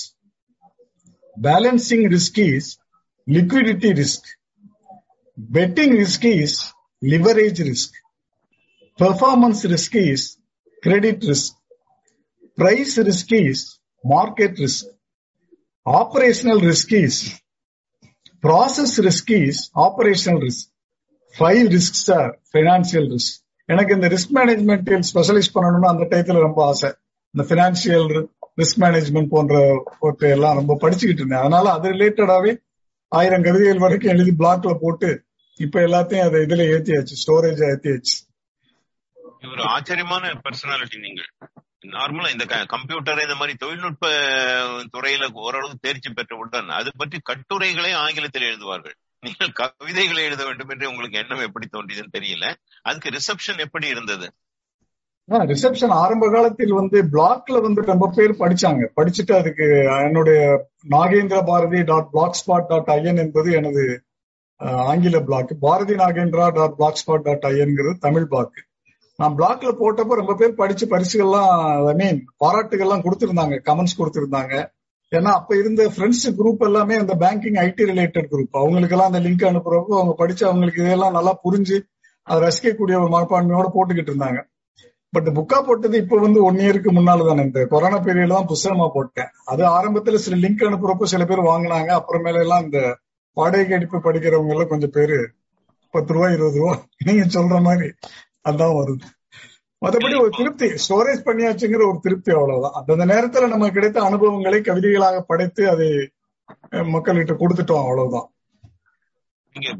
balancing 1.41 2.05
risk 2.07 2.53
is 2.53 2.79
liquidity 3.31 3.89
risk 3.91 4.29
betting 5.53 5.95
risk 5.95 6.39
is 6.39 6.73
leverage 7.01 7.61
risk 7.61 7.97
performance 8.99 9.65
risk 9.65 9.95
is 9.95 10.37
credit 10.83 11.23
risk. 11.23 11.53
Price 12.57 12.97
risk 12.99 13.31
is 13.33 13.79
market 14.03 14.57
risk. 14.59 14.85
Operational 15.85 16.59
risk 16.61 16.91
is 16.93 17.15
process 18.43 18.97
risk 18.99 19.29
is 19.31 19.69
operational 19.75 20.39
risk. 20.39 20.69
Five 21.35 21.67
risks 21.67 22.07
are 22.09 22.31
financial 22.53 23.09
risk. 23.09 23.31
எனக்கு 23.69 23.93
இந்த 23.93 24.07
risk 24.07 24.33
மேனேஜ்மெண்டில் 24.37 25.03
specialise 25.09 25.47
பண்ணணும்னு 25.53 25.87
அந்த 25.91 26.03
டயத்துல 26.09 26.41
ரொம்ப 26.45 26.59
ஆசை 26.65 26.89
இந்த 27.33 27.43
financial 27.51 28.09
risk 28.61 28.79
management 28.83 29.31
போன்ற 29.31 29.53
போட்டு 29.99 30.27
எல்லாம் 30.35 30.57
ரொம்ப 30.59 30.73
படிச்சுக்கிட்டு 30.81 31.21
இருந்தேன் 31.23 31.41
அதனால 31.43 31.71
அது 31.77 31.93
ரிலேட்டடாவே 31.93 32.51
ஆயிரம் 33.11 33.45
கவிதைகள் 33.47 33.81
வரைக்கும் 33.85 34.13
எழுதி 34.13 34.33
பிளாக்ல 34.41 34.73
போட்டு 34.83 35.09
இப்ப 35.59 35.79
எல்லாத்தையும் 35.87 36.27
அதை 36.27 36.41
இதுல 36.45 36.67
ஏத்தியாச்சு 36.75 37.17
ஸ்டோரேஜ் 37.23 37.63
ஏத்தியாச்சு 37.71 38.15
ஒரு 39.51 39.63
ஆச்சரியமான 39.73 40.33
பர்சனாலிட்டி 40.45 40.97
நீங்கள். 41.05 41.29
நார்மலா 41.95 42.29
இந்த 42.33 42.45
கம்ப்யூட்டர் 42.73 43.23
இந்த 43.23 43.35
மாதிரி 43.39 43.55
தொழில்நுட்ப 43.63 44.05
துறையில 44.93 45.25
ஓரளவு 45.45 45.75
தேர்ச்சி 45.81 46.09
பெற்றவுடன் 46.11 46.71
அது 46.77 46.91
பற்றி 47.01 47.17
கட்டுரைகளை 47.29 47.91
ஆங்கிலத்தில் 48.03 48.47
எழுதுவார்கள். 48.51 48.95
நீங்கள் 49.23 49.53
கவிதைகளை 49.59 50.23
எழுத 50.29 50.41
வேண்டும் 50.45 50.71
என்று 50.73 50.89
உங்களுக்கு 50.89 51.19
எண்ணம் 51.21 51.45
எப்படி 51.47 51.67
தோன்றியதுன்னு 51.75 52.15
தெரியல. 52.17 52.47
அதுக்கு 52.87 53.13
ரிசப்ஷன் 53.17 53.63
எப்படி 53.65 53.87
இருந்தது? 53.87 54.27
ரிசப்ஷன் 55.51 55.93
ஆரம்ப 56.01 56.25
காலத்தில் 56.33 56.73
வந்து 56.79 56.97
பிளாக்ல 57.13 57.61
வந்து 57.67 57.81
ரொம்ப 57.91 58.09
பேர் 58.17 58.33
படிச்சாங்க. 58.41 58.83
படிச்சுட்டு 58.97 59.33
அதுக்கு 59.39 59.67
என்னுடைய 60.07 60.39
Nagendra 60.95 61.39
Bharathi 61.51 61.79
dot 61.91 62.11
blogspot 62.41 62.69
dot 62.71 62.91
IN 62.97 63.21
என்பது 63.23 63.51
எனது 63.61 63.85
ஆங்கில 64.89 65.19
blog 65.29 65.53
Bharathi 65.65 65.95
Nagendra 66.03 66.45
dot 66.57 66.77
blogspot 67.01 67.25
dot 67.29 67.47
ஐஎன்ங்கிறது 67.51 67.97
Tamil 68.05 68.27
blog 68.33 68.61
நான் 69.19 69.35
பிளாக்ல 69.37 69.71
போட்டப்ப 69.81 70.15
ரொம்ப 70.19 70.33
பேர் 70.35 70.53
படிச்சு 70.53 70.85
பரிசுகள்லாம் 70.85 71.51
ஐ 71.87 71.93
மீன் 71.93 72.17
பாராட்டுகள்லாம் 72.43 73.03
கொடுத்திருந்தாங்க 73.05 73.57
கமெண்ட்ஸ் 73.69 73.99
கொடுத்திருந்தாங்க. 73.99 74.53
ஏன்னா 75.11 75.31
அப்ப 75.39 75.55
இருந்த 75.55 75.81
ஃப்ரெண்ட்ஸ் 75.85 76.25
குரூப் 76.37 76.63
எல்லாமே 76.63 76.95
அந்த 76.95 77.13
பேங்கிங் 77.15 77.57
ஐடி 77.65 77.83
ரிலேட்டட் 77.91 78.27
குரூப் 78.31 78.57
அவங்களுக்கு 78.61 78.95
எல்லாம் 78.95 79.11
அந்த 79.11 79.19
லிங்க் 79.19 79.45
அனுப்புறப்போ 79.49 79.93
அவங்க 79.99 80.13
படிச்சு 80.17 80.43
அவங்களுக்கு 80.45 80.81
இதெல்லாம் 80.83 81.11
நல்லா 81.11 81.33
புரிஞ்சு 81.43 81.77
அதை 82.27 82.37
ரசிக்கக்கூடிய 82.47 82.95
ஒரு 83.01 83.09
மனப்பான்மையோட 83.15 83.67
போட்டுக்கிட்டு 83.75 84.11
இருந்தாங்க. 84.13 84.39
பட் 85.13 85.27
புக்கா 85.37 85.57
போட்டது 85.61 85.97
இப்ப 85.97 86.17
வந்து 86.17 86.43
ஒன் 86.43 86.55
இயருக்கு 86.55 86.91
முன்னால 86.91 87.25
தானே. 87.27 87.43
இந்த 87.43 87.65
கொரோனா 87.65 87.97
பீரியட்ல 87.99 88.37
தான் 88.37 88.49
புஸ்தகமா 88.51 88.87
போட்டேன். 88.93 89.29
அது 89.45 89.63
ஆரம்பத்துல 89.77 90.15
சில 90.15 90.37
லிங்க் 90.47 90.65
அனுப்புறப்போ 90.69 91.03
சில 91.03 91.25
பேர் 91.25 91.49
வாங்கினாங்க. 91.51 91.89
அப்புறமேல 91.99 92.39
எல்லாம் 92.39 92.63
இந்த 92.63 92.79
வாடகை 93.37 93.73
அடிப்பு 93.77 93.97
படிக்கிறவங்க 93.97 94.53
எல்லாம் 94.55 94.67
கொஞ்சம் 94.67 94.93
பேரு 94.93 95.17
பத்து 95.93 96.13
ரூபா 96.13 96.27
இருபது 96.29 96.59
ரூபா 96.59 96.73
நீங்க 97.05 97.23
சொல்ற 97.39 97.61
மாதிரி. 97.61 97.87
அதான் 98.49 98.77
வருது. 98.79 99.05
மற்றபடி 99.81 100.21
ஒரு 100.21 100.29
திருப்தி 100.29 100.65
ஸ்டோரேஜ் 100.65 101.25
பண்ணியாச்சுங்கிற 101.27 101.83
ஒரு 101.89 101.99
திருப்தி 102.01 102.31
அவ்வளவுதான். 102.31 102.71
அந்தந்த 102.73 103.05
நேரத்துல 103.05 103.47
நமக்கு 103.47 103.73
கிடைத்த 103.73 104.01
அனுபவங்களை 104.01 104.59
கவிதைகளாக 104.59 105.19
படைத்து 105.19 105.69
அதை 105.69 105.87
மக்கள்கிட்ட 106.71 107.33
கொடுத்துட்டோம் 107.41 107.83
அவ்வளவுதான். 107.83 108.33
நீங்க 109.53 109.71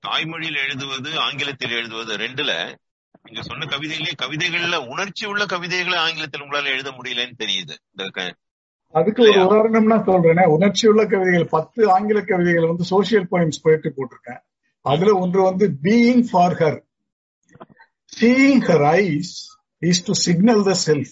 தாய்மொழியில் 0.00 0.56
எழுதுவது 0.56 1.18
ஆங்கிலத்தில் 1.18 1.70
எழுதுவது 1.70 2.16
ரெண்டுல 2.16 2.76
நீங்க 3.22 3.42
சொன்ன 3.42 3.66
கவிதையிலேயே 3.66 4.14
கவிதைகள்ல 4.22 4.88
உணர்ச்சி 4.88 5.26
உள்ள 5.26 5.46
கவிதைகளை 5.46 5.98
ஆங்கிலத்தில் 5.98 6.42
உங்களால 6.42 6.64
எழுத 6.64 6.90
முடியலன்னு 6.90 7.40
தெரியுது. 7.44 7.76
இந்த 7.90 8.34
அதுக்கு 8.90 9.22
ஒரு 9.22 9.40
உதாரணம்னா 9.40 9.96
சொல்றேனே. 10.08 10.44
உணர்ச்சியுள்ள 10.46 11.06
கவிதைகள் 11.06 11.46
பத்து 11.46 11.90
ஆங்கில 11.90 12.20
கவிதைகள் 12.20 12.66
வந்து 12.66 12.84
சோசியல் 12.90 13.28
பாயிண்ட்ஸ் 13.30 13.62
போயிட்டு 13.62 13.94
போட்டிருக்கேன். 13.96 14.42
அதுல 14.80 15.14
ஒன்று 15.14 15.42
வந்து 15.42 15.66
being 15.82 16.24
for 16.30 16.52
her 16.52 16.78
Seeing 18.16 18.60
her 18.60 18.80
eyes 18.84 19.50
is 19.82 20.02
to 20.02 20.14
signal 20.14 20.62
the 20.62 20.76
self. 20.76 21.08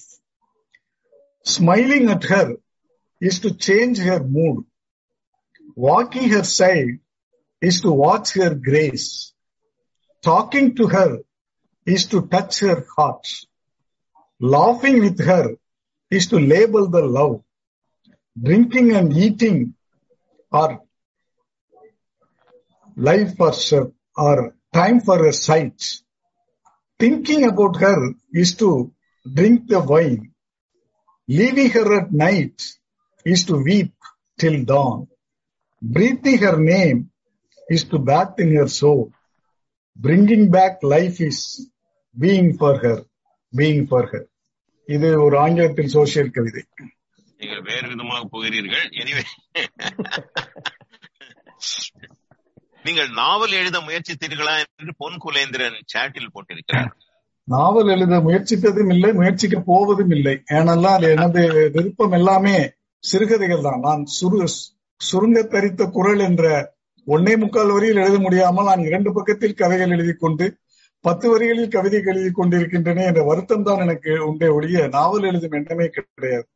Smiling 1.44 2.08
at 2.10 2.22
her 2.24 2.54
is 3.20 3.40
to 3.40 3.54
change 3.54 3.98
her 3.98 4.22
mood. 4.22 4.64
Walking 5.74 6.28
her 6.28 6.44
side 6.44 7.00
is 7.60 7.80
to 7.80 7.90
watch 7.90 8.34
her 8.34 8.54
grace. 8.54 9.32
Talking 10.22 10.76
to 10.76 10.86
her 10.86 11.18
is 11.84 12.06
to 12.06 12.22
touch 12.28 12.60
her 12.60 12.86
heart. 12.96 13.26
Laughing 14.38 15.00
with 15.00 15.18
her 15.24 15.56
is 16.08 16.28
to 16.28 16.38
label 16.38 16.88
the 16.88 17.02
love. 17.02 17.42
Drinking 18.40 18.92
and 18.92 19.12
eating 19.12 19.74
are 20.52 20.80
life 22.96 23.34
or, 23.40 23.92
or 24.16 24.54
time 24.72 25.00
for 25.00 25.18
her 25.18 25.32
sight. 25.32 26.01
Thinking 27.02 27.42
about 27.44 27.76
her 27.76 28.00
is 28.32 28.50
to 28.56 28.68
drink 29.26 29.68
the 29.68 29.80
wine. 29.82 30.22
Leaving 31.28 31.70
her 31.70 31.86
at 32.00 32.12
night 32.12 32.56
is 33.26 33.44
to 33.46 33.56
weep 33.60 33.92
till 34.38 34.64
dawn. 34.64 34.98
Breathing 35.82 36.38
her 36.38 36.56
name 36.72 36.98
is 37.68 37.84
to 37.84 37.98
bathe 38.00 38.38
in 38.38 38.54
her 38.56 38.68
soul. 38.70 39.02
Bringing 39.96 40.44
back 40.50 40.82
life 40.84 41.20
is 41.20 41.38
being 42.14 42.56
for 42.58 42.78
her, 42.78 42.98
being 43.52 43.86
for 43.86 44.04
her. 44.06 44.24
இது 44.88 45.08
ஒரு 45.24 45.36
ஆங்கிலத்தில் 45.38 45.92
social 45.94 46.32
கவிதை 46.36 46.62
நீங்கள் 47.40 47.62
வேறு 47.68 47.86
விதமாக 47.92 48.22
போகிறீர்கள் 48.32 48.86
anyway 49.00 49.22
நீங்கள் 52.84 53.10
நாவல் 53.22 53.54
எழுத 53.60 53.76
முயற்சித்தீர்களா 53.80 54.54
என்று 54.80 54.92
பொன் 54.98 55.18
குலேந்திரன் 55.24 55.78
சாட்டில் 55.92 56.32
போட்டிருக்கிறார். 56.34 56.90
நாவல் 57.48 57.90
எழுத 57.94 58.14
முயற்சித்ததும் 58.20 58.90
இல்லை 58.94 59.10
முயற்சிக்க 59.12 59.56
போவதும் 59.70 60.12
இல்லை. 60.16 60.34
ஏனெல்லாம் 60.58 61.04
எனது 61.10 61.42
விருப்பம் 61.76 62.14
எல்லாமே 62.18 62.56
சிறுகதைகள் 63.04 63.66
தான். 63.68 63.80
நான் 63.80 64.02
சுரு 64.18 64.40
சுருங்க 65.00 65.38
தரித்த 65.54 65.82
குரல் 65.96 66.22
என்ற 66.28 66.44
ஒன்னே 67.06 67.34
முக்கால் 67.42 67.72
வரியில் 67.76 68.02
எழுத 68.02 68.18
முடியாமல் 68.18 68.68
நான் 68.70 68.84
இரண்டு 68.88 69.10
பக்கத்தில் 69.12 69.58
கதைகள் 69.60 69.94
எழுதி 69.96 70.14
கொண்டு 70.14 70.46
பத்து 71.04 71.26
வரிகளில் 71.30 71.72
கவிதை 71.76 72.00
எழுதி 72.12 72.30
கொண்டிருக்கின்றன 72.32 73.04
என்ற 73.10 73.22
வருத்தம் 73.28 73.64
தான் 73.68 73.82
எனக்கு 73.86 74.12
உண்டே 74.28 74.48
ஒழிய 74.56 74.84
நாவல் 74.96 75.26
எழுதும் 75.30 75.56
எண்ணமே 75.58 75.86
கிடையாது. 75.96 76.46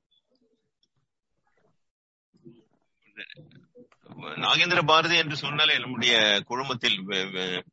நாகேந்திர 4.35 4.83
பாரதி 4.87 5.16
என்று 5.16 5.37
சொன்னாலே 5.37 5.79
நம்முடைய 5.79 6.41
குழுமத்தில் 6.45 7.07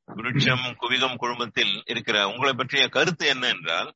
விருட்சம் 0.06 0.76
குவிகம் 0.82 1.16
குழுமத்தில் 1.16 1.84
இருக்கிற 1.86 2.28
உங்களை 2.28 2.54
பற்றிய 2.54 2.88
கருத்து 2.88 3.28
என்ன 3.28 3.48
என்றால் 3.48 3.94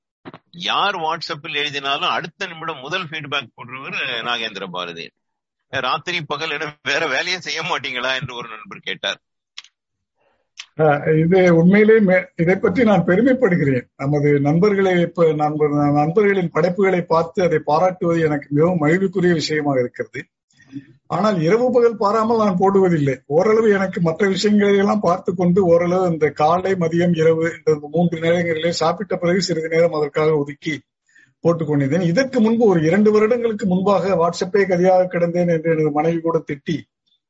யார் 0.52 0.96
வாட்ஸ்அப்பில் 0.96 1.56
எழுதினாலும் 1.56 2.10
அடுத்த 2.10 2.48
நிமிடம் 2.48 2.80
முதல் 2.80 3.04
ஃபீட்பேக் 3.04 3.52
போடுறவர் 3.56 4.24
நாகேந்திர 4.24 4.66
பாரதி. 4.72 5.12
ராத்திரி 5.68 6.22
பகல் 6.22 6.50
என 6.50 6.78
வேற 6.84 7.08
வேலையை 7.08 7.40
செய்ய 7.40 7.62
மாட்டீங்களா 7.62 8.20
என்று 8.20 8.36
ஒரு 8.36 8.50
நண்பர் 8.50 8.80
கேட்டார். 8.80 9.22
இது 11.18 11.56
உண்மையிலே 11.56 12.00
மே- 12.00 12.26
இதை 12.36 12.56
பற்றி 12.56 12.84
நான் 12.84 13.06
பெருமைப்படுகிறேன். 13.06 13.88
நமது 13.98 14.40
நண்பர்களை 14.40 15.02
இப்ப 15.02 15.34
நண்பர்களின் 15.34 16.50
படைப்புகளை 16.50 17.02
பார்த்து 17.02 17.44
அதை 17.44 17.60
பாராட்டுவது 17.60 18.22
எனக்கு 18.22 18.48
மிகவும் 18.50 18.82
மகிழ்வுக்குரிய 18.82 19.34
விஷயமாக 19.34 19.80
இருக்கிறது. 19.80 20.28
ஆனால் 21.10 21.38
இரவு 21.46 21.66
பகல் 21.76 22.02
பாராமல் 22.02 22.42
நான் 22.44 22.60
போடுவதில்லை. 22.62 23.16
ஓரளவு 23.36 23.68
எனக்கு 23.78 24.00
மற்ற 24.08 24.24
விஷயங்களை 24.34 24.78
எல்லாம் 24.84 25.06
பார்த்து 25.06 25.32
கொண்டு 25.36 25.60
ஓரளவு 25.74 26.10
இந்த 26.14 26.28
காலை 26.42 26.74
மதியம் 26.84 27.16
இரவு 27.22 27.46
இந்த 27.58 27.74
மூன்று 27.96 28.18
நேரங்களிலே 28.26 28.72
சாப்பிட்ட 28.82 29.16
பிறகு 29.16 29.42
சிறிது 29.48 29.70
நேரம் 29.76 29.98
அதற்காக 30.00 30.36
ஒதுக்கி 30.42 30.74
போட்டுக்கொண்டிருந்தேன். 31.44 32.10
இதற்கு 32.12 32.38
முன்பு 32.46 32.64
ஒரு 32.72 32.80
இரண்டு 32.90 33.10
வருடங்களுக்கு 33.16 33.66
முன்பாக 33.74 34.16
வாட்ஸ்அப்பே 34.22 34.64
கதியாக 34.72 35.10
கிடந்தேன் 35.16 35.52
என்று 35.56 35.72
எனது 35.76 35.92
மனைவி 35.98 36.20
கூட 36.22 36.40
திட்டி 36.52 36.78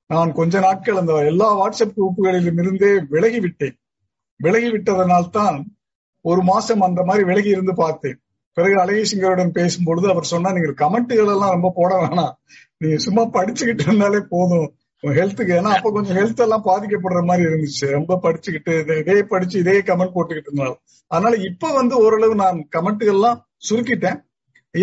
நான் 0.10 0.30
கொஞ்ச 0.34 0.60
நாட்கள் 0.66 1.00
அந்த 1.02 1.14
எல்லா 1.32 1.48
வாட்ஸ்அப் 1.62 1.96
குரூப்புகளிலும் 1.98 2.60
இருந்தே 2.64 2.92
விலகி 3.14 3.40
விட்டேன் 3.46 3.76
விலகி 4.40 4.70
விட்டதனால் 4.76 5.34
தான் 5.38 5.58
ஒரு 6.26 6.42
மாசம் 6.52 6.86
அந்த 6.88 7.02
மாதிரி 7.04 7.24
விலகி 7.30 7.50
இருந்து 7.50 7.74
பார்த்தேன். 7.84 8.18
பிறகு 8.58 8.76
அழகேசிங்கருடன் 8.84 9.56
பேசும்பொழுது 9.58 10.08
அவர் 10.12 10.32
சொன்னா 10.32 10.52
நீங்க 10.52 10.72
கமெண்ட்டுகள் 10.82 11.32
எல்லாம் 11.34 11.54
ரொம்ப 11.56 11.70
போட 11.76 11.92
வேணாம். 12.02 12.34
நீங்க 12.78 12.98
சும்மா 13.06 13.24
படிச்சுக்கிட்டு 13.36 13.84
இருந்தாலே 13.88 14.20
போதும். 14.30 14.68
ஹெல்த்துக்கு 15.18 15.54
ஏன்னா 15.58 15.72
அப்ப 15.76 15.92
கொஞ்சம் 15.92 16.18
ஹெல்த் 16.18 16.42
எல்லாம் 16.46 16.64
பாதிக்கப்படுற 16.66 17.20
மாதிரி 17.26 17.44
இருந்துச்சு. 17.48 17.88
ரொம்ப 17.98 18.14
படிச்சுக்கிட்டு 18.24 18.74
இதே 19.02 19.18
படிச்சு 19.34 19.60
இதே 19.60 19.76
கமெண்ட் 19.90 20.16
போட்டுக்கிட்டு 20.16 20.50
இருந்தாலும் 20.50 20.80
அதனால 21.12 21.36
இப்ப 21.50 21.74
வந்து 21.74 21.96
ஓரளவு 21.98 22.36
நான் 22.36 22.58
கமெண்ட்டுகள் 22.78 23.18
எல்லாம் 23.18 23.40
சுருக்கிட்டேன். 23.70 24.20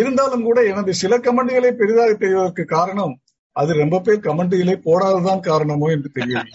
இருந்தாலும் 0.00 0.46
கூட 0.48 0.58
எனது 0.72 0.94
சில 1.02 1.18
கமெண்ட்டுகளை 1.18 1.72
பெரிதாக 1.80 2.16
தெரிவதற்கு 2.20 2.64
காரணம் 2.76 3.14
அது 3.56 3.72
ரொம்ப 3.82 4.00
பேர் 4.00 4.26
கமெண்ட்டுகளை 4.28 4.76
போடாததான் 4.86 5.46
காரணமோ 5.50 5.88
என்று 5.96 6.10
தெரியவில்லை. 6.18 6.54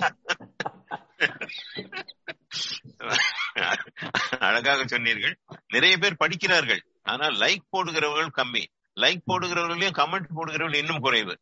அழகாக 4.47 4.81
சொன்னீர்கள். 4.85 5.35
நிறைய 5.73 5.95
பேர் 5.97 6.21
படிக்கிறார்கள். 6.23 6.81
ஆனால் 7.11 7.35
லைக் 7.43 7.65
போடுகிறவர்கள் 7.75 8.37
கம்மி. 8.39 8.63
லைக் 8.97 9.27
போடுகிறவர்களையும் 9.29 9.97
கமெண்ட் 9.99 10.29
போடுகிறவர்கள் 10.37 10.81
இன்னும் 10.83 11.03
குறைவு. 11.05 11.33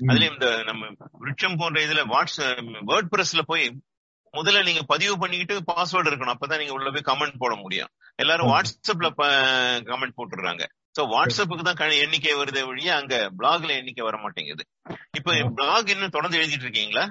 அதுலயும் 0.00 0.32
இந்த 0.32 0.46
நம்ம 0.62 0.86
விருட்சம் 1.20 1.58
போன்ற 1.58 1.80
இதுல 1.86 2.04
வாட்ஸ்அப் 2.12 2.70
வேர்ட் 2.90 3.10
பிரஸ்ல 3.14 3.42
போய் 3.46 3.66
முதல்ல 4.34 4.62
நீங்க 4.64 4.82
பதிவு 4.92 5.14
பண்ணிக்கிட்டு 5.18 5.56
பாஸ்வேர்டு 5.72 6.08
இருக்கணும். 6.10 6.34
அப்பதான் 6.34 6.60
நீங்க 6.62 6.72
உள்ள 6.72 6.88
போய் 6.90 7.08
கமெண்ட் 7.10 7.42
போட 7.42 7.54
முடியும். 7.54 7.90
எல்லாரும். 8.14 8.50
வாட்ஸ்அப்ல 8.52 9.08
கமெண்ட் 9.90 10.16
போட்டுடுறாங்க. 10.18 10.64
சோ 10.96 11.02
வாட்ஸ்அப்புக்கு 11.12 11.64
தான் 11.68 11.98
எண்ணிக்கை 12.04 12.32
வருதே 12.34 12.62
ஒழிய 12.66 12.90
அங்க 12.96 13.14
பிளாக்ல 13.38 13.70
எண்ணிக்கை 13.80 14.04
வர 14.04 14.16
மாட்டேங்குது 14.16 14.64
இப்ப 15.16 15.36
பிளாக் 15.58 15.92
இன்னும் 15.94 16.16
தொடர்ந்து 16.16 16.38
எழுதிட்டு 16.38 16.66
இருக்கீங்களா? 16.66 17.04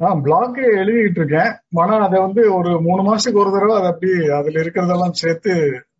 நான் 0.00 0.22
பிளாக் 0.22 0.58
எழுதிட்டு 0.80 1.20
இருக்கேன். 1.20 1.52
ஆனா 1.82 1.94
அதை 2.06 2.18
வந்து 2.20 2.42
ஒரு 2.54 2.70
மூணு 2.80 3.02
மாசத்துக்கு 3.08 3.42
ஒரு 3.42 3.52
தடவை 3.54 3.74
அதை 3.76 3.88
அப்படி 3.92 4.12
அதுல 4.38 4.60
இருக்கிறதெல்லாம் 4.62 5.20
சேர்த்து 5.22 5.52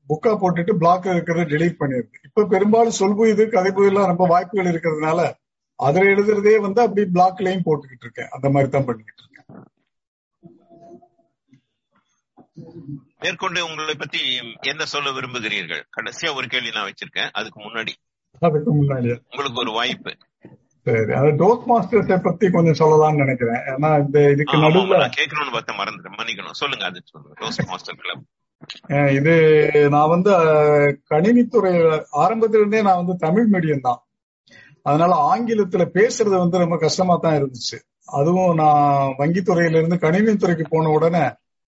புக்கா 0.08 0.26
போட்டுட்டு 0.26 0.74
பிளாக் 0.74 1.04
இருக்கிறத 1.04 1.44
டெலீட் 1.44 1.74
பண்ணிருக்கு 1.80 2.12
இப்ப 2.22 2.44
பெரும்பாலும் 2.44 2.98
சொல்பு 3.00 3.28
இது 3.28 3.46
கதைப்பு 3.46 3.86
எல்லாம் 3.86 4.06
ரொம்ப 4.06 4.26
வாய்ப்புகள் 4.26 4.72
இருக்கிறதுனால 4.72 5.32
அதுல 5.74 6.10
எழுதுறதே 6.10 6.60
வந்து 6.60 6.82
அப்படி 6.82 7.10
பிளாக்லயும் 7.14 7.62
போட்டுக்கிட்டு 7.64 8.00
இருக்கேன். 8.00 8.28
அந்த 8.28 8.50
மாதிரி 8.50 8.70
தான் 8.70 8.84
பண்ணிக்கிட்டு 8.84 9.22
இருக்கேன். 9.22 9.62
மேற்கொண்டு 13.18 13.64
உங்களை 13.64 13.94
பத்தி 13.94 14.18
என்ன 14.60 14.84
சொல்ல 14.84 15.10
விரும்புகிறீர்கள்? 15.10 15.86
கடைசியா 15.96 16.34
ஒரு 16.34 16.46
கேள்வி 16.46 16.70
நான் 16.70 16.90
வச்சிருக்கேன். 16.90 17.30
அதுக்கு 17.30 17.60
முன்னாடி. 17.60 17.88
அதுக்கு 18.40 18.72
முன்னாடியே? 18.72 19.22
உங்களுக்கு 19.30 19.60
ஒரு 19.60 19.70
வாய்ப்பு. 19.70 20.16
சரி. 20.82 21.12
அது 21.12 21.26
டோஸ் 21.26 21.64
மாஸ்டர்ஸை 21.68 22.22
பத்தி 22.22 22.50
கொஞ்சம் 22.50 22.88
சொல்லலாம்னு 22.88 23.16
நினைக்கிறேன். 23.16 23.54
ஏன்னா 23.54 24.04
இந்த 24.04 24.30
இதுக்கு 24.30 24.56
நடுவுல 24.56 25.10
கேட்கணும்னு 25.16 25.52
பார்த்தேன். 25.52 25.78
மறந்துட்டேன். 25.78 26.18
மன்னிக்கணும். 26.18 26.50
சொல்லுங்க 26.50 26.84
அது 26.84 27.02
சொல்லுங்க. 27.04 27.40
ரோஸ் 27.40 27.66
மாஸ்டர் 27.66 27.94
கிளப் 27.94 28.22
இது 29.16 29.34
நான் 29.90 30.12
வந்து 30.14 30.30
கணினித்துறை 31.12 31.72
ஆரம்பத்திலிருந்தே 32.24 32.80
நான் 32.82 33.00
வந்து 33.02 33.14
தமிழ் 33.16 33.48
மீடியம் 33.52 33.80
தான். 33.80 34.00
அதனால 34.82 35.12
ஆங்கிலத்துல 35.32 35.84
பேசுறது 35.98 36.36
வந்து 36.38 36.58
ரொம்ப 36.58 36.76
கஷ்டமா 36.76 37.14
தான் 37.16 37.36
இருந்துச்சு. 37.38 37.78
அதுவும் 38.18 38.54
நான் 38.54 39.14
வங்கித்துறையில 39.18 39.80
இருந்து 39.80 39.98
கணினி 39.98 40.36
துறைக்கு 40.36 40.64
போன 40.68 40.90
உடனே 40.90 41.24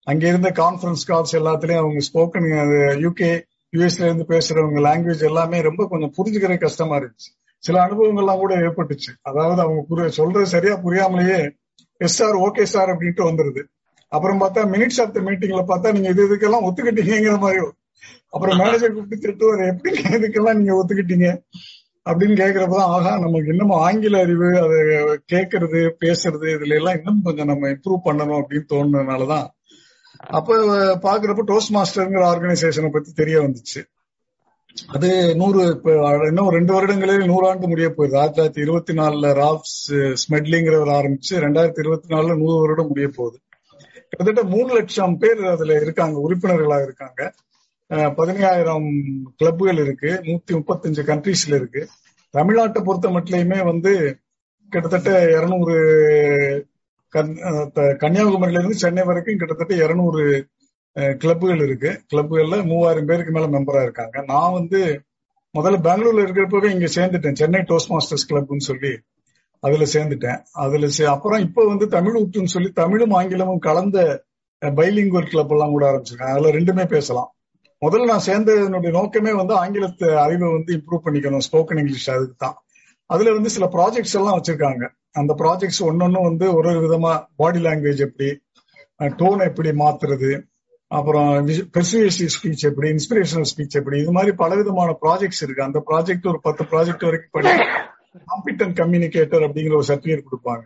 அங்க 0.07 0.23
இருந்த 0.27 0.49
கான்பரன்ஸ் 0.59 1.03
கால்ஸ் 1.09 1.35
எல்லாத்துலயும் 1.39 1.81
அவங்க 1.81 1.99
ஸ்போக்கன் 2.09 2.47
யூகே 3.05 3.31
யூஎஸ்ல 3.73 4.07
இருந்து 4.07 4.25
பேசுறவங்க 4.33 4.79
லாங்குவேஜ் 4.87 5.27
எல்லாமே 5.29 5.61
ரொம்ப 5.61 5.81
கொஞ்சம் 5.87 6.13
புரிஞ்சுக்கிற 6.17 6.55
கஷ்டமா 6.57 6.95
இருந்துச்சு. 6.95 7.29
சில 7.63 7.77
அனுபவங்கள்லாம் 7.85 8.41
கூட 8.43 8.53
ஏற்பட்டுச்சு. 8.55 9.11
அதாவது 9.21 9.61
அவங்க 9.61 9.81
புரிய 9.89 10.07
சொல்றது 10.09 10.45
சரியா 10.45 10.75
புரியாமலேயே 10.85 11.37
எஸ் 12.01 12.17
சார் 12.19 12.37
ஓகே 12.47 12.63
சார் 12.63 12.89
அப்படின்ட்டு 12.89 13.27
வந்துருது. 13.29 13.61
அப்புறம் 14.11 14.41
பார்த்தா 14.41 14.61
மினிட்ஸ் 14.73 15.01
ஆஃப் 15.01 15.13
த 15.13 15.19
மீட்டிங்ல 15.19 15.61
பார்த்தா 15.67 15.93
நீங்க 15.93 16.09
இது 16.09 16.23
இதுக்கெல்லாம் 16.27 16.65
ஒத்துக்கிட்டீங்கிற 16.67 17.39
மாதிரி 17.39 17.61
அப்புறம் 18.29 18.57
மேனேஜர் 18.57 18.93
கூப்பிட்டு 18.93 19.27
திட்டுவார் 19.27 19.67
எப்படி 19.67 19.91
இதுக்கெல்லாம் 20.17 20.53
நீங்க 20.53 20.73
ஒத்துக்கிட்டீங்க? 20.73 21.29
அப்படின்னு 22.09 22.35
கேக்குறப்பதான் 22.41 22.91
ஆகா 22.93 23.19
நமக்கு 23.19 23.47
இன்னும் 23.47 23.73
ஆங்கில 23.79 24.19
அறிவு 24.19 24.47
அதை 24.59 24.77
கேட்கறது 25.33 25.79
பேசுறது 25.99 26.47
இதுல 26.55 26.75
எல்லாம் 26.75 26.97
இன்னும் 26.97 27.21
கொஞ்சம் 27.23 27.47
நம்ம 27.47 27.67
இம்ப்ரூவ் 27.67 28.05
பண்ணணும் 28.05 28.39
அப்படின்னு 28.39 28.71
தோணுனதுனாலதான் 28.73 29.47
அப்ப 30.37 30.57
பாக்குறப்ப 31.05 31.43
டோஸ்ட் 31.51 31.75
மாஸ்டர்ங்கிற 31.75 32.23
ஆர்கனைசேஷனை 32.31 32.89
பத்தி 32.91 33.11
தெரிய 33.11 33.37
வந்துச்சு. 33.41 33.81
அது 34.87 35.35
நூறு 35.35 35.61
இப்ப 35.69 35.93
இன்னும் 36.27 36.49
ரெண்டு 36.49 36.73
வருடங்களில் 36.73 37.29
நூறாண்டு 37.29 37.67
முடிய 37.67 37.89
போகுது 37.89 38.17
ஆயிரத்தி 38.19 38.41
தொள்ளாயிரத்தி 38.41 38.65
இருபத்தி 38.65 38.93
நாலுல 38.93 39.31
ராப்ஸ் 39.41 39.77
ஸ்மெட்லிங்கிறவர் 40.21 40.93
ஆரம்பிச்சு 40.99 41.33
ரெண்டாயிரத்தி 41.45 41.83
இருபத்தி 41.85 42.15
நாலுல 42.15 42.37
நூறு 42.37 42.59
வருடம் 42.59 42.87
முடிய 42.87 43.07
போகுது. 43.15 43.37
கிட்டத்தட்ட 44.11 44.43
மூணு 44.53 44.69
லட்சம் 44.77 45.13
பேர் 45.21 45.41
அதுல 45.51 45.75
இருக்காங்க 45.83 46.15
உறுப்பினர்களாக 46.25 46.87
இருக்காங்க. 46.87 47.21
பதினாயிரம் 48.17 48.89
கிளப்புகள் 49.39 49.79
இருக்கு 49.83 50.09
நூத்தி 50.27 50.51
முப்பத்தஞ்சு 50.57 51.03
கண்ட்ரீஸ்ல 51.09 51.53
இருக்கு. 51.59 51.81
தமிழ்நாட்டை 52.33 52.81
பொறுத்த 52.87 53.09
மட்டுமே 53.15 53.59
வந்து 53.69 53.93
கிட்டத்தட்ட 54.69 55.11
இருநூறு 55.37 55.75
கன்னியாகுமரியில 58.01 58.59
இருந்து 58.59 58.81
சென்னை 58.83 59.03
வரைக்கும் 59.09 59.39
கிட்டத்தட்ட 59.41 59.73
இருநூறு 59.85 60.23
கிளப்புகள் 61.21 61.63
இருக்கு. 61.65 61.91
கிளப்புகள்ல 62.11 62.57
மூவாயிரம் 62.69 63.09
பேருக்கு 63.09 63.33
மேல 63.35 63.49
மெம்பரா 63.55 63.81
இருக்காங்க. 63.87 64.23
நான் 64.31 64.55
வந்து 64.59 64.79
முதல்ல 65.55 65.77
பெங்களூர்ல 65.87 66.23
இருக்கிறப்பவே 66.25 66.69
இங்க 66.75 66.89
சேர்ந்துட்டேன். 66.97 67.39
சென்னை 67.41 67.61
டோஸ்ட் 67.69 67.91
மாஸ்டர்ஸ் 67.93 68.29
கிளப்னு 68.29 68.67
சொல்லி. 68.69 68.93
அதுல 69.63 69.85
சேர்ந்துட்டேன். 69.93 70.39
அதுல 70.63 70.87
அப்புறம் 71.09 71.39
இப்ப 71.39 71.65
வந்து 71.65 71.87
தமிழ் 71.87 72.17
ஊற்றுன்னு 72.21 72.53
சொல்லி 72.55 72.69
தமிழும் 72.71 73.11
ஆங்கிலமும் 73.11 73.59
கலந்த 73.59 73.99
பைலிங்குவல் 74.61 75.29
கிளப் 75.29 75.51
எல்லாம் 75.51 75.69
கூட 75.69 75.83
ஆரம்பிச்சிருக்கேன் 75.89 76.33
அதுல 76.33 76.49
ரெண்டுமே 76.49 76.85
பேசலாம். 76.87 77.29
முதல்ல 77.81 78.05
நான் 78.05 78.25
சேர்ந்ததனுடைய 78.25 78.91
நோக்கமே 78.91 79.31
வந்து 79.33 79.53
ஆங்கிலத்து 79.63 80.07
அறிவை 80.15 80.47
வந்து 80.51 80.71
இம்ப்ரூவ் 80.77 81.05
பண்ணிக்கணும். 81.05 81.45
ஸ்போக்கன் 81.47 81.79
இங்கிலீஷ் 81.79 82.09
அதுக்கு 82.09 82.35
தான். 82.37 82.57
அதுல 83.09 83.33
வந்து 83.33 83.49
சில 83.49 83.65
ப்ராஜெக்ட்ஸ் 83.71 84.17
எல்லாம் 84.19 84.37
வச்சிருக்காங்க. 84.37 84.83
அந்த 85.11 85.31
ப்ராஜெக்ட்ஸ் 85.37 85.81
ஒன்னொன்னும் 85.87 86.27
வந்து 86.29 86.45
ஒரு 86.55 86.69
ஒரு 86.69 86.81
விதமா 86.83 87.13
பாடி 87.35 87.59
லாங்குவேஜ் 87.63 88.03
எப்படி 88.07 88.29
டோன் 89.21 89.41
எப்படி 89.47 89.69
மாத்துறது 89.83 90.31
அப்புறம் 90.91 91.47
பெர்சுவேசிவ் 91.47 92.31
ஸ்பீச் 92.35 92.63
எப்படி 92.69 92.87
இன்ஸ்பிரேஷனல் 92.89 93.49
ஸ்பீச் 93.51 93.77
எப்படி 93.79 93.97
இது 93.99 94.11
மாதிரி 94.11 94.31
பல 94.43 94.55
விதமான 94.55 94.95
ப்ராஜெக்ட்ஸ் 95.01 95.43
இருக்கு. 95.45 95.63
அந்த 95.63 95.79
ப்ராஜெக்ட் 95.89 96.27
ஒரு 96.27 96.39
பத்து 96.41 96.63
ப்ராஜெக்ட் 96.63 97.07
வரைக்கும் 97.07 97.35
பண்ணி 97.37 97.53
காம்பிட்டன் 98.19 98.73
கம்யூனிகேட்டர் 98.73 99.41
அப்படிங்கிற 99.41 99.75
ஒரு 99.75 99.87
சர்டிபிகேட் 99.87 100.29
கொடுப்பாங்க. 100.31 100.63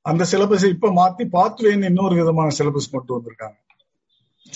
அந்த 0.00 0.24
சிலபஸ் 0.32 0.68
இப்ப 0.68 0.90
மாத்தி 0.90 1.24
பாத்வேன்னு 1.32 1.84
இன்னொரு 1.84 2.14
விதமான 2.14 2.50
சிலபஸ் 2.58 2.90
கொண்டு 2.90 3.16
வந்திருக்காங்க. 3.16 3.56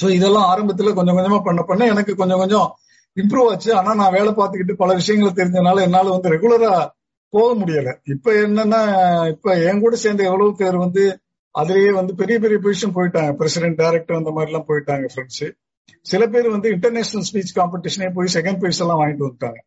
சோ 0.01 0.11
இதெல்லாம் 0.11 0.49
ஆரம்பத்துல 0.53 0.95
கொஞ்சம் 0.95 1.17
கொஞ்சமா 1.17 1.43
பண்ண 1.43 1.63
பண்ண 1.63 1.87
எனக்கு 1.87 2.15
கொஞ்சம் 2.15 2.39
கொஞ்சம் 2.39 2.77
இம்ப்ரூவ் 3.17 3.51
ஆச்சு. 3.51 3.75
ஆனா 3.75 3.95
நான் 3.95 4.13
வேலை 4.13 4.33
பார்த்துக்கிட்டு 4.33 4.73
பல 4.73 4.95
விஷயங்களை 4.95 5.33
தெரிஞ்சனால 5.33 5.81
என்னால 5.81 6.11
வந்து 6.11 6.31
ரெகுலரா 6.31 6.89
போக 7.29 7.65
முடியல. 7.65 7.91
இப்ப 8.05 8.33
என்னன்னா 8.33 8.81
இப்ப 9.29 9.63
என் 9.63 9.81
கூட 9.81 9.97
சேர்ந்த 9.97 10.25
எவ்வளவு 10.25 10.57
பேர் 10.57 10.77
வந்து 10.77 11.21
அதுலயே 11.59 11.91
வந்து 11.91 12.15
பெரிய 12.15 12.39
பெரிய 12.39 12.59
பொசிஷன் 12.59 12.95
போயிட்டாங்க. 12.95 13.33
பிரசிடென்ட் 13.33 13.75
டைரக்டர் 13.75 14.17
அந்த 14.17 14.31
மாதிரி 14.31 14.53
எல்லாம் 14.53 14.69
போயிட்டாங்க 14.69 15.09
ஃப்ரெண்ட்ஸ் 15.15 15.53
சில 16.01 16.27
பேர் 16.27 16.49
வந்து 16.51 16.71
இன்டர்நேஷனல் 16.71 17.27
ஸ்பீச் 17.33 17.53
காம்படிஷனே 17.55 18.13
போய் 18.15 18.35
செகண்ட் 18.35 18.59
பிரைஸ் 18.59 18.81
எல்லாம் 18.81 19.01
வாங்கிட்டு 19.01 19.27
வந்துட்டாங்க. 19.27 19.61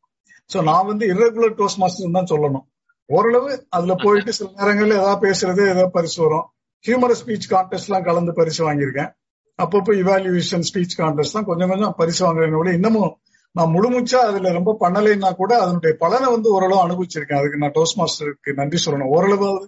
சோ 0.49 0.57
நான் 0.69 0.87
வந்து 0.91 1.05
இரகுலர் 1.13 1.55
டோஸ்ட் 1.59 1.79
மாஸ்டர் 1.81 2.17
தான் 2.17 2.31
சொல்லணும். 2.33 2.65
ஓரளவு 3.09 3.51
அதுல 3.75 3.93
போயிட்டு 4.03 4.31
சில 4.37 4.47
நேரங்கள்ல 4.59 4.97
ஏதாவது 5.01 5.23
பேசுறது 5.25 5.61
ஏதாவது 5.73 5.93
பரிசு 5.97 6.17
வரும். 6.23 6.45
ஹியூமரஸ் 6.85 7.21
ஸ்பீச் 7.23 7.47
கான்டெஸ்ட் 7.53 7.87
எல்லாம் 7.89 8.07
கலந்து 8.09 8.31
பரிசு 8.39 8.61
வாங்கியிருக்கேன். 8.67 9.11
அப்பப்போ 9.59 9.91
இவாலுவேஷன் 10.03 10.65
ஸ்பீச் 10.69 10.95
கான்டெஸ்ட் 11.01 11.33
எல்லாம் 11.33 11.49
கொஞ்சம் 11.49 11.71
கொஞ்சம் 11.73 11.95
பரிசு 11.99 12.21
வாங்குறதோட 12.25 12.71
இன்னமும் 12.77 13.11
நான் 13.55 13.71
முழுமுச்சா 13.75 14.19
அதுல 14.29 14.51
ரொம்ப 14.57 14.71
பண்ணலைன்னா 14.81 15.29
கூட 15.41 15.51
அதனுடைய 15.63 15.93
பலனை 16.01 16.27
வந்து 16.35 16.49
ஓரளவு 16.55 16.81
அனுபவிச்சிருக்கேன். 16.85 17.39
அதுக்கு 17.41 17.61
நான் 17.61 17.75
டோஸ்ட் 17.77 17.99
மாஸ்டருக்கு 17.99 18.57
நன்றி 18.61 18.79
சொல்லணும். 18.85 19.11
ஓரளவாவது 19.17 19.67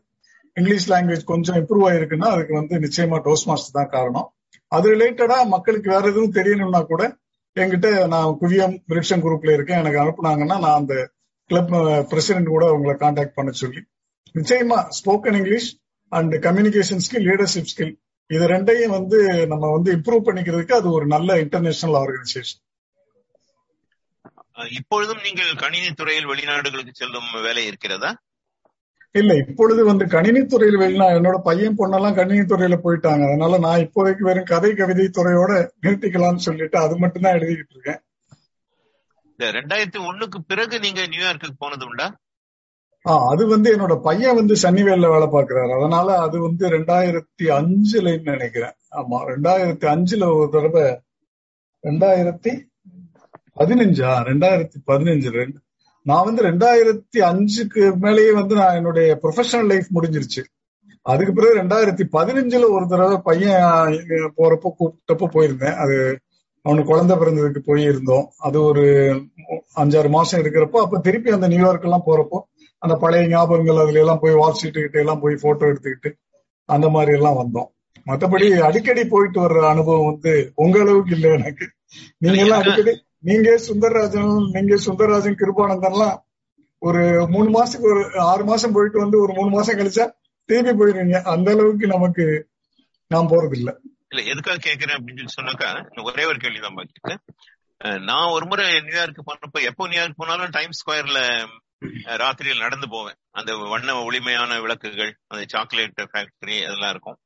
இங்கிலீஷ் 0.57 0.87
லாங்குவேஜ் 0.91 1.23
கொஞ்சம் 1.33 1.57
இம்ப்ரூவ் 1.61 1.85
ஆயிருக்குன்னா 1.89 2.29
அதுக்கு 2.35 2.53
வந்து 2.53 2.75
நிச்சயமா 2.85 3.17
டோஸ்ட் 3.27 3.47
மாஸ்டர் 3.49 3.77
தான் 3.79 3.91
காரணம். 3.95 4.27
அது 4.71 4.85
ரிலேட்டடா 4.93 5.37
மக்களுக்கு 5.55 5.89
வேற 5.95 6.03
எதுவும் 6.11 6.35
தெரியணும்னா 6.37 6.81
கூட 6.91 7.03
என்கிட்ட 7.57 8.07
நான் 8.07 8.37
குவியம் 8.41 8.75
விருட்சம் 8.87 9.23
குரூப்ல 9.25 9.53
இருக்கேன். 9.53 9.77
எனக்கு 9.77 10.01
அனுப்புனாங்கன்னா 10.01 10.55
நான் 10.59 10.79
அந்த 10.81 11.11
கிளப் 11.49 11.71
பிரசிடென்ட் 12.09 12.47
கூட 12.47 12.71
உங்களை 12.71 12.95
கான்டாக்ட் 12.95 13.35
பண்ண 13.35 13.51
சொல்லி. 13.51 13.81
நிச்சயமா 14.35 14.79
spoken 14.97 15.37
English 15.37 15.69
and 16.11 16.33
communication 16.33 17.03
skill 17.05 17.27
leadership 17.29 17.71
skill 17.71 17.93
இது 18.29 18.47
ரெண்டையும் 18.47 18.95
வந்து 18.99 19.47
நம்ம 19.47 19.71
வந்து 19.71 19.89
இம்ப்ரூவ் 19.95 20.27
பண்ணிக்கிறதுக்கு 20.27 20.73
அது 20.73 20.91
ஒரு 20.91 21.05
நல்ல 21.05 21.39
இன்டர்நேஷனல் 21.39 21.97
ஆர்கனைசேஷன் 22.01 22.61
இப்பொழுதும் 24.71 25.21
நீங்கள் 25.23 25.55
கணினி 25.55 25.93
துறையில் 25.93 26.27
வெளிநாடுகளுக்கு 26.27 26.89
செல்லும் 26.91 27.41
வேலை 27.41 27.65
இருக்கிறதா? 27.65 28.09
இல்ல 29.11 29.35
இப்பொழுது 29.35 29.85
வந்து 29.85 30.07
கணினி 30.07 30.45
துறையில் 30.45 30.99
என்னோட 30.99 31.37
பையன் 31.37 31.77
பொண்ணெல்லாம் 31.77 32.15
கணினி 32.15 32.39
துறையில 32.39 32.77
போயிட்டாங்க. 32.83 33.27
அதனால 33.27 33.57
நான் 33.57 33.79
இப்போதைக்கு 33.79 34.19
வெறும் 34.19 34.43
கதை 34.43 34.73
கவிதை 34.73 35.05
துறையோட 35.05 35.69
நிறுத்திக்கலாம்னு 35.81 36.35
சொல்லிட்டு 36.35 36.77
அது 36.77 36.97
மட்டும் 36.97 37.21
தான் 37.21 37.33
எழுதிக்கிட்டு 37.33 37.69
இருக்கேன். 37.69 38.01
இந்த 39.23 39.51
ரெண்டாயிரத்தி 39.51 39.99
ஒண்ணுக்கு 39.99 40.39
பிறகு 40.47 40.79
நீங்க 40.79 41.01
நியூயார்க்கு 41.01 41.49
போனது 41.57 41.85
உண்டா? 41.85 42.17
ஆஹ் 43.05 43.27
அது 43.29 43.47
வந்து 43.47 43.77
என்னோட 43.77 44.01
பையன் 44.01 44.35
வந்து 44.35 44.55
சன்னிவேல்ல 44.61 45.09
வேலை 45.09 45.27
பார்க்கிறாரு. 45.27 45.77
அதனால 45.77 46.19
அது 46.19 46.41
வந்து 46.41 46.69
ரெண்டாயிரத்தி 46.69 47.43
அஞ்சுலன்னு 47.43 48.21
நினைக்கிறேன். 48.21 48.73
ஆமா 48.91 49.19
ரெண்டாயிரத்தி 49.27 49.87
அஞ்சுல 49.93 50.35
ஒரு 50.35 50.49
தடவை 50.51 51.01
ரெண்டாயிரத்தி 51.83 52.65
பதினஞ்சா? 53.55 54.09
ரெண்டாயிரத்தி 54.29 54.75
பதினஞ்சு 54.87 55.29
ரெண்டு 55.29 55.59
நான் 56.07 56.27
வந்து 56.27 56.41
ரெண்டாயிரத்தி 56.49 57.19
அஞ்சுக்கு 57.29 57.95
மேலேயே 57.95 58.31
வந்து 58.31 58.55
நான் 58.55 58.75
என்னுடைய 58.75 59.19
ப்ரொஃபஷனல் 59.23 59.69
லைஃப் 59.71 59.87
முடிஞ்சிருச்சு. 59.97 60.41
அதுக்கு 61.01 61.33
பிறகு 61.33 61.59
ரெண்டாயிரத்தி 61.61 62.03
பதினஞ்சுல 62.17 62.69
ஒரு 62.69 62.85
தடவை 62.87 63.17
பையன் 63.17 63.97
போறப்போ 64.37 64.69
கூப்பிட்டப்போ 64.79 65.27
போயிருந்தேன். 65.35 65.75
அது 65.75 65.97
அவனுக்கு 66.65 66.91
குழந்தை 66.91 67.15
பிறந்ததுக்கு 67.17 67.61
போயிருந்தோம். 67.69 68.25
அது 68.37 68.57
ஒரு 68.61 68.85
அஞ்சாறு 69.75 70.09
மாசம் 70.09 70.41
இருக்கிறப்போ 70.43 70.77
அப்ப 70.77 70.99
திருப்பி 70.99 71.31
அந்த 71.31 71.47
நியூயார்க் 71.47 71.83
எல்லாம் 71.83 72.07
போறப்போ 72.07 72.39
அந்த 72.81 72.95
பழைய 72.95 73.27
ஞாபகங்கள் 73.27 73.81
அதுல 73.83 73.99
எல்லாம் 73.99 74.19
போய் 74.19 74.33
வால் 74.33 74.59
கிட்ட 74.61 74.99
எல்லாம் 74.99 75.19
போய் 75.19 75.41
போட்டோ 75.41 75.65
எடுத்துக்கிட்டு 75.65 76.09
அந்த 76.69 76.87
மாதிரி 76.89 77.11
எல்லாம் 77.17 77.39
வந்தோம். 77.41 77.69
மத்தபடி 78.07 78.47
அடிக்கடி 78.59 79.03
போயிட்டு 79.05 79.39
வர்ற 79.45 79.61
அனுபவம் 79.69 80.05
வந்து 80.05 80.33
உங்க 80.55 80.77
அளவுக்கு 80.79 81.13
இல்லை 81.15 81.29
எனக்கு. 81.31 81.65
நீங்க 82.17 82.39
எல்லாம் 82.41 82.61
அடிக்கடி 82.61 82.93
நீங்க 83.27 83.49
சுந்தரராஜன் 83.67 84.31
நீங்க 84.51 84.75
சுந்தரராஜன் 84.85 85.39
கிருபானந்தன்லாம் 85.41 86.17
ஒரு 86.81 87.01
மூணு 87.29 87.49
மாசத்துக்கு 87.49 87.91
ஒரு 87.93 88.03
ஆறு 88.21 88.43
மாசம் 88.43 88.71
போயிட்டு 88.71 88.97
வந்து 88.99 89.17
ஒரு 89.21 89.33
மூணு 89.33 89.49
மாசம் 89.49 89.77
கழிச்சா 89.79 90.05
திருப்பி 90.49 90.73
போயிருவீங்க 90.73 91.19
அந்த 91.33 91.51
அளவுக்கு 91.51 91.87
நமக்கு 91.87 92.25
நான் 93.11 93.31
போறது 93.31 93.55
இல்ல 93.57 93.69
இல்ல 94.09 94.21
எதுக்காக 94.31 94.59
கேக்குறேன் 94.65 94.97
அப்படின்னு 94.97 95.21
சொல்லி 95.21 95.37
சொன்னாக்கா 95.37 95.69
ஒரே 96.03 96.25
ஒரு 96.25 96.37
கேள்விதான் 96.37 96.77
பாக்கிட்டு 96.77 97.15
நான் 97.99 98.33
ஒரு 98.35 98.45
முறை 98.45 98.65
நியூயார்க் 98.81 99.27
போனப்ப 99.27 99.61
எப்போ 99.61 99.87
நியூயார்க் 99.87 100.19
போனாலும் 100.21 100.49
டைம் 100.49 100.77
ஸ்கொயர்ல 100.79 101.19
ராத்திரியில் 102.21 102.63
நடந்து 102.65 102.87
போவேன். 102.89 103.17
அந்த 103.31 103.51
வண்ண 103.73 103.89
ஒளிமையான 104.03 104.59
விளக்குகள் 104.59 105.11
அந்த 105.27 105.43
சாக்லேட் 105.47 106.01
ஃபேக்டரி 106.13 106.57
அதெல்லாம் 106.65 106.89
இருக்கும். 106.89 107.17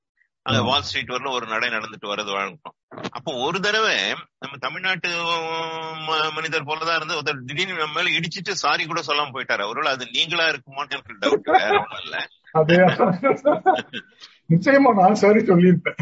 அங்க 0.46 0.62
வால் 0.68 0.86
ஸ்ட்ரீட் 0.86 1.12
வரல 1.14 1.32
ஒரு 1.32 1.46
நடை 1.48 1.68
நடந்துட்டு 1.70 2.12
வர்றது 2.12 2.32
வழக்கம். 2.32 2.76
அப்போ 3.12 3.32
ஒரு 3.46 3.58
தடவை 3.60 3.98
நம்ம 4.40 4.58
தமிழ்நாட்டு 4.60 5.10
மனிதர் 6.36 6.66
போலதான் 6.66 6.96
இருந்து 6.96 7.18
ஒருத்தர் 7.18 7.46
திடீர்னு 7.46 7.82
நம்ம 7.82 8.02
மேல 8.02 8.14
இடிச்சிட்டு 8.18 8.54
சாரி 8.64 8.86
கூட 8.86 9.02
சொல்லாம 9.08 9.34
போயிட்டாரு. 9.36 9.68
ஒருவேளை 9.68 9.92
அது 9.92 10.08
நீங்களா 10.12 10.48
இருக்குமோன்னு 10.48 10.96
எனக்கு 10.96 11.20
டவுட் 11.22 11.52
வேற 11.58 11.76
ஒண்ணும் 11.82 12.04
இல்ல. 12.04 12.18
நிச்சயமா 14.50 14.92
நான் 15.02 15.22
சரி 15.24 15.40
சொல்லியிருப்பேன். 15.40 16.00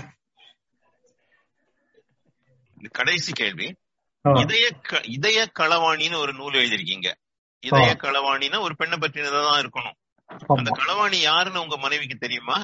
கடைசி 2.92 3.32
கேள்வி. 3.34 3.68
இதய 4.26 4.68
இதய 5.18 5.40
களவாணின்னு 5.60 6.18
ஒரு 6.18 6.34
நூல் 6.34 6.60
எழுதிருக்கீங்க 6.62 7.10
இதய 7.64 7.90
களவாணின்னா 8.02 8.60
ஒரு 8.60 8.76
பெண்ணை 8.76 8.98
பற்றினதான் 8.98 9.62
இருக்கணும். 9.64 9.98
அந்த 10.56 10.70
களவாணி 10.80 11.20
யாருன்னு 11.30 11.62
உங்க 11.62 11.78
மனைவிக்கு 11.78 12.18
தெரியுமா? 12.18 12.58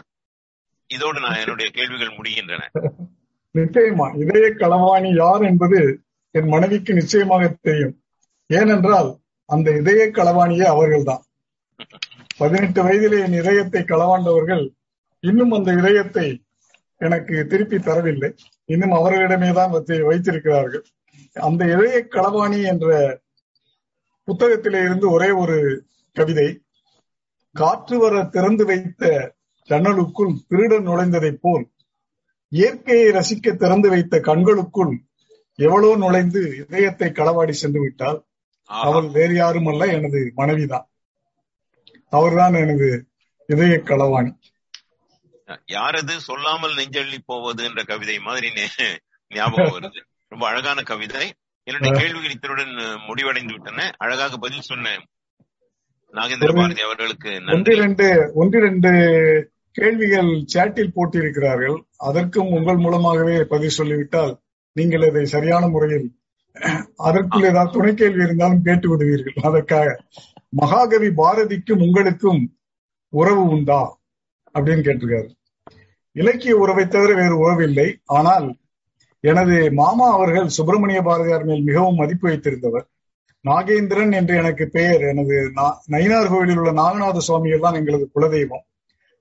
இதோடு 0.88 1.20
நான் 1.20 1.36
என்னுடைய 1.36 1.72
கேள்விகள் 1.72 2.18
முடிகின்றன. 2.18 2.62
நிச்சயமா 3.54 4.20
இதய 4.20 4.48
களவாணி 4.48 5.16
யார் 5.16 5.42
என்பது 5.42 6.02
என் 6.32 6.48
மனைவிக்கு 6.48 6.94
நிச்சயமாக 6.94 7.58
தெரியும். 7.62 8.04
ஏனென்றால் 8.48 9.18
அந்த 9.46 9.72
இதய 9.72 10.06
களவாணியே 10.06 10.64
அவர்கள்தான். 10.64 11.24
பதினெட்டு 12.38 12.84
வயதிலே 12.84 13.20
என் 13.20 13.34
இதயத்தை 13.34 13.82
களவாண்டவர்கள் 13.82 14.76
இன்னும் 15.20 15.52
அந்த 15.52 15.74
இதயத்தை 15.74 16.44
எனக்கு 16.98 17.48
திருப்பி 17.48 17.78
தரவில்லை. 17.78 18.38
இன்னும் 18.66 18.92
அவர்களிடமே 18.92 19.54
தான் 19.54 19.72
வைத்து- 19.72 20.06
வைத்திருக்கிறார்கள். 20.06 20.86
அந்த 21.34 21.66
இதய 21.66 22.08
களவாணி 22.10 22.64
என்ற 22.64 23.20
புத்தகத்திலே 24.28 24.84
இருந்து 24.84 25.12
ஒரே 25.12 25.30
ஒரு 25.30 25.86
கவிதை 26.14 26.62
காற்று 27.54 28.00
வர 28.00 28.24
திறந்து 28.24 28.66
வைத்த 28.66 29.35
ஜன்னலுக்குள் 29.70 30.34
திருடன் 30.48 30.84
நுழைந்ததைப் 30.84 31.40
போல் 31.42 31.70
இயற்கையை 32.48 33.08
ரசிக்க 33.08 33.56
திறந்து 33.56 33.90
வைத்த 33.90 34.20
கண்களுக்குள் 34.20 34.98
எவ்வளோ 35.56 35.96
நுழைந்து 35.96 36.56
இதயத்தை 36.58 37.10
களவாடி 37.10 37.50
சென்று 37.50 37.80
விட்டால். 37.80 38.24
அவள் 38.64 39.08
வேறு 39.08 39.34
யாரும் 39.34 39.66
அல்ல 39.66 39.86
எனது 39.86 40.32
மனைவிதான். 40.36 40.90
அவர்தான் 42.10 42.54
எனது 42.54 43.08
இதய 43.48 43.82
களவாணி. 43.84 44.32
யாரது 45.72 46.18
சொல்லாமல் 46.18 46.76
நெஞ்சள்ளி 46.76 47.20
போவது 47.26 47.64
என்ற 47.64 47.84
கவிதை 47.84 48.20
மாதிரி 48.20 48.50
ஞாபகம் 49.28 49.80
வருது. 49.80 50.00
ரொம்ப 50.28 50.48
அழகான 50.48 50.82
கவிதை. 50.82 51.34
என்னுடைய 51.64 52.00
கேள்விகள் 52.00 52.32
இத்தனுடன் 52.32 53.00
முடிவடைந்து 53.08 53.54
விட்டன. 53.54 53.94
அழகாக 53.98 54.38
பதில் 54.38 54.62
சொன்ன 54.62 54.90
நாகேந்திர 56.14 56.56
பாரதி 56.56 56.82
அவர்களுக்கு 56.82 57.30
நன்றி. 57.30 57.54
ஒன்றிரண்டு 57.54 58.32
ஒன்றிரண்டு 58.36 58.92
கேள்விகள் 59.76 60.46
சேட்டில் 60.54 60.92
போட்டிருக்கிறார்கள். 60.96 61.82
அதற்கும் 61.98 62.52
உங்கள் 62.52 62.78
மூலமாகவே 62.78 63.44
பதில் 63.44 63.70
சொல்லிவிட்டால் 63.70 64.40
நீங்கள் 64.74 65.10
அதை 65.10 65.26
சரியான 65.26 65.68
முறையில் 65.68 66.16
அதற்குள் 66.96 67.44
ஏதாவது 67.44 67.72
துணை 67.72 67.94
கேள்வி 67.94 68.24
இருந்தாலும் 68.24 68.62
கேட்டு 68.62 68.90
விடுவீர்கள். 68.90 69.34
அதற்காக 69.42 70.04
மகாகவி 70.50 71.08
பாரதிக்கும் 71.08 71.82
உங்களுக்கும் 71.82 72.58
உறவு 73.10 73.48
உண்டா? 73.48 74.00
அப்படின்னு 74.54 74.58
கேட்டிருக்காரு. 74.58 75.30
இலக்கிய 76.12 76.58
உறவை 76.58 76.88
தவிர 76.88 77.14
வேறு 77.14 77.38
உறவில்லை 77.38 78.00
ஆனால் 78.06 78.58
எனது 79.20 79.74
மாமா 79.74 80.12
அவர்கள் 80.12 80.48
சுப்பிரமணிய 80.48 81.02
பாரதியார் 81.02 81.46
மேல் 81.46 81.64
மிகவும் 81.64 81.96
மதிப்பு 81.96 82.30
வைத்திருந்தவர். 82.30 82.86
நாகேந்திரன் 83.44 84.14
என்று 84.14 84.36
எனக்கு 84.36 84.70
பெயர். 84.70 85.02
எனது 85.02 85.52
நா- 85.56 85.78
நயினார் 85.92 86.28
கோவிலில் 86.28 86.58
உள்ள 86.58 86.72
நாகநாத 86.72 87.18
சுவாமிகள் 87.18 87.60
தான் 87.60 87.74
எங்களது 87.74 88.10
குலதெய்வம். 88.16 88.74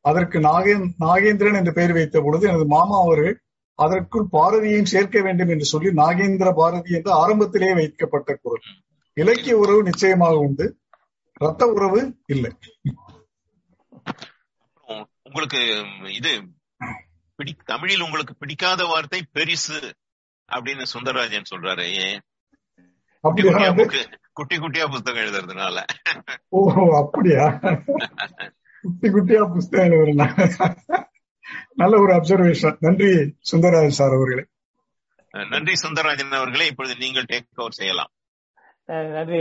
அதற்கு 0.04 0.38
நாகே 0.46 0.74
நாகேந்திரன் 1.04 1.58
என்று 1.60 1.72
பெயர் 1.78 1.94
வைத்த 1.98 2.20
பொழுது 2.24 2.44
எனது 2.50 2.66
மாமா 2.74 2.96
அவர்கள் 3.04 3.36
அதற்குள் 3.78 4.26
பாரதியையும் 4.32 4.90
சேர்க்க 4.92 5.22
வேண்டும் 5.26 5.52
என்று 5.54 5.66
சொல்லி 5.72 5.90
நாகேந்திர 6.00 6.50
பாரதி 6.60 6.90
என்று 6.98 7.10
ஆரம்பத்திலேயே 7.22 7.74
வைக்கப்பட்ட 7.78 8.36
குரல். 8.42 8.66
இலக்கிய 9.16 9.54
உறவு 9.62 9.80
நிச்சயமாக 9.82 10.42
உண்டு. 10.46 10.66
ரத்த 11.44 11.66
உறவு 11.76 12.00
இல்லை. 12.34 12.52
உங்களுக்கு 15.28 15.60
இது 16.18 16.32
தமிழில் 17.72 18.04
உங்களுக்கு 18.06 18.34
பிடிக்காத 18.42 18.82
வார்த்தை 18.92 19.20
பெரிசு 19.36 19.78
அப்படின்னு 20.48 20.84
சுந்தரராஜன் 20.94 21.50
சொல்றாரு. 21.52 21.86
ஏன்? 22.06 22.20
குட்டியா 23.24 23.70
குட்டி 24.38 24.56
குட்டியா 24.62 24.86
புத்தகம் 24.92 25.22
எழுதுறதுனால. 25.24 25.76
ஓ 26.56 26.60
அப்படியா? 27.00 27.44
குட்டி 28.84 29.08
குட்டியா 29.08 29.42
புஸ்தகம் 29.52 29.92
எழுதுறேன் 29.98 31.04
நல்ல 31.80 31.94
ஒரு 32.04 32.12
அப்சர்வேஷன் 32.14 32.76
நன்றி 32.86 33.10
சுந்தரராஜன் 33.50 33.98
சார் 33.98 34.16
அவர்களே. 34.16 34.44
நன்றி 35.52 35.74
சுந்தரராஜன் 35.82 36.34
அவர்களே. 36.40 36.66
இப்பொழுது 36.72 36.94
நீங்கள் 36.98 37.28
டேக் 37.32 37.60
ஓவர் 37.62 37.78
செய்யலாம். 37.78 38.10
சிறகு 38.88 39.38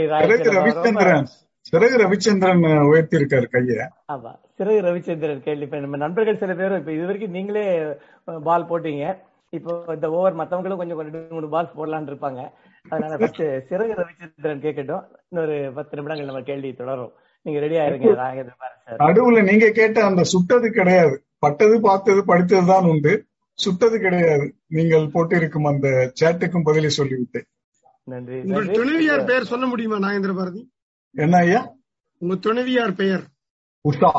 ரவிச்சந்திரன். 0.54 1.26
சிறகு 1.70 1.96
ரவிச்சந்திரன் 2.02 2.64
உயர்த்தி 2.90 3.16
இருக்காரு 3.18 3.46
கைய. 3.52 3.86
ஆமா 4.14 4.32
சிறகு 4.58 4.80
ரவிச்சந்திரன் 4.88 5.44
கேள்வி. 5.46 5.66
இப்ப 5.68 5.80
நம்ம 5.84 5.96
நண்பர்கள் 6.04 6.40
சில 6.42 6.54
பேரும் 6.54 6.80
இப்ப 6.82 6.92
இது 6.96 7.04
வரைக்கும் 7.10 7.36
நீங்களே 7.38 7.64
பால் 8.48 8.68
போட்டீங்க. 8.70 9.04
இப்போ 9.58 9.72
இந்த 9.88 10.06
ஓவர் 10.18 10.38
மத்தவங்களும் 10.40 10.80
கொஞ்சம் 10.82 11.00
ரெண்டு 11.00 11.26
மூணு 11.30 11.48
பால்ஸ் 11.54 11.76
போடலாம்னு 11.78 12.10
இருப்பாங்க. 12.12 12.42
அதனால 12.88 13.18
ஃபர்ஸ்ட் 13.20 13.42
சிறகு 13.72 13.98
ரவிச்சந்திரன் 14.00 14.64
கேட்கட்டும். 14.66 15.04
இன்னொரு 15.28 15.56
பத்து 15.74 15.96
நிமிடங்கள் 15.96 16.30
நம்ம 16.30 16.42
கேள்வி 16.50 16.72
தொடரும். 16.80 17.12
நீங்க 17.44 17.60
பாரதி 17.60 18.84
சார். 18.84 18.98
நடுவுல 18.98 19.42
நீங்க 19.42 19.70
கேட்ட 19.70 20.04
அந்த 20.04 20.22
சுட்டது 20.24 20.70
கிடையாது. 20.70 21.24
பட்டது 21.38 21.80
பார்த்தது 21.80 22.24
படித்தது 22.24 22.66
தான் 22.66 22.84
உண்டு. 22.84 23.26
சுட்டது 23.58 24.00
கிடையாது. 24.00 24.46
நீங்கள் 24.66 25.10
போட்டிருக்கும் 25.10 25.64
அந்த 25.64 26.12
சேட்டுக்கும் 26.20 26.64
பதிலை 26.64 26.90
சொல்லிவிட்டேன். 26.96 27.46
நன்றி 28.04 28.40
உங்கள். 28.40 28.70
துணைவியார் 28.70 29.24
பெயர் 29.24 29.44
சொல்ல 29.44 29.66
முடியுமா 29.66 29.96
நாகேந்திர 29.96 30.36
பாரதி? 30.36 30.62
என்ன 31.14 31.36
ஐயா? 31.36 31.60
உங்க 32.18 32.34
துணைவியார் 32.34 32.94
பெயர். 32.94 33.24
உஷா. 33.88 34.10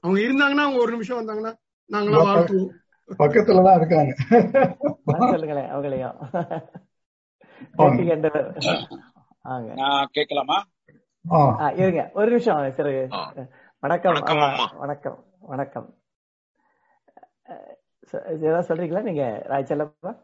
அவங்க 0.00 0.20
இருந்தாங்கன்னா 0.20 0.64
அவங்க 0.64 0.80
ஒரு 0.80 0.92
நிமிஷம் 0.92 1.18
வந்தாங்கன்னா 1.18 1.52
நாங்களாம் 1.92 2.26
வாழ்த்துவோம். 2.28 2.70
பக்கத்துலதான் 3.18 3.76
இருக்காங்க. 3.76 4.12
சொல்லுங்களேன் 5.30 5.70
அவங்களையும். 5.74 6.16
கேட்கலாமா? 10.12 10.64
இருங்க. 11.76 12.10
ஒரு 12.14 12.28
நிமிஷம் 12.28 12.56
சிறகு. 12.56 13.14
ஆ. 13.14 13.34
வணக்கம். 13.78 14.12
வணக்கம். 14.78 15.24
வணக்கம். 15.40 15.96
ஏதாவது 18.40 18.74
சொல்றீங்களா? 18.74 19.02
நீங்க 19.02 19.46
ராய்ச்சலப்பா 19.48 20.16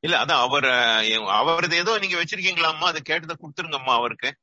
இல்ல 0.00 0.16
அதான் 0.16 0.40
அவர் 0.40 0.66
அவரது 1.28 1.76
ஏதோ 1.76 1.98
நீங்க 1.98 2.16
வச்சிருக்கீங்களாம்மா 2.16 2.84
அதை 2.84 3.00
கேட்டதை 3.00 3.36
கொடுத்துருங்கம்மா 3.36 3.94
அவருக்கு. 3.94 4.34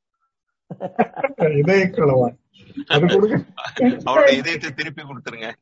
இதய 1.58 1.84
களவான் 1.84 2.36
அது 2.86 3.06
கொடுங்க. 3.06 3.36
அவருடைய 4.04 4.38
இதயத்தை 4.38 4.70
திருப்பி 4.72 5.02
கொடுத்துருங்க. 5.02 5.52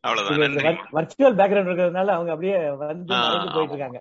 அவ்வளவுதான். 0.00 0.76
வர்ச்சுவல் 0.92 1.36
பேக்ரவுண்ட் 1.36 1.70
இருக்கிறதுனால 1.70 2.10
அவங்க 2.10 2.30
அப்படியே 2.30 2.70
வந்து. 2.70 3.14
போயிட்டு 3.52 3.74
இருக்காங்க. 3.74 4.00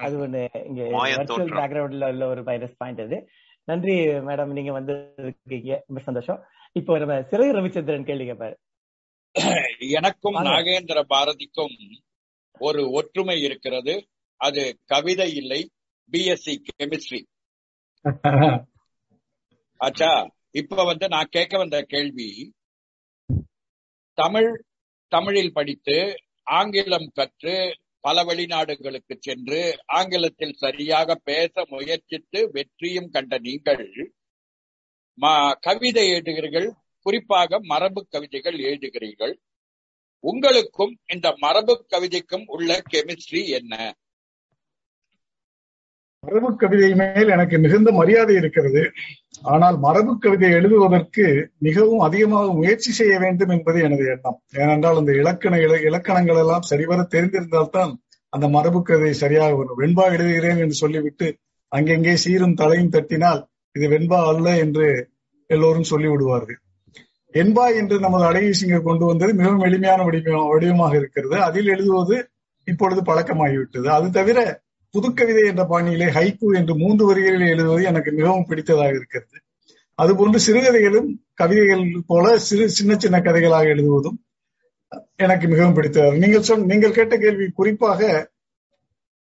அது 0.00 0.16
ஒண்ணு 0.24 0.40
இங்க 0.68 0.80
வர்ச்சுவல். 1.10 1.52
பேக்ரவுண்ட்ல 1.58 2.08
உள்ள 2.10 2.24
ஒரு 2.26 2.42
மைனஸ் 2.42 2.78
பாயிண்ட் 2.78 3.00
அது. 3.00 3.18
நன்றி 3.68 3.94
மேடம் 4.28 4.54
நீங்க 4.58 4.72
வந்து 4.72 4.94
இருக்கீங்க 5.18 5.72
ரொம்ப 5.86 6.00
சந்தோஷம். 6.00 6.40
இப்போ 6.76 6.98
நம்ம 6.98 7.16
சிறகு 7.30 7.56
ரவிச்சந்திரன் 7.58 8.08
கேள்வி 8.08 8.26
கேட்பாரு 8.30 8.56
எனக்கும். 9.96 10.38
நாகேந்திர 10.48 10.98
பாரதிக்கும் 11.08 11.76
ஒரு 12.60 12.80
ஒற்றுமை 12.90 13.36
இருக்கிறது. 13.42 13.94
அது 14.40 14.62
கவிதை 14.84 15.28
இல்லை 15.34 15.60
பிஎஸ்சி 16.12 16.54
கெமிஸ்ட்ரி 16.68 17.20
ஆச்சா 19.80 20.10
இப்ப 20.54 20.84
வந்து 20.84 21.06
நான் 21.08 21.30
கேட்க 21.30 21.54
வந்த 21.58 21.76
கேள்வி 21.84 22.28
தமிழ் 24.18 24.48
தமிழில் 25.12 25.52
படித்து 25.52 25.96
ஆங்கிலம் 26.52 27.08
கற்று 27.14 27.54
பல 28.00 28.24
வெளிநாடுகளுக்கு 28.24 29.16
சென்று 29.18 29.78
ஆங்கிலத்தில் 29.86 30.52
சரியாக 30.52 31.14
பேச 31.14 31.64
முயற்சித்து 31.68 32.50
வெற்றியும் 32.50 33.10
கண்ட 33.10 33.38
நீங்கள் 33.38 34.12
ம- 35.20 35.52
கவிதை 35.60 36.08
எழுதுகிறீர்கள் 36.08 36.70
குறிப்பாக 37.00 37.60
மரபு 37.60 38.06
கவிதைகள் 38.06 38.54
எழுதுகிறீர்கள். 38.54 39.34
உங்களுக்கும் 40.18 40.98
இந்த 41.06 41.34
மரபு 41.36 41.86
கவிதைக்கும் 41.90 42.44
உள்ள 42.46 42.82
கெமிஸ்ட்ரி 42.92 43.48
என்ன? 43.48 43.94
மரபு 46.26 46.56
கவிதை 46.56 46.94
மேல் 46.94 47.28
எனக்கு 47.28 47.58
மிகுந்த 47.58 47.92
மரியாதை 47.92 48.34
இருக்கிறது. 48.34 48.90
ஆனால் 49.42 49.78
மரபு 49.78 50.18
கவிதை 50.18 50.50
எழுதுவதற்கு 50.50 51.50
மிகவும் 51.58 51.98
அதிகமாக 51.98 52.52
முயற்சி 52.52 52.92
செய்ய 52.92 53.18
வேண்டும் 53.18 53.48
என்பது 53.48 53.82
எனது 53.82 54.04
எண்ணம். 54.06 54.42
ஏனென்றால் 54.54 54.96
அந்த 54.96 55.12
இலக்கண 55.12 55.56
இல- 55.56 55.84
இலக்கணங்கள் 55.84 56.36
எல்லாம் 56.36 56.62
சரிவர 56.62 57.06
தெரிந்திருந்தால்தான் 57.10 57.92
அந்த 58.28 58.48
மரபு 58.48 58.82
கவிதை 58.82 59.12
சரியாக 59.12 59.54
வரும் 59.54 59.78
வெண்பா 59.78 60.14
எழுதுகிறேன் 60.14 60.58
என்று 60.58 60.72
சொல்லிவிட்டு 60.72 61.36
அங்கெங்கே 61.68 62.14
சீரும் 62.16 62.54
தலையும் 62.54 62.92
தட்டினால் 62.92 63.42
இது 63.72 63.88
வெண்பா 63.88 64.26
அல்ல 64.26 64.56
என்று 64.56 65.08
எல்லோரும் 65.46 65.82
சொல்லி 65.82 66.08
விடுவார்கள் 66.08 66.58
என்பா 67.32 67.74
என்று 67.74 68.00
நமது 68.00 68.24
அழகி 68.24 68.52
சிங்கர் 68.52 68.82
கொண்டு 68.82 69.04
வந்தது 69.06 69.34
மிகவும் 69.34 69.60
எளிமையான 69.60 70.02
வடிவ- 70.02 70.48
வடிவமாக 70.48 70.96
இருக்கிறது. 70.96 71.42
அதில் 71.42 71.66
எழுதுவது 71.66 72.28
இப்பொழுது 72.64 73.00
பழக்கமாகிவிட்டது. 73.02 73.86
அது 73.86 74.10
தவிர 74.10 74.38
புதுக்கவிதை 74.94 75.42
என்ற 75.46 75.62
பாணியிலே 75.64 76.08
ஹைக்கூ 76.10 76.46
என்று 76.56 76.74
மூன்று 76.76 77.06
வரிகளில் 77.06 77.46
எழுதுவது 77.48 77.82
எனக்கு 77.82 78.12
மிகவும் 78.12 78.46
பிடித்ததாக 78.48 78.88
இருக்கிறது. 78.88 79.36
அதுபோன்று 79.98 80.38
சிறுகதைகளும் 80.46 81.08
கவிதைகள் 81.34 81.84
போல 82.06 82.38
சிறு 82.38 82.68
சின்ன 82.68 82.92
சின்ன 82.98 83.18
கதைகளாக 83.18 83.66
எழுதுவதும் 83.66 84.18
எனக்கு 85.16 85.48
மிகவும் 85.48 85.74
பிடித்தது 85.74 86.18
நீங்கள் 86.18 86.42
சொன்ன 86.42 86.64
நீங்கள் 86.64 86.92
கேட்ட 86.92 87.18
கேள்வி 87.18 87.46
குறிப்பாக 87.50 88.30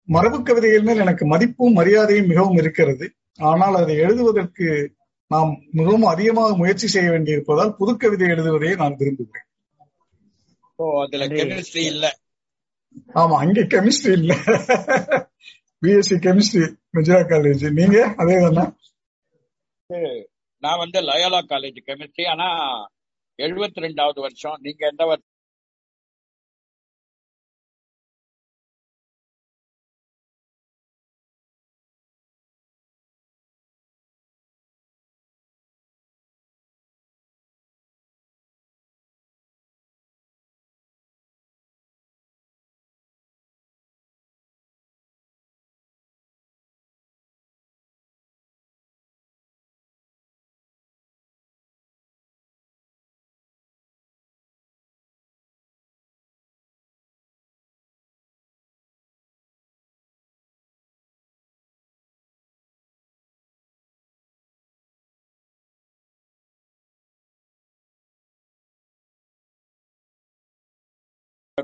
மரபு 0.09 0.43
கவிதைகள் 0.43 0.83
மேல் 0.83 0.99
எனக்கு 0.99 1.27
மதிப்பும் 1.27 1.73
மரியாதையும் 1.73 2.27
மிகவும் 2.27 2.57
இருக்கிறது. 2.57 3.07
ஆனால் 3.39 3.75
அதை 3.75 3.97
எழுதுவதற்கு 3.97 4.97
நாம் 5.31 5.51
மிகவும் 5.71 6.05
அதிகமாக 6.05 6.57
முயற்சி 6.57 6.87
செய்ய 6.87 7.11
வேண்டியிருப்பதால் 7.11 7.75
புதுக்கவிதை 7.81 8.27
எழுதுவதையே 8.35 8.77
நான் 8.77 8.97
விரும்புகிறேன். 8.97 9.47
ஓ 10.77 11.03
அதுல. 11.03 11.27
கெமிஸ்ட்ரி 11.27 11.85
இல்ல. 11.85 12.19
ஆமா 13.15 13.37
அங்கே 13.37 13.61
கெமிஸ்ட்ரி 13.61 14.13
இல்ல. 14.13 14.33
பிஎஸ்சி 15.83 16.17
கெமிஸ்ட்ரி 16.27 16.63
மெஜரா 16.97 17.21
காலேஜ் 17.33 17.65
நீங்க? 17.79 17.99
அதே 18.21 18.37
தானா 18.45 18.65
நான் 20.63 20.79
வந்து 20.79 20.99
லயோலா 21.01 21.41
காலேஜ் 21.51 21.79
கெமிஸ்ட்ரி 21.89 22.25
ஆனா 22.27 22.47
எழுபத்தி 23.39 23.85
ரெண்டாவது 23.87 24.21
வருஷம். 24.21 24.57
நீங்க 24.61 24.83
எந்த 24.89 25.03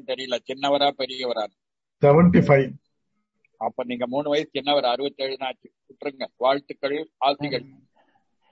தெரியல 0.03 0.39
சின்னவரா 0.47 0.91
பெரியவரா? 0.99 1.47
செவன்டி 2.01 2.41
ஃபைவ் 2.41 2.73
அப்ப 3.57 3.85
நீங்க 3.85 4.07
மூணு 4.07 4.29
வயசு 4.29 4.51
சின்னவர் 4.53 4.81
அறுபத்தேழு 4.81 5.37
ஆச்சு. 5.41 5.73
விட்டுருங்க. 5.87 6.27
வாழ்த்துக்கள் 6.37 7.11
ஆசைகள். 7.17 7.65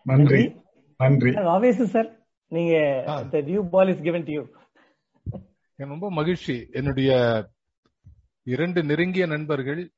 நன்றி. 0.05 0.57
நன்றி. 0.99 1.35
ஆவேசு 1.35 1.87
சார். 1.87 2.27
நீங்க 2.49 3.05
ஆ. 3.07 3.23
the 3.23 3.41
new 3.41 3.63
ball 3.63 3.87
is 3.89 3.99
given 3.99 4.23
to 4.23 4.33
you. 4.33 4.49
எனக்கு 5.31 6.01
ரொம்ப 6.01 6.11
மகிழ்ச்சி. 6.11 6.69
என்னுடைய 6.73 7.45
இரண்டு 8.43 8.83
நெருங்கிய 8.83 9.27
நண்பர்கள் 9.27 9.91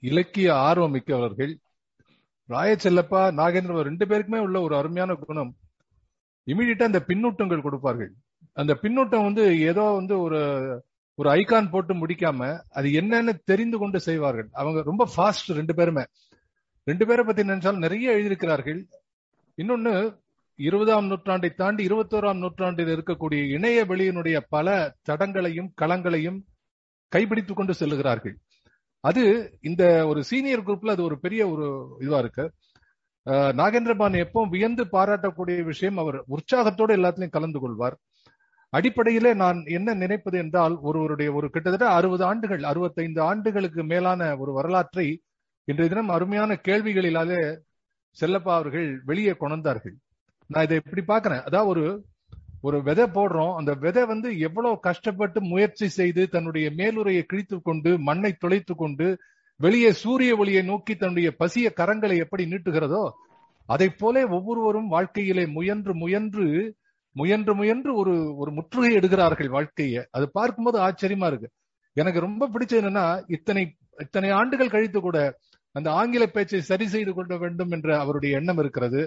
இலக்கிய 0.00 0.54
ஆர்வம் 0.54 0.90
மிக்கவர்கள் 0.90 1.58
ராயச்செல்லப்பா 2.48 3.30
நாகேந்திர 3.34 3.80
ரெண்டு 3.80 4.06
பேருக்குமே 4.06 4.38
உள்ள 4.38 4.60
ஒரு 4.60 4.76
அருமையான 4.76 5.14
குணம். 5.14 5.56
இமீடியட்டா 6.46 6.82
அந்த 6.82 7.04
பின்னூட்டங்கள் 7.06 7.62
கொடுப்பார்கள். 7.62 8.14
அந்த 8.60 8.72
பின்னூட்டம் 8.82 9.26
வந்து 9.28 9.44
ஏதோ 9.70 9.84
வந்து 9.98 10.14
ஒரு 10.26 10.40
ஒரு 11.18 11.28
ஐகான் 11.30 11.70
போட்டு 11.70 11.94
முடிக்காம 11.94 12.40
அது 12.78 12.88
என்னன்னு 13.00 13.32
தெரிந்து 13.50 13.76
கொண்டு 13.78 13.98
செய்வார்கள். 14.06 14.48
அவங்க 14.60 14.78
ரொம்ப 14.90 15.04
ஃபாஸ்ட் 15.14 15.50
ரெண்டு 15.58 15.74
பேருமே. 15.74 16.04
ரெண்டு 16.84 17.04
பேரை 17.06 17.22
பத்தி 17.24 17.42
நினைச்சாலும் 17.42 17.84
நிறைய 17.84 18.14
எழுதியிருக்கிறார்கள். 18.16 18.80
இன்னொன்னு 19.62 19.92
இருபதாம் 20.58 21.08
நூற்றாண்டை 21.10 21.50
தாண்டி 21.54 21.82
இருபத்தோராம் 21.86 22.42
நூற்றாண்டில் 22.44 22.92
இருக்கக்கூடிய 22.96 23.40
இணைய 23.56 23.78
வெளியினுடைய 23.84 24.36
பல 24.48 24.76
தடங்களையும் 25.08 25.70
களங்களையும் 25.82 26.38
கைப்பிடித்து 27.12 27.54
கொண்டு 27.54 27.74
செல்லுகிறார்கள். 27.80 28.36
அது 29.04 29.24
இந்த 29.60 29.82
ஒரு 30.10 30.20
சீனியர் 30.30 30.66
குரூப்ல 30.66 30.94
அது 30.94 31.02
ஒரு 31.08 31.16
பெரிய 31.24 31.42
ஒரு 31.48 31.66
இதுவா 32.00 32.18
இருக்கு. 32.18 32.44
நாகேந்திரபான் 33.60 34.16
எப்பவும் 34.24 34.52
வியந்து 34.54 34.84
பாராட்டக்கூடிய 34.92 35.58
விஷயம் 35.72 35.98
அவர் 36.04 36.18
உற்சாகத்தோடு 36.26 36.92
எல்லாத்திலையும் 36.96 37.36
கலந்து 37.36 37.60
கொள்வார். 37.60 37.96
அடிப்படையிலே 38.72 39.32
நான் 39.34 39.58
என்ன 39.68 39.94
நினைப்பது 39.94 40.36
என்றால் 40.38 40.74
ஒருவருடைய 40.88 41.28
ஒரு 41.32 41.46
கிட்டத்தட்ட 41.50 41.86
அறுபது 41.98 42.24
ஆண்டுகள் 42.24 42.62
அறுபத்தைந்து 42.62 43.20
ஆண்டுகளுக்கு 43.22 43.82
மேலான 43.92 44.20
ஒரு 44.38 44.52
வரலாற்றை 44.52 45.06
இன்றைய 45.68 45.88
தினம் 45.88 46.12
அருமையான 46.16 46.56
கேள்விகளிலாலே 46.68 47.40
செல்லப்பா 48.16 48.52
அவர்கள் 48.58 48.88
வெளியே 49.04 49.32
கொணர்ந்தார்கள். 49.32 49.96
நான் 50.50 50.66
இதை 50.66 50.76
இப்படி 50.80 51.02
பாக்குறேன் 51.08 51.42
அதாவது 51.48 51.70
ஒரு 51.72 51.84
ஒரு 52.62 52.78
விதை 52.82 53.06
போடுறோம். 53.16 53.54
அந்த 53.58 53.72
விதை 53.84 54.02
வந்து 54.04 54.28
எவ்வளவு 54.38 54.76
கஷ்டப்பட்டு 54.80 55.38
முயற்சி 55.50 55.86
செய்து 55.98 56.22
தன்னுடைய 56.26 56.66
மேலுரையை 56.78 57.24
கிழித்து 57.26 57.56
கொண்டு 57.60 57.90
மண்ணை 58.08 58.32
துளைத்து 58.34 58.74
கொண்டு 58.74 59.06
வெளியே 59.60 59.90
சூரிய 60.02 60.30
ஒளியை 60.36 60.62
நோக்கி 60.62 60.94
தன்னுடைய 60.94 61.28
பசிய 61.40 61.66
கரங்களை 61.80 62.16
எப்படி 62.24 62.44
நீட்டுகிறதோ 62.52 63.04
அதை 63.68 63.88
போல 64.00 64.16
ஒவ்வொருவரும் 64.28 64.88
வாழ்க்கையிலே 64.88 65.44
முயன்று 65.56 65.92
முயன்று 65.94 66.46
முயன்று 67.18 67.52
முயன்று 67.54 67.90
ஒரு 68.00 68.14
ஒரு 68.36 68.50
முற்றுகை 68.52 68.90
எடுக்கிறார்கள் 68.96 69.50
வாழ்க்கையை. 69.56 70.02
அது 70.10 70.26
பார்க்கும்போது 70.30 70.78
ஆச்சரியமா 70.86 71.26
இருக்கு. 71.26 71.48
எனக்கு 71.96 72.20
ரொம்ப 72.20 72.48
பிடிச்சது 72.52 72.80
என்னன்னா 72.82 73.06
இத்தனை 73.26 73.62
இத்தனை 73.98 74.30
ஆண்டுகள் 74.30 74.72
கழித்து 74.74 75.00
கூட 75.00 75.18
அந்த 75.74 75.88
ஆங்கில 75.92 76.24
பேச்சை 76.26 76.60
சரி 76.60 76.86
செய்து 76.88 77.12
கொள்ள 77.14 77.32
வேண்டும் 77.36 77.70
என்ற 77.70 77.88
அவருடைய 77.98 78.38
எண்ணம் 78.38 78.58
இருக்கிறது. 78.58 79.00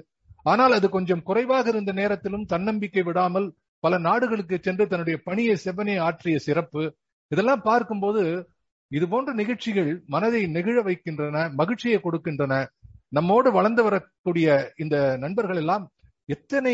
ஆனால் 0.43 0.72
அது 0.72 0.88
கொஞ்சம் 0.89 1.24
குறைவாக 1.24 1.70
இருந்த 1.70 1.91
நேரத்திலும் 1.91 2.45
தன்னம்பிக்கை 2.45 3.03
விடாமல் 3.03 3.47
பல 3.84 3.97
நாடுகளுக்கு 3.97 4.55
சென்று 4.62 4.86
தன்னுடைய 4.88 5.18
பணியை 5.24 5.55
செவ்வனே 5.66 5.95
ஆற்றிய 5.99 6.38
சிறப்பு. 6.38 6.84
இதெல்லாம் 7.32 7.62
பார்க்கும்போது 7.62 8.24
இது 8.91 9.05
போன்ற 9.07 9.34
நிகழ்ச்சிகள் 9.34 9.91
மனதை 10.07 10.41
நெகிழ 10.53 10.78
வைக்கின்றன 10.84 11.43
மகிழ்ச்சியை 11.53 11.97
கொடுக்கின்றன. 12.03 12.53
நம்மோடு 13.10 13.49
வளர்ந்து 13.51 13.82
வரக்கூடிய 13.84 14.47
இந்த 14.78 14.95
நண்பர்கள் 15.18 15.55
எல்லாம் 15.55 15.86
எத்தனை 16.34 16.73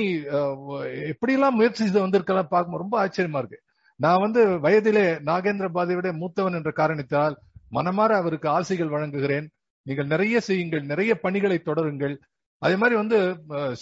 எப்படிலாம் 1.12 1.58
முயற்சி 1.60 1.82
செய்து 1.84 2.00
வந்திருக்கலாம் 2.04 2.54
பார்க்கும் 2.54 2.82
ரொம்ப 2.84 2.96
ஆச்சரியமா 3.04 3.40
இருக்கு. 3.42 3.60
நான் 4.00 4.24
வந்து 4.24 4.42
வயதிலே 4.66 5.06
நாகேந்திர 5.30 5.68
பாதை 5.76 5.96
விட 5.98 6.10
மூத்தவன் 6.22 6.58
என்ற 6.60 6.72
காரணத்தால் 6.80 7.36
மனமாற 7.78 8.12
அவருக்கு 8.22 8.48
ஆசைகள் 8.58 8.94
வழங்குகிறேன். 8.96 9.48
நீங்கள் 9.86 10.12
நிறைய 10.14 10.36
செய்யுங்கள் 10.48 10.84
நிறைய 10.92 11.12
பணிகளை 11.26 11.58
தொடருங்கள். 11.62 12.16
அதே 12.62 12.76
மாதிரி 12.82 12.96
வந்து 13.02 13.18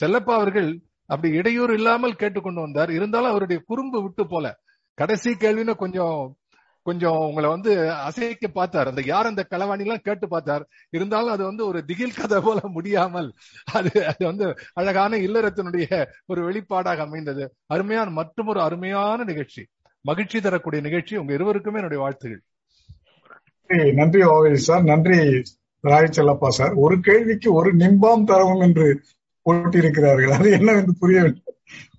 செல்லப்பா 0.01 0.33
அவர்கள் 0.39 0.69
அப்படி 1.09 1.29
இடையூறு 1.39 1.73
இல்லாமல் 1.79 2.19
கேட்டுக்கொண்டு 2.21 2.61
வந்தார். 2.65 2.91
இருந்தாலும் 2.97 3.31
அவருடைய 3.33 3.59
குறும்பு 3.69 3.99
விட்டு 4.03 4.23
போல. 4.27 4.45
கடைசி 4.97 5.31
கேள்வின்னு 5.43 5.75
கொஞ்சம் 5.83 6.17
கொஞ்சம் 6.83 7.17
உங்களை 7.17 7.49
வந்து 7.49 7.91
அசைக்க 7.91 8.47
பார்த்தார். 8.47 8.87
அந்த 8.87 9.01
யார் 9.05 9.25
அந்த 9.25 9.47
களவாணி 9.49 9.79
எல்லாம் 9.79 9.99
கேட்டு 10.03 10.27
பார்த்தார். 10.27 10.67
இருந்தாலும் 10.89 11.31
அது 11.31 11.43
வந்து 11.43 11.67
ஒரு 11.67 11.85
திகில் 11.85 12.13
கதை 12.13 12.41
போல 12.41 12.59
முடியாமல் 12.67 13.33
அது 13.71 14.05
அது 14.05 14.25
வந்து 14.25 14.55
அழகான 14.73 15.17
இல்லறத்தினுடைய 15.17 16.05
ஒரு 16.25 16.51
வெளிப்பாடாக 16.51 16.97
அமைந்தது. 16.97 17.53
அருமையான 17.65 18.09
மற்றும் 18.09 18.47
ஒரு 18.47 18.61
அருமையான 18.61 19.23
நிகழ்ச்சி. 19.23 19.65
மகிழ்ச்சி 20.01 20.41
தரக்கூடிய 20.41 20.81
நிகழ்ச்சி. 20.81 21.15
உங்க 21.15 21.33
இருவருக்குமே 21.33 21.73
என்னுடைய 21.73 22.03
வாழ்த்துகள். 22.03 22.41
நன்றி, 23.93 24.21
ஓவை 24.21 24.53
சார். 24.53 24.83
நன்றி 24.83 25.43
ராய் 25.79 26.09
செல்லப்பா 26.11 26.47
சார். 26.47 26.73
ஒரு 26.73 26.99
கேள்விக்கு 26.99 27.53
ஒரு 27.53 27.75
நிம்பாம் 27.75 28.23
தரவும் 28.23 28.59
என்று 28.59 29.03
போட்டியிருக்கிறார்கள் 29.49 30.31
அது 30.31 30.51
என்னவென்று 30.51 30.93
புரியவில்லை. 30.99 31.41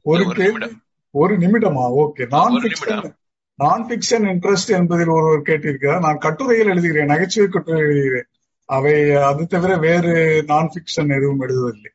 ஒரு 0.03 0.27
ஒரு 0.27 0.35
கேள்வி 0.35 0.53
நிமிடம். 0.53 0.83
ஒரு 1.11 1.39
நிமிடமா? 1.39 2.07
ஓகே. 2.07 2.27
நான். 2.89 3.17
நான் 3.63 3.87
பிக்சன் 3.89 4.27
இன்ட்ரெஸ்ட் 4.31 4.73
என்பதில் 4.79 5.13
ஒருவர் 5.17 5.47
கேட்டிருக்கிறார். 5.49 6.05
நான் 6.07 6.23
கட்டுரைகள் 6.25 6.71
எழுதுகிறேன் 6.75 7.11
நகைச்சுவை 7.13 7.49
கட்டுரை 7.51 7.81
எழுதுகிறேன். 7.83 8.29
அவை 8.69 8.95
அது 9.31 9.47
தவிர 9.47 9.77
வேறு 9.77 10.15
நான் 10.47 10.71
பிக்சன் 10.75 11.13
எதுவும் 11.17 11.41
எழுதுவதில்லை 11.41 11.93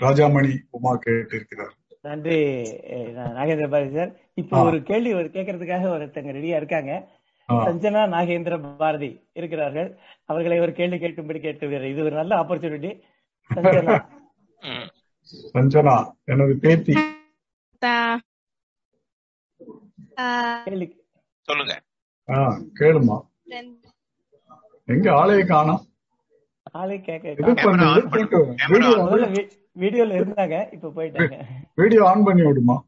ராஜாமணி 0.00 0.52
உமா 0.70 0.92
கேட்டிருக்கிறார். 1.06 1.74
நன்றி 2.00 2.38
நாகேந்திர 3.40 3.68
பாரதி 3.74 3.94
சார் 3.96 4.10
இப்போ. 4.34 4.62
ஒரு 4.62 4.78
கேள்வி 4.82 5.12
ஒரு 5.20 5.28
கேட்கறதுக்காக 5.34 5.84
ஒருத்தங்க 5.96 6.32
ரெடியா 6.38 6.56
இருக்காங்க. 6.60 6.92
சஞ்சனா 7.48 8.02
நாகேந்திர 8.16 8.54
பாரதி 8.76 9.10
இருக்கிறார்கள். 9.32 9.88
அவர்களை 10.24 10.58
ஒரு 10.64 10.72
கேள்வி 10.72 10.98
கேட்கும்படி 11.04 11.40
கேட்டு 11.40 11.90
இது 11.90 12.02
ஒரு 12.04 12.14
நல்ல 12.20 12.34
ஆப்பர்ச்சுனிட்டி 12.42 12.92
சஞ்சனா. 15.54 15.96
எனது 16.24 16.54
பேத்தி. 16.64 16.94
சொல்லுங்க. 21.42 21.82
ஆ 22.30 22.58
கேளுமா. 22.80 23.28
எங்க 24.84 25.10
ஆளைய 25.10 25.46
காணோம். 25.46 25.86
ஆளே 26.62 27.00
வீ- 29.26 29.50
வீடியோல 29.78 30.12
இருந்தாங்க 30.12 30.72
இப்ப 30.72 30.88
போயிட்டாங்க. 30.88 31.44
வீடியோ 31.74 32.08
ஆன் 32.08 32.24
பண்ணி 32.24 32.42
விடுமா? 32.42 32.84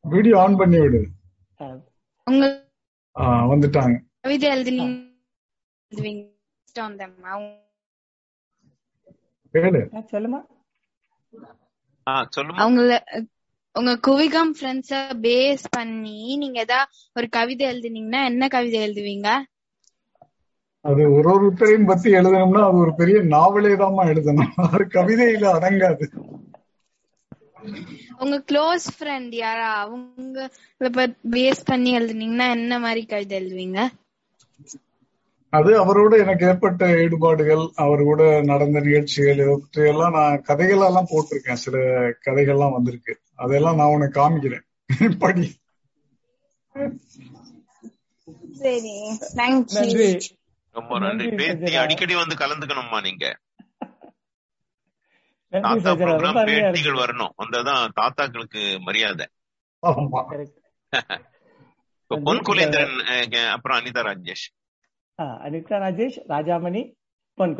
வீடியோ 0.00 0.40
ஆன் 0.40 0.56
பண்ணி 0.56 0.78
விடு. 0.78 1.08
வந்துட்டாங்க. 3.24 3.98
கவிதை 4.20 4.50
எழுதுனீங்க. 4.50 5.12
சொல்லுமா. 10.10 10.46
ஆ, 12.08 12.28
சொல்லுமா. 12.36 12.38
அவங்கள 12.38 13.26
உங்க 13.74 13.92
குவிகம் 14.06 14.52
ஃப்ரெண்ட்ஸ 14.56 14.92
பேஸ் 15.22 15.64
பண்ணி 15.70 16.36
நீங்க 16.36 16.58
ஏதாவது 16.60 16.88
ஒரு 17.16 17.28
கவிதை 17.28 17.66
எழுதுனீங்கன்னா 17.66 18.24
என்ன 18.24 18.48
கவிதை 18.48 18.78
எழுதுவீங்க? 18.86 19.28
அது 20.84 21.02
ஒரு 21.12 21.28
ஒருத்தரையும் 21.34 21.86
பத்தி 21.86 22.10
எழுதணும்னா 22.12 22.62
அது 22.62 22.78
ஒரு 22.78 22.94
பெரிய 22.94 23.18
நாவலே 23.26 23.76
தான் 23.76 24.00
எழுதணும். 24.06 24.52
அது 24.66 24.84
கவிதையில 24.94 25.44
அடங்காது. 25.56 26.06
உங்க 28.18 28.36
க்ளோஸ் 28.48 28.86
ஃப்ரெண்ட் 28.94 29.34
யாரா? 29.36 29.70
அவங்க 29.80 30.38
பேஸ் 31.32 31.62
பண்ணி 31.64 31.98
எழுதுனீங்கன்னா 31.98 32.48
என்ன 32.50 32.78
மாதிரி 32.78 33.06
கவிதை 33.06 33.40
எழுதுவீங்க? 33.40 33.78
அது 35.52 35.70
அவரோட 35.80 36.18
எனக்கு 36.18 36.46
ஏற்பட்ட 36.46 36.84
ஈடுபாடுகள் 37.00 37.64
அவர் 37.76 38.02
கூட 38.02 38.22
நடந்த 38.42 38.80
நிகழ்ச்சிகள் 38.80 39.34
இதை 39.34 39.54
பற்றியெல்லாம் 39.54 40.12
நான் 40.12 40.42
கதைகள் 40.42 40.86
எல்லாம் 40.86 41.10
போட்டிருக்கேன். 41.10 41.62
சில 41.64 41.76
கதைகள்லாம் 42.26 42.72
வந்திருக்கு. 42.72 43.14
அதெல்லாம் 43.34 43.76
நான் 43.76 43.88
உனக்கு 43.88 44.20
காமிக்கிறேன். 44.20 44.62
படி. 45.18 45.60
நன்றி. 49.34 50.36
ரொம்ப 50.70 50.98
நன்றி. 50.98 51.26
சஜ்ஜனா. 51.26 51.76
அடிக்கடி 51.76 52.14
வந்து 52.14 52.34
கலந்துக்கணும்மா 52.34 53.00
நீங்க. 53.00 53.38
தாத்தா 55.48 55.92
ப்ரோக்ராம் 55.92 56.46
பேட்டிகள் 56.46 56.98
வரணும். 56.98 57.32
வந்தாதான் 57.42 57.88
தாத்தாக்களுக்கு 58.00 58.80
மரியாதை. 58.80 59.26
பொன் 62.06 62.38
குலேந்திரன் 62.38 63.50
அப்புறம் 63.50 63.78
அனிதா 63.78 64.04
ராஜேஷ். 64.04 64.46
அனிதா 65.22 65.78
ராஜேஷ் 65.78 66.20
ராஜாமணி 66.28 66.94
பொன் 67.34 67.56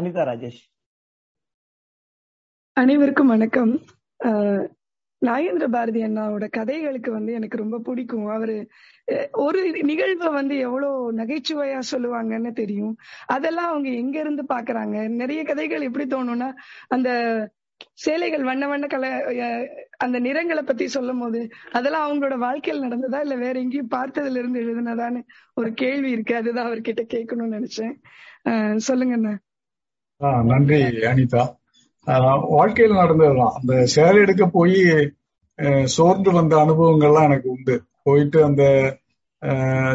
அனிதா 0.00 0.24
ராஜேஷ். 0.24 0.77
அனைவருக்கும் 2.78 3.26
வணக்கம். 3.26 3.80
ஆஹ் 4.24 4.66
நாகேந்திர 5.26 5.64
பாரதி 5.64 6.02
அண்ணாவோட 6.02 6.50
கதைகளுக்கு 6.50 7.12
வந்து 7.12 7.32
எனக்கு 7.32 7.56
ரொம்ப 7.56 7.78
பிடிக்கும். 7.78 8.26
அவரு 8.26 8.68
ஒரு 9.32 9.70
நிகழ்வை 9.82 10.28
வந்து 10.28 10.58
எவ்வளவு 10.58 11.12
நகைச்சுவையா 11.12 11.78
சொல்லுவாங்கன்னு 11.92 12.52
தெரியும். 12.52 12.96
அதெல்லாம் 13.26 13.68
அவங்க 13.68 13.88
எங்க 13.88 14.20
இருந்து 14.20 14.42
பாக்குறாங்க? 14.48 15.08
நிறைய 15.08 15.44
கதைகள் 15.44 15.80
எப்படி 15.80 16.16
தோணும்னா 16.16 16.52
அந்த 16.88 17.08
சேலைகள் 17.92 18.42
வண்ண 18.42 18.68
வண்ண 18.68 18.86
கல 18.86 19.06
அந்த 19.96 20.18
நிறங்களை 20.18 20.62
பத்தி 20.62 20.88
சொல்லும் 20.88 21.18
போது 21.18 21.48
அதெல்லாம் 21.72 22.10
அவங்களோட 22.10 22.38
வாழ்க்கையில் 22.38 22.82
நடந்ததா? 22.82 23.20
இல்ல 23.20 23.34
வேற 23.34 23.60
எங்கேயும் 23.60 23.90
பார்த்ததுல 23.90 24.36
இருந்து 24.36 24.60
எழுதுனதான்னு 24.60 25.22
ஒரு 25.54 25.72
கேள்வி 25.72 26.10
இருக்கு. 26.10 26.36
அதுதான் 26.36 26.70
அவர்கிட்ட 26.70 27.06
கேட்கணும்னு 27.14 27.64
நினைச்சேன். 27.64 27.94
ஆஹ் 28.44 28.76
சொல்லுங்க 28.76 29.14
அண்ணா. 29.14 29.38
நன்றி 30.42 30.82
அனிதா. 30.82 31.56
வாழ்க்கையில் 32.50 32.94
நடந்ததுதான். 32.94 33.54
அந்த 33.54 33.86
சேலை 33.86 34.20
எடுக்க 34.20 34.46
போய் 34.48 34.78
அஹ், 35.58 35.84
சோர்ந்து 35.86 36.32
வந்த 36.32 36.56
அனுபவங்கள்லாம் 36.56 37.24
எனக்கு 37.24 37.48
உண்டு. 37.50 37.74
போயிட்டு 38.02 38.44
அந்த 38.44 38.62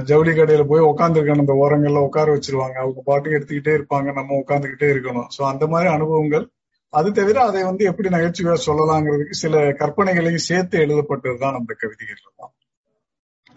ஜவுளி 0.03 0.31
கடையில 0.31 0.63
போய் 0.63 0.81
உட்காந்துருக்கணும் 0.81 1.39
அந்த 1.39 1.53
ஓரங்கள்ல 1.53 1.97
உட்கார 1.99 2.33
வச்சிருவாங்க. 2.33 2.75
அவங்க 2.75 3.01
பாட்டுக்கு 3.05 3.37
எடுத்துக்கிட்டே 3.39 3.73
இருப்பாங்க. 3.73 4.13
நம்ம 4.13 4.37
உட்காந்துக்கிட்டே 4.37 4.87
இருக்கணும். 4.93 5.27
சோ 5.37 5.43
அந்த 5.43 5.67
மாதிரி 5.67 5.89
அனுபவங்கள். 5.93 6.45
அது 6.93 7.11
தவிர 7.11 7.41
அதை 7.41 7.63
வந்து 7.63 7.83
எப்படி 7.85 8.09
நகைச்சுவையா 8.09 8.57
சொல்லலாங்கிறதுக்கு 8.65 9.35
சில 9.37 9.61
கற்பனைகளையும் 9.79 10.47
சேர்த்து 10.47 10.79
எழுதப்பட்டதுதான் 10.79 11.55
அந்த 11.55 11.73
கவிதைகள் 11.73 12.21
எல்லாம் 12.21 12.53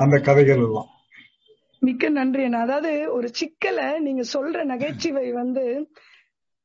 அந்த 0.00 0.16
கதைகள் 0.18 0.62
எல்லாம் 0.62 0.90
மிக்க 1.82 2.08
நன்றி 2.08 2.44
அதாவது 2.56 3.12
ஒரு 3.12 3.28
சிக்கலை 3.32 3.98
நீங்க 3.98 4.22
சொல்ற 4.34 4.64
நகைச்சுவை 4.64 5.32
வந்து 5.32 5.64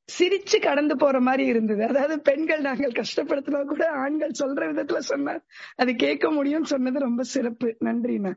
சிரிச்சு 0.10 0.58
கடந்து 0.62 0.96
போற 0.98 1.20
மாதிரி 1.28 1.44
இருந்தது. 1.46 1.82
அதாவது 1.88 2.16
பெண்கள் 2.28 2.62
நாங்கள் 2.62 2.98
கஷ்டப்படுத்தினா 3.00 3.60
கூட 3.66 3.84
ஆண்கள் 4.04 4.40
சொல்ற 4.40 4.62
விதத்துல 4.72 5.02
சொன்னா 5.12 5.34
அது 5.76 5.92
கேட்க 5.96 6.32
முடியும் 6.32 6.70
சொன்னது 6.72 7.06
ரொம்ப 7.08 7.24
சிறப்பு. 7.34 7.70
நன்றிண்ணா 7.88 8.34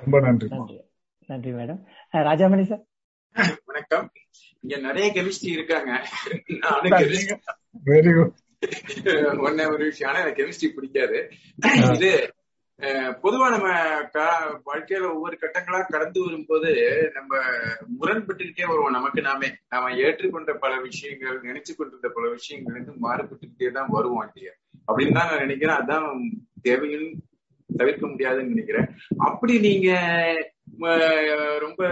ரொம்ப 0.00 0.20
நன்றி 0.20 0.48
நன்றி. 0.54 0.76
நன்றி 1.28 1.52
மேடம் 1.52 1.80
ராஜாமணி 2.30 2.64
சார் 2.72 2.84
வணக்கம். 3.64 4.06
இங்க 4.60 4.76
நிறைய 4.86 5.06
கெமிஸ்ட்ரி 5.14 5.50
இருக்காங்க. 5.56 5.90
நானும் 6.64 6.92
வெரி 7.90 8.12
குட் 8.18 8.34
ஒன்னே 9.46 9.64
ஒரு 9.72 9.82
விஷயம். 9.84 10.10
ஆனா 10.10 10.22
எனக்கு 10.22 10.40
கெமிஸ்ட்ரி 10.40 10.68
பிடிக்காது. 10.74 11.18
இது 11.94 12.10
பொதுவா 13.20 13.46
நம்ம 13.52 13.68
கா- 14.14 14.32
வாழ்க்கையில 14.66 15.06
ஒவ்வொரு 15.12 15.36
கட்டங்களா 15.42 15.78
கடந்து 15.86 16.18
வரும்போது 16.24 16.70
நம்ம 17.14 17.30
முரண்பட்டுக்கிட்டே 17.94 18.66
வருவோம். 18.66 18.96
நமக்கு 18.96 19.20
நாமே 19.22 19.48
நாம 19.68 19.92
ஏற்றுக்கொண்ட 20.02 20.52
பல 20.58 20.72
விஷயங்கள் 20.82 21.38
நினைச்சு 21.42 21.72
கொண்டிருந்த 21.72 22.10
பல 22.10 22.26
விஷயங்கள் 22.34 22.76
வந்து 22.78 22.94
மாறுபட்டுக்கிட்டே 23.04 23.70
தான் 23.72 23.94
வருவோம் 23.94 24.26
இல்லையா 24.28 24.52
அப்படின்னு 24.88 25.16
தான் 25.18 25.30
நான் 25.30 25.44
நினைக்கிறேன். 25.44 25.78
அதான் 25.80 26.08
தேவையும் 26.62 27.08
தவிர்க்க 27.70 28.04
முடியாதுன்னு 28.06 28.54
நினைக்கிறேன். 28.54 28.88
அப்படி 29.20 29.54
நீங்க 29.66 29.90
ரொம்ப 31.60 31.82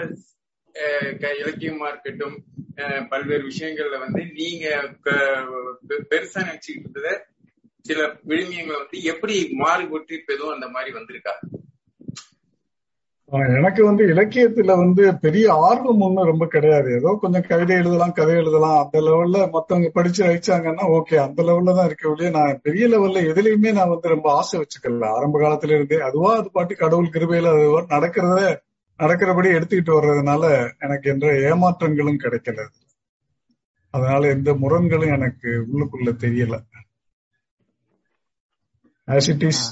அஹ், 0.74 1.12
க- 1.18 1.37
இலக்கியமா 1.41 1.89
இருக்கட்டும் 1.89 2.37
அஹ், 2.78 3.03
பல்வேறு 3.09 3.45
விஷயங்கள்ல 3.47 3.99
வந்து 4.01 4.22
நீங்க 4.39 4.64
பெருசா 6.11 6.41
நினைச்சுக்கிட்டு 6.43 6.87
இருந்ததை 6.87 7.12
சில 7.85 7.99
விழுமியங்களை 8.26 8.78
வந்து 8.78 9.03
எப்படி 9.03 9.51
மாறுபட்டு 9.53 10.14
இப்ப 10.14 10.32
எதுவும் 10.32 10.55
அந்த 10.55 10.68
மாதிரி 10.68 10.97
வந்திருக்கா? 10.97 11.35
ஆஹ் 13.32 13.55
எனக்கு 13.57 13.85
வந்து 13.85 14.05
இலக்கியத்துல 14.05 14.76
வந்து 14.76 15.12
பெரிய 15.20 15.53
ஆர்வம் 15.53 16.01
ஒன்றும் 16.01 16.26
ரொம்ப 16.26 16.47
கிடையாது. 16.47 16.91
ஏதோ 16.95 17.18
கொஞ்சம் 17.20 17.43
கவிதை 17.43 17.76
எழுதலாம் 17.76 18.12
கதை 18.12 18.35
எழுதலாம். 18.35 18.85
அந்த 18.85 19.01
லெவல்ல 19.01 19.51
மத்தவங்க 19.51 19.91
படிச்சு 19.91 20.24
ரசிச்சாங்கன்னா 20.24 20.85
ஓகே 20.89 21.16
அந்த 21.16 21.43
லெவல்ல 21.43 21.74
தான் 21.74 21.87
இருக்க 21.87 22.09
ஒழிய 22.09 22.30
நான் 22.30 22.61
பெரிய 22.62 22.89
லெவல்ல 22.89 23.20
எதுலயுமே 23.32 23.72
நான் 23.72 23.89
வந்து 23.89 24.09
ரொம்ப 24.09 24.32
ஆசை 24.35 24.61
வச்சுக்கல. 24.61 25.07
ஆரம்ப 25.09 25.41
காலத்துல 25.41 25.74
இருந்தே 25.74 26.01
அதுவா 26.01 26.37
அது 26.37 26.51
பாட்டு 26.51 26.76
கடவுள் 26.76 27.07
கிருபையில 27.07 27.49
அது 27.49 27.64
நடக்கிறத 27.89 28.43
நடக்கிறபடி 29.01 29.49
எடுத்துக்கிட்டு 29.53 29.99
வர்றதுனால 29.99 30.45
எனக்கு 30.80 31.11
என்ற 31.11 31.32
ஏமாற்றங்களும் 31.51 32.22
கிடைக்கல. 32.24 32.61
அதனால 33.95 34.28
எந்த 34.28 34.55
முரண்களும் 34.55 35.12
எனக்கு 35.12 35.66
உள்ளுக்குள்ள 35.72 36.11
தெரியல. 36.20 36.55
As 39.09 39.30
it 39.30 39.42
is 39.42 39.62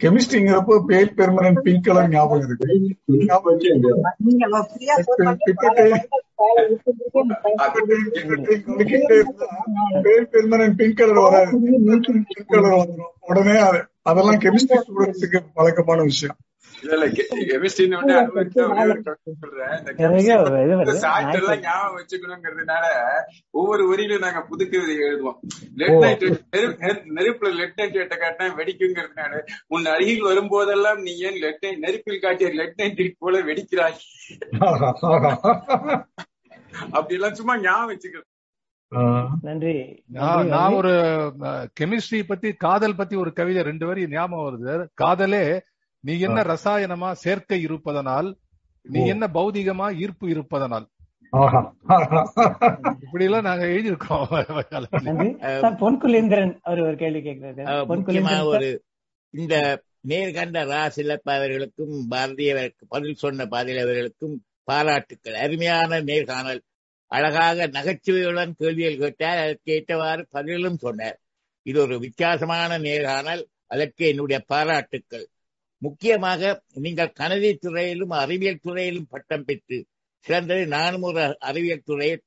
கெமிஸ்ட்ரிங்கிறப்போ 0.00 0.74
pale 0.86 1.10
permanent 1.16 1.60
pink 1.60 1.84
colour 1.84 2.08
ஞாபகம் 2.08 2.46
இருக்கு. 2.46 2.66
பெர்மனன்ட் 10.32 10.76
பிங்க் 10.76 10.96
கலர் 10.96 11.18
வராது 11.18 11.52
பிங்க் 12.28 12.48
கலர் 12.48 12.76
வந்துடும் 12.76 13.12
உடனே 13.20 13.56
அது 13.58 13.80
அதெல்லாம் 14.02 14.40
கெமிஸ்ட்ரி 14.40 14.78
ஸ்டூடெண்ட்ஸுக்கு 14.82 15.40
பழக்கமான 15.54 16.02
விஷயம் 16.02 16.38
வச்சுக்கணுங்கிறதுனால 21.96 22.84
ஒவ்வொரு 23.50 23.94
வரியிலும் 23.94 24.18
நாங்க 24.18 24.40
புது 24.42 24.68
கவிதை 24.68 24.96
எழுதுவோம். 24.98 25.38
லெட் 25.74 25.98
நைட் 25.98 26.24
நெருப்புல 27.10 27.54
லெட் 27.54 27.72
நைட் 27.76 27.96
எட்ட 27.96 28.14
காட்டினா 28.16 28.48
வெடிக்குங்கிறதுனால 28.56 29.40
உன் 29.66 29.86
அருகில் 29.86 30.24
வரும்போதெல்லாம் 30.24 31.02
நீ 31.02 31.16
ஏன் 31.18 31.34
லெட் 31.34 31.58
நைட் 31.60 31.78
நெருப்பில் 31.78 32.20
காட்டிய 32.20 32.48
லெட் 32.50 32.72
நைட் 32.76 33.14
போல 33.18 33.42
வெடிக்கிறாய்? 33.42 34.00
அப்படி 36.90 37.14
எல்லாம் 37.14 37.34
சும்மா 37.34 37.60
ஞாபகம் 37.60 37.90
வச்சுக்கிறது 37.90 38.34
ஆஹ் 38.92 39.28
நன்றி. 39.42 39.72
நான். 40.06 40.72
ஒரு 40.72 40.92
கெமிஸ்ட்ரி 41.80 42.22
பத்தி 42.26 42.52
காதல் 42.52 42.96
பத்தி 42.96 43.16
ஒரு 43.16 43.32
கவிதை 43.32 43.62
ரெண்டு 43.62 43.86
வரி 43.86 44.08
ஞாபகம் 44.08 44.66
வருது 44.66 44.86
காதலே 44.94 45.42
நீ 46.06 46.18
என்ன 46.18 46.42
ரசாயனமா 46.42 47.12
சேர்க்கை 47.12 47.60
இருப்பதனால் 47.60 48.36
நீ. 48.82 49.06
என்ன 49.06 49.26
பௌதிகமா 49.34 49.96
ஈர்ப்பு 49.96 50.28
இருப்பதனால். 50.28 50.88
ஆஹா. 51.30 51.74
இப்படி 53.00 53.24
எல்லாம் 53.24 53.42
நாங்க 53.42 53.64
எழுதியிருக்கோம். 53.66 55.02
நன்றி. 55.02 55.36
சார் 55.60 55.74
பொன் 55.74 56.00
குலேந்திரன் 56.00 56.58
அவர் 56.62 56.80
ஒரு 56.80 56.96
கேள்வி 56.96 57.30
கேட்கிறாரு. 57.30 58.44
ஒரு 58.44 58.84
இந்த 59.30 59.82
நேர்கண்ட 60.08 60.64
ரா 60.64 60.90
சிலப்ப 60.96 61.34
அவர்களுக்கும் 61.34 62.10
பாரதியவருக்கு 62.10 62.84
பதில் 62.88 63.14
சொன்ன 63.14 63.46
அவர்களுக்கும் 63.50 64.44
பாராட்டுக்கள். 64.64 65.34
அருமையான 65.34 66.00
நேர்காணல் 66.00 66.62
அழகாக 67.06 67.66
நகைச்சுவையுடன் 67.66 68.52
கேள்விகள் 68.58 68.98
கேட்டார். 68.98 69.38
அதற்கு 69.38 69.72
ஏற்றவாறு 69.72 70.26
பதிலும் 70.30 70.76
சொன்னார். 70.76 71.18
இது 71.62 71.80
ஒரு 71.80 71.98
வித்தியாசமான 71.98 72.78
நேர்காணல் 72.78 73.48
அதற்கு 73.66 74.06
என்னுடைய 74.06 74.42
பாராட்டுக்கள். 74.46 75.28
முக்கியமாக 75.82 76.42
நீங்கள் 76.84 77.16
கணித 77.20 77.52
துறையிலும் 77.64 78.12
அறிவியல் 78.22 78.64
துறையிலும் 78.66 79.10
பட்டம் 79.10 79.44
பெற்று 79.44 79.78
சிறந்தது 80.26 80.62
நானும் 80.66 81.04
ஒரு 81.08 81.24
அறிவியல் 81.48 81.86
துறையில் 81.86 82.22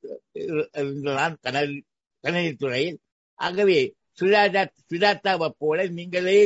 நான் 1.17 1.35
கணதி 1.41 1.77
கணித 2.23 2.49
துறையில். 2.63 2.99
ஆகவே 3.39 3.79
சுஜாதா 4.19 4.61
சுஜாதாவை 4.91 5.49
போல 5.57 5.85
நீங்களே 5.97 6.37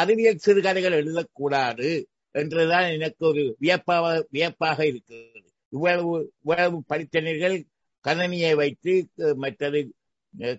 அறிவியல் 0.00 0.44
சிறுகதைகள் 0.46 0.98
எழுதக்கூடாது 1.00 1.88
என்றுதான் 2.34 2.86
எனக்கு 2.96 3.22
ஒரு 3.26 3.42
வியப்பாக 3.58 4.06
வியப்பாக 4.30 4.78
இருக்கிறது. 4.90 5.40
இவ்வளவு 5.72 6.12
இவ்வளவு 6.42 6.76
படித்தனர்கள் 6.88 7.56
கணனியை 8.04 8.52
வைத்து 8.56 8.92
மற்றது 9.36 9.80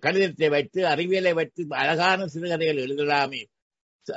கணிதத்தை 0.03 0.47
வைத்து 0.55 0.79
அறிவியலை 0.93 1.33
வைத்து 1.39 1.61
அழகான 1.83 2.27
சிறுகதைகள் 2.33 2.83
எழுதலாமே 2.85 3.41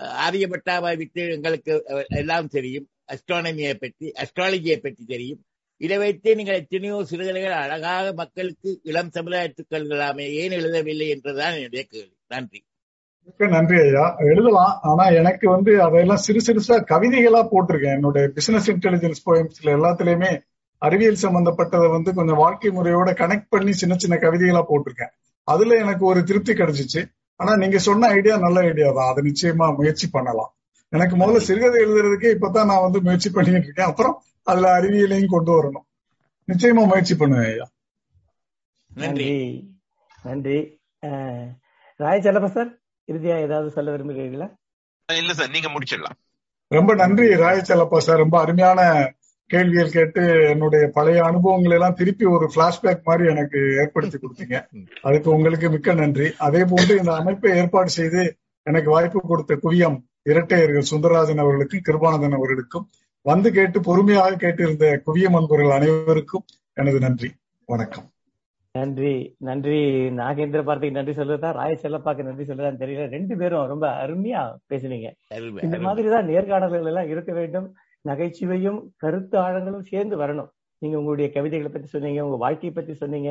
ஆரியபட்டாவை 0.00 0.96
விட்டு 0.96 1.30
எங்களுக்கு 1.30 1.84
எல்லாம் 2.08 2.48
தெரியும். 2.48 2.88
அஸ்ட்ரானமியை 3.12 3.74
பற்றி 3.74 4.12
அஸ்ட்ராலஜியை 4.18 4.76
பற்றி 4.76 5.04
தெரியும். 5.06 5.44
இதை 5.76 5.98
வைத்து 5.98 6.36
நீங்கள் 6.36 6.54
எத்தனையோ 6.54 7.04
சிறுகதைகள் 7.04 7.52
அழகாக 7.52 8.12
மக்களுக்கு 8.12 8.80
இளம் 8.82 9.10
சமுதாயத்துக்கு 9.14 9.70
எழுதலாமே 9.70 10.30
ஏன் 10.30 10.50
எழுதவில்லை 10.50 11.08
என்றுதான் 11.08 11.52
என்னுடைய 11.52 11.84
கேள்வி. 11.88 12.16
நன்றி. 12.26 12.64
மிக்க 13.24 13.46
நன்றி 13.46 13.80
ஐயா. 13.80 14.16
எழுதலாம். 14.18 14.78
ஆனா 14.82 15.08
எனக்கு 15.08 15.50
வந்து 15.50 15.82
அதையெல்லாம் 15.82 16.16
சிறு 16.16 16.40
சிறுசா 16.46 16.80
கவிதைகளா 16.80 17.48
போட்டிருக்கேன். 17.50 17.94
என்னுடைய 17.94 18.28
பிசினஸ் 18.28 18.70
இன்டெலிஜென்ஸ் 18.70 19.22
போயம்ஸ்ல 19.26 19.64
எல்லாத்துலயுமே 19.64 20.40
அறிவியல் 20.78 21.22
சம்பந்தப்பட்டதை 21.22 21.90
வந்து 21.90 22.14
கொஞ்சம் 22.14 22.36
வாழ்க்கை 22.36 22.70
முறையோட 22.70 23.10
கனெக்ட் 23.12 23.46
பண்ணி 23.48 23.72
சின்ன 23.72 23.94
சின்ன 23.96 24.16
கவிதைகளா 24.16 24.64
போட்டிருக்கேன். 24.68 25.12
அதுல 25.44 25.76
எனக்கு 25.76 26.04
ஒரு 26.04 26.24
திருப்தி 26.24 26.52
கிடைச்சிச்சு. 26.52 27.04
ஆனா 27.42 27.56
நீங்க 27.56 27.78
சொன்ன 27.78 28.08
ஐடியா 28.08 28.36
நல்ல 28.36 28.60
ஐடியா 28.60 28.92
தான். 28.92 29.08
அதை 29.08 29.20
நிச்சயமா 29.24 29.76
முயற்சி 29.76 30.10
பண்ணலாம். 30.10 30.50
எனக்கு 30.92 31.16
முதல்ல 31.16 31.36
சிறுகதை 31.38 31.84
எழுதுறதுக்கே 31.84 32.30
இப்பதான் 32.34 32.64
நான் 32.64 32.80
வந்து 32.80 33.00
முயற்சி 33.00 33.30
பண்ணிட்டு 33.30 33.64
இருக்கேன். 33.64 33.86
அப்புறம் 33.86 34.16
அதுல 34.42 34.80
அறிவியலையும் 34.80 35.26
கொண்டு 35.26 35.52
வரணும். 35.56 35.86
நிச்சயமா 36.48 36.86
முயற்சி 36.86 37.16
பண்ணுவேன் 37.16 37.52
ஐயா. 37.52 37.66
நன்றி. 38.90 39.26
நன்றி. 39.26 39.30
நன்றி. 40.22 40.58
அஹ், 41.02 41.46
ராய் 42.00 42.20
செல்லப்பா 42.20 42.50
சார் 42.50 42.70
இறுதியா 43.08 43.38
ஏதாவது 43.40 43.70
சொல்ல 43.70 43.96
விரும்புகிறீர்களா? 43.96 44.48
இல்ல 45.08 45.34
சார் 45.34 45.50
நீங்க 45.50 45.68
முடிச்சிடலாம். 45.68 46.18
ரொம்ப 46.70 46.94
நன்றி 46.94 47.26
ராயச்சலப்பா 47.36 47.98
சார். 47.98 48.18
ரொம்ப 48.18 48.40
அருமையான 48.40 48.80
கேள்விகள் 49.52 49.90
கேட்டு 49.90 50.48
என்னுடைய 50.48 50.90
பழைய 50.92 51.22
அனுபவங்களை 51.22 51.76
எல்லாம் 51.76 51.94
திருப்பி 51.94 52.24
ஒரு 52.24 52.50
பிளாஷ்பேக் 52.54 53.02
மாதிரி 53.02 53.28
எனக்கு 53.28 53.76
ஏற்படுத்தி 53.80 54.18
கொடுத்தீங்க. 54.18 54.66
அதுக்கு 55.02 55.30
உங்களுக்கு 55.30 55.70
மிக்க 55.70 55.94
நன்றி. 55.94 56.32
அதே 56.38 56.64
போன்று 56.68 56.96
இந்த 56.96 57.14
அமைப்பை 57.14 57.52
ஏற்பாடு 57.52 57.88
செய்து 57.88 58.36
எனக்கு 58.62 58.90
வாய்ப்பு 58.90 59.20
கொடுத்த 59.20 59.58
குவியம் 59.62 60.02
இரட்டையர்கள் 60.22 60.84
சுந்தரராஜன் 60.90 61.38
அவர்களுக்கும் 61.38 61.80
கிருபானந்தன் 61.90 62.34
அவர்களுக்கும் 62.34 62.88
வந்து 63.22 63.52
கேட்டு 63.52 63.80
பொறுமையாக 63.80 64.30
கேட்டிருந்த 64.30 65.00
குவியம் 65.06 65.36
அன்பர்கள் 65.36 65.70
அனைவருக்கும் 65.70 66.44
எனது 66.72 66.98
நன்றி. 66.98 67.30
வணக்கம். 67.66 68.04
நன்றி. 68.72 69.34
நன்றி. 69.38 70.08
நாகேந்திர 70.10 70.62
பாரதிக்கு 70.62 70.90
நன்றி 70.90 71.12
சொல்றதா? 71.12 71.52
ராய் 71.52 71.78
செல்லப்பாக்கு 71.82 72.22
நன்றி 72.22 72.44
சொல்றதான்னு 72.44 72.82
தெரியல. 72.82 73.08
ரெண்டு 73.08 73.36
பேரும் 73.36 73.66
ரொம்ப 73.66 74.06
அருமையா 74.06 74.54
பேசுனீங்க. 74.68 75.10
இந்த. 75.62 75.78
மாதிரிதான் 75.78 76.28
நேர்காணல்கள் 76.28 76.84
எல்லாம் 76.84 77.08
இருக்க 77.08 77.32
வேண்டும். 77.32 77.74
நகைச்சுவையும் 78.08 78.78
கருத்து 79.02 79.36
ஆழங்களும் 79.38 79.88
சேர்ந்து 79.90 80.16
வரணும். 80.22 80.50
நீங்க 80.82 80.96
உங்களுடைய 81.00 81.28
கவிதைகளை 81.36 81.72
பத்தி 81.72 81.88
சொன்னீங்க 81.94 82.20
உங்க 82.26 82.38
வாழ்க்கையை 82.44 82.72
பத்தி 82.76 82.94
சொன்னீங்க 83.02 83.30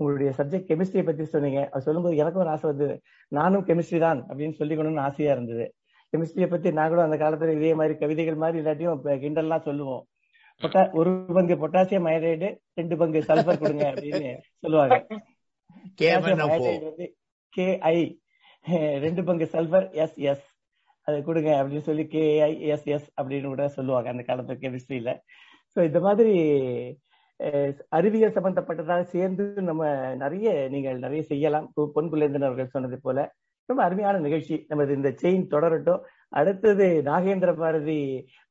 உங்களுடைய 0.00 0.30
சப்ஜெக்ட் 0.38 0.68
கெமிஸ்ட்ரியை 0.70 1.04
பத்தி 1.06 1.24
சொன்னீங்க. 1.34 1.60
அது 1.72 1.84
சொல்லும்போது 1.86 2.20
எனக்கும் 2.22 2.42
ஒரு 2.44 2.52
ஆசை 2.54 2.66
வந்தது. 2.70 2.94
நானும் 3.38 3.66
கெமிஸ்ட்ரி 3.68 3.98
தான் 4.06 4.20
அப்படின்னு 4.28 4.58
சொல்லிக்கணும்னு 4.60 5.06
ஆசையா 5.08 5.32
இருந்தது. 5.36 5.66
கெமிஸ்ட்ரியை 6.12 6.48
பத்தி 6.52 6.68
நாங்களும் 6.80 7.06
அந்த 7.06 7.16
காலத்துல 7.22 7.56
இதே 7.58 7.72
மாதிரி 7.80 7.94
கவிதைகள் 8.02 8.42
மாதிரி 8.42 8.58
இல்லாட்டியும் 8.62 9.02
கிண்டல்லாம் 9.24 9.66
சொல்லுவோம். 9.68 10.04
பொட்டா 10.62 10.82
ஒரு 11.00 11.10
பங்கு 11.36 11.54
பொட்டாசியம் 11.62 12.08
அயனைடு 12.10 12.48
ரெண்டு 12.78 12.94
பங்கு 13.00 13.18
சல்பர் 13.28 13.62
கொடுங்க 13.62 13.84
அப்படின்னு 13.90 14.30
சொல்லுவாங்க. 14.62 14.96
Iodide 16.00 16.40
வந்து 16.88 17.06
KI 17.56 17.98
ரெண்டு 19.04 19.22
பங்கு 19.28 19.46
சல்பர் 19.52 19.86
எஸ் 20.02 20.16
எஸ் 20.30 20.47
அதை 21.08 21.18
கொடுங்க 21.28 21.50
அப்படின்னு 21.60 21.88
சொல்லி 21.88 22.04
கேஐஎஸ்எஸ் 22.14 23.08
அப்படின்னு 23.18 23.50
கூட 23.52 23.66
சொல்லுவாங்க 23.76 24.08
அந்த 24.14 24.24
காலத்து 24.30 24.62
கெமிஸ்ட்ரியில 24.62 25.12
சோ 25.76 25.80
இந்த 25.88 26.00
மாதிரி 26.06 26.34
அறிவியல் 27.96 28.34
சம்பந்தப்பட்டதாக 28.36 29.02
சேர்ந்து 29.12 29.44
நம்ம 29.68 29.82
நிறைய 30.22 30.48
நீங்கள் 30.72 31.04
நிறைய 31.04 31.22
செய்யலாம். 31.32 31.66
பொன் 31.96 32.10
குலேந்தன் 32.12 32.46
அவர்கள் 32.48 32.72
சொன்னது 32.74 32.96
போல 33.04 33.18
ரொம்ப 33.68 33.80
அருமையான 33.86 34.20
நிகழ்ச்சி. 34.26 34.56
நமது 34.70 34.92
இந்த 34.98 35.10
செயின் 35.22 35.44
தொடரட்டும். 35.54 36.02
அடுத்தது 36.38 36.86
நாகேந்திர 37.08 37.50
பாரதி 37.60 37.98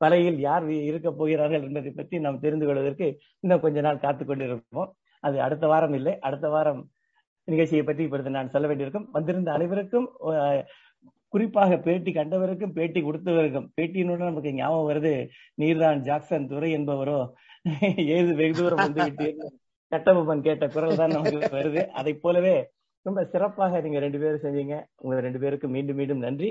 வலையில் 0.03 0.39
யார் 0.47 0.65
இருக்க 0.89 1.09
போகிறார்கள் 1.19 1.65
என்பதை 1.67 1.91
பற்றி 1.99 2.15
நாம் 2.25 2.43
தெரிந்து 2.45 2.65
கொள்வதற்கு 2.69 3.07
இன்னும் 3.43 3.63
கொஞ்ச 3.65 3.81
நாள் 3.87 4.03
காத்து 4.05 4.23
கொண்டிருப்போம். 4.25 4.89
அது 5.23 5.37
அடுத்த 5.47 5.65
வாரம் 5.73 5.95
இல்லை. 5.99 6.13
அடுத்த 6.27 6.47
வாரம் 6.55 6.81
நிகழ்ச்சியை 7.47 7.83
பற்றி 7.85 8.05
இப்பொழுது 8.07 8.37
நான் 8.37 8.53
சொல்ல 8.55 8.67
வேண்டியிருக்கும். 8.69 9.09
வந்திருந்த 9.17 9.51
அனைவருக்கும் 9.57 10.07
குறிப்பாக 11.33 11.77
பேட்டி 11.85 12.11
கண்டவருக்கும் 12.17 12.75
பேட்டி 12.77 12.99
கொடுத்தவருக்கும் 13.01 13.67
பேட்டியினுடன் 13.77 14.29
நமக்கு 14.31 14.51
ஞாபகம் 14.59 14.89
வருது 14.89 15.13
நீர்தான் 15.61 16.03
ஜாக்சன் 16.07 16.49
துறை 16.51 16.69
என்பவரோ 16.79 17.19
ஏது 18.17 18.31
வெகு 18.41 18.55
தூரம் 18.59 18.83
வந்து 18.85 19.01
விட்டீர்கள் 19.07 19.53
கட்டபொம்மன் 19.91 20.45
கேட்ட 20.45 20.65
குரல் 20.75 20.99
தான் 20.99 21.13
நமக்கு 21.15 21.49
வருது. 21.57 21.81
அதை 21.99 22.13
போலவே 22.23 22.55
ரொம்ப 23.07 23.19
சிறப்பாக 23.33 23.79
நீங்க 23.83 23.99
ரெண்டு 24.05 24.19
பேரும் 24.21 24.43
செஞ்சீங்க. 24.45 24.75
உங்க 25.03 25.19
ரெண்டு 25.25 25.39
பேருக்கும் 25.43 25.73
மீண்டும் 25.75 25.99
மீண்டும் 25.99 26.23
நன்றி. 26.25 26.49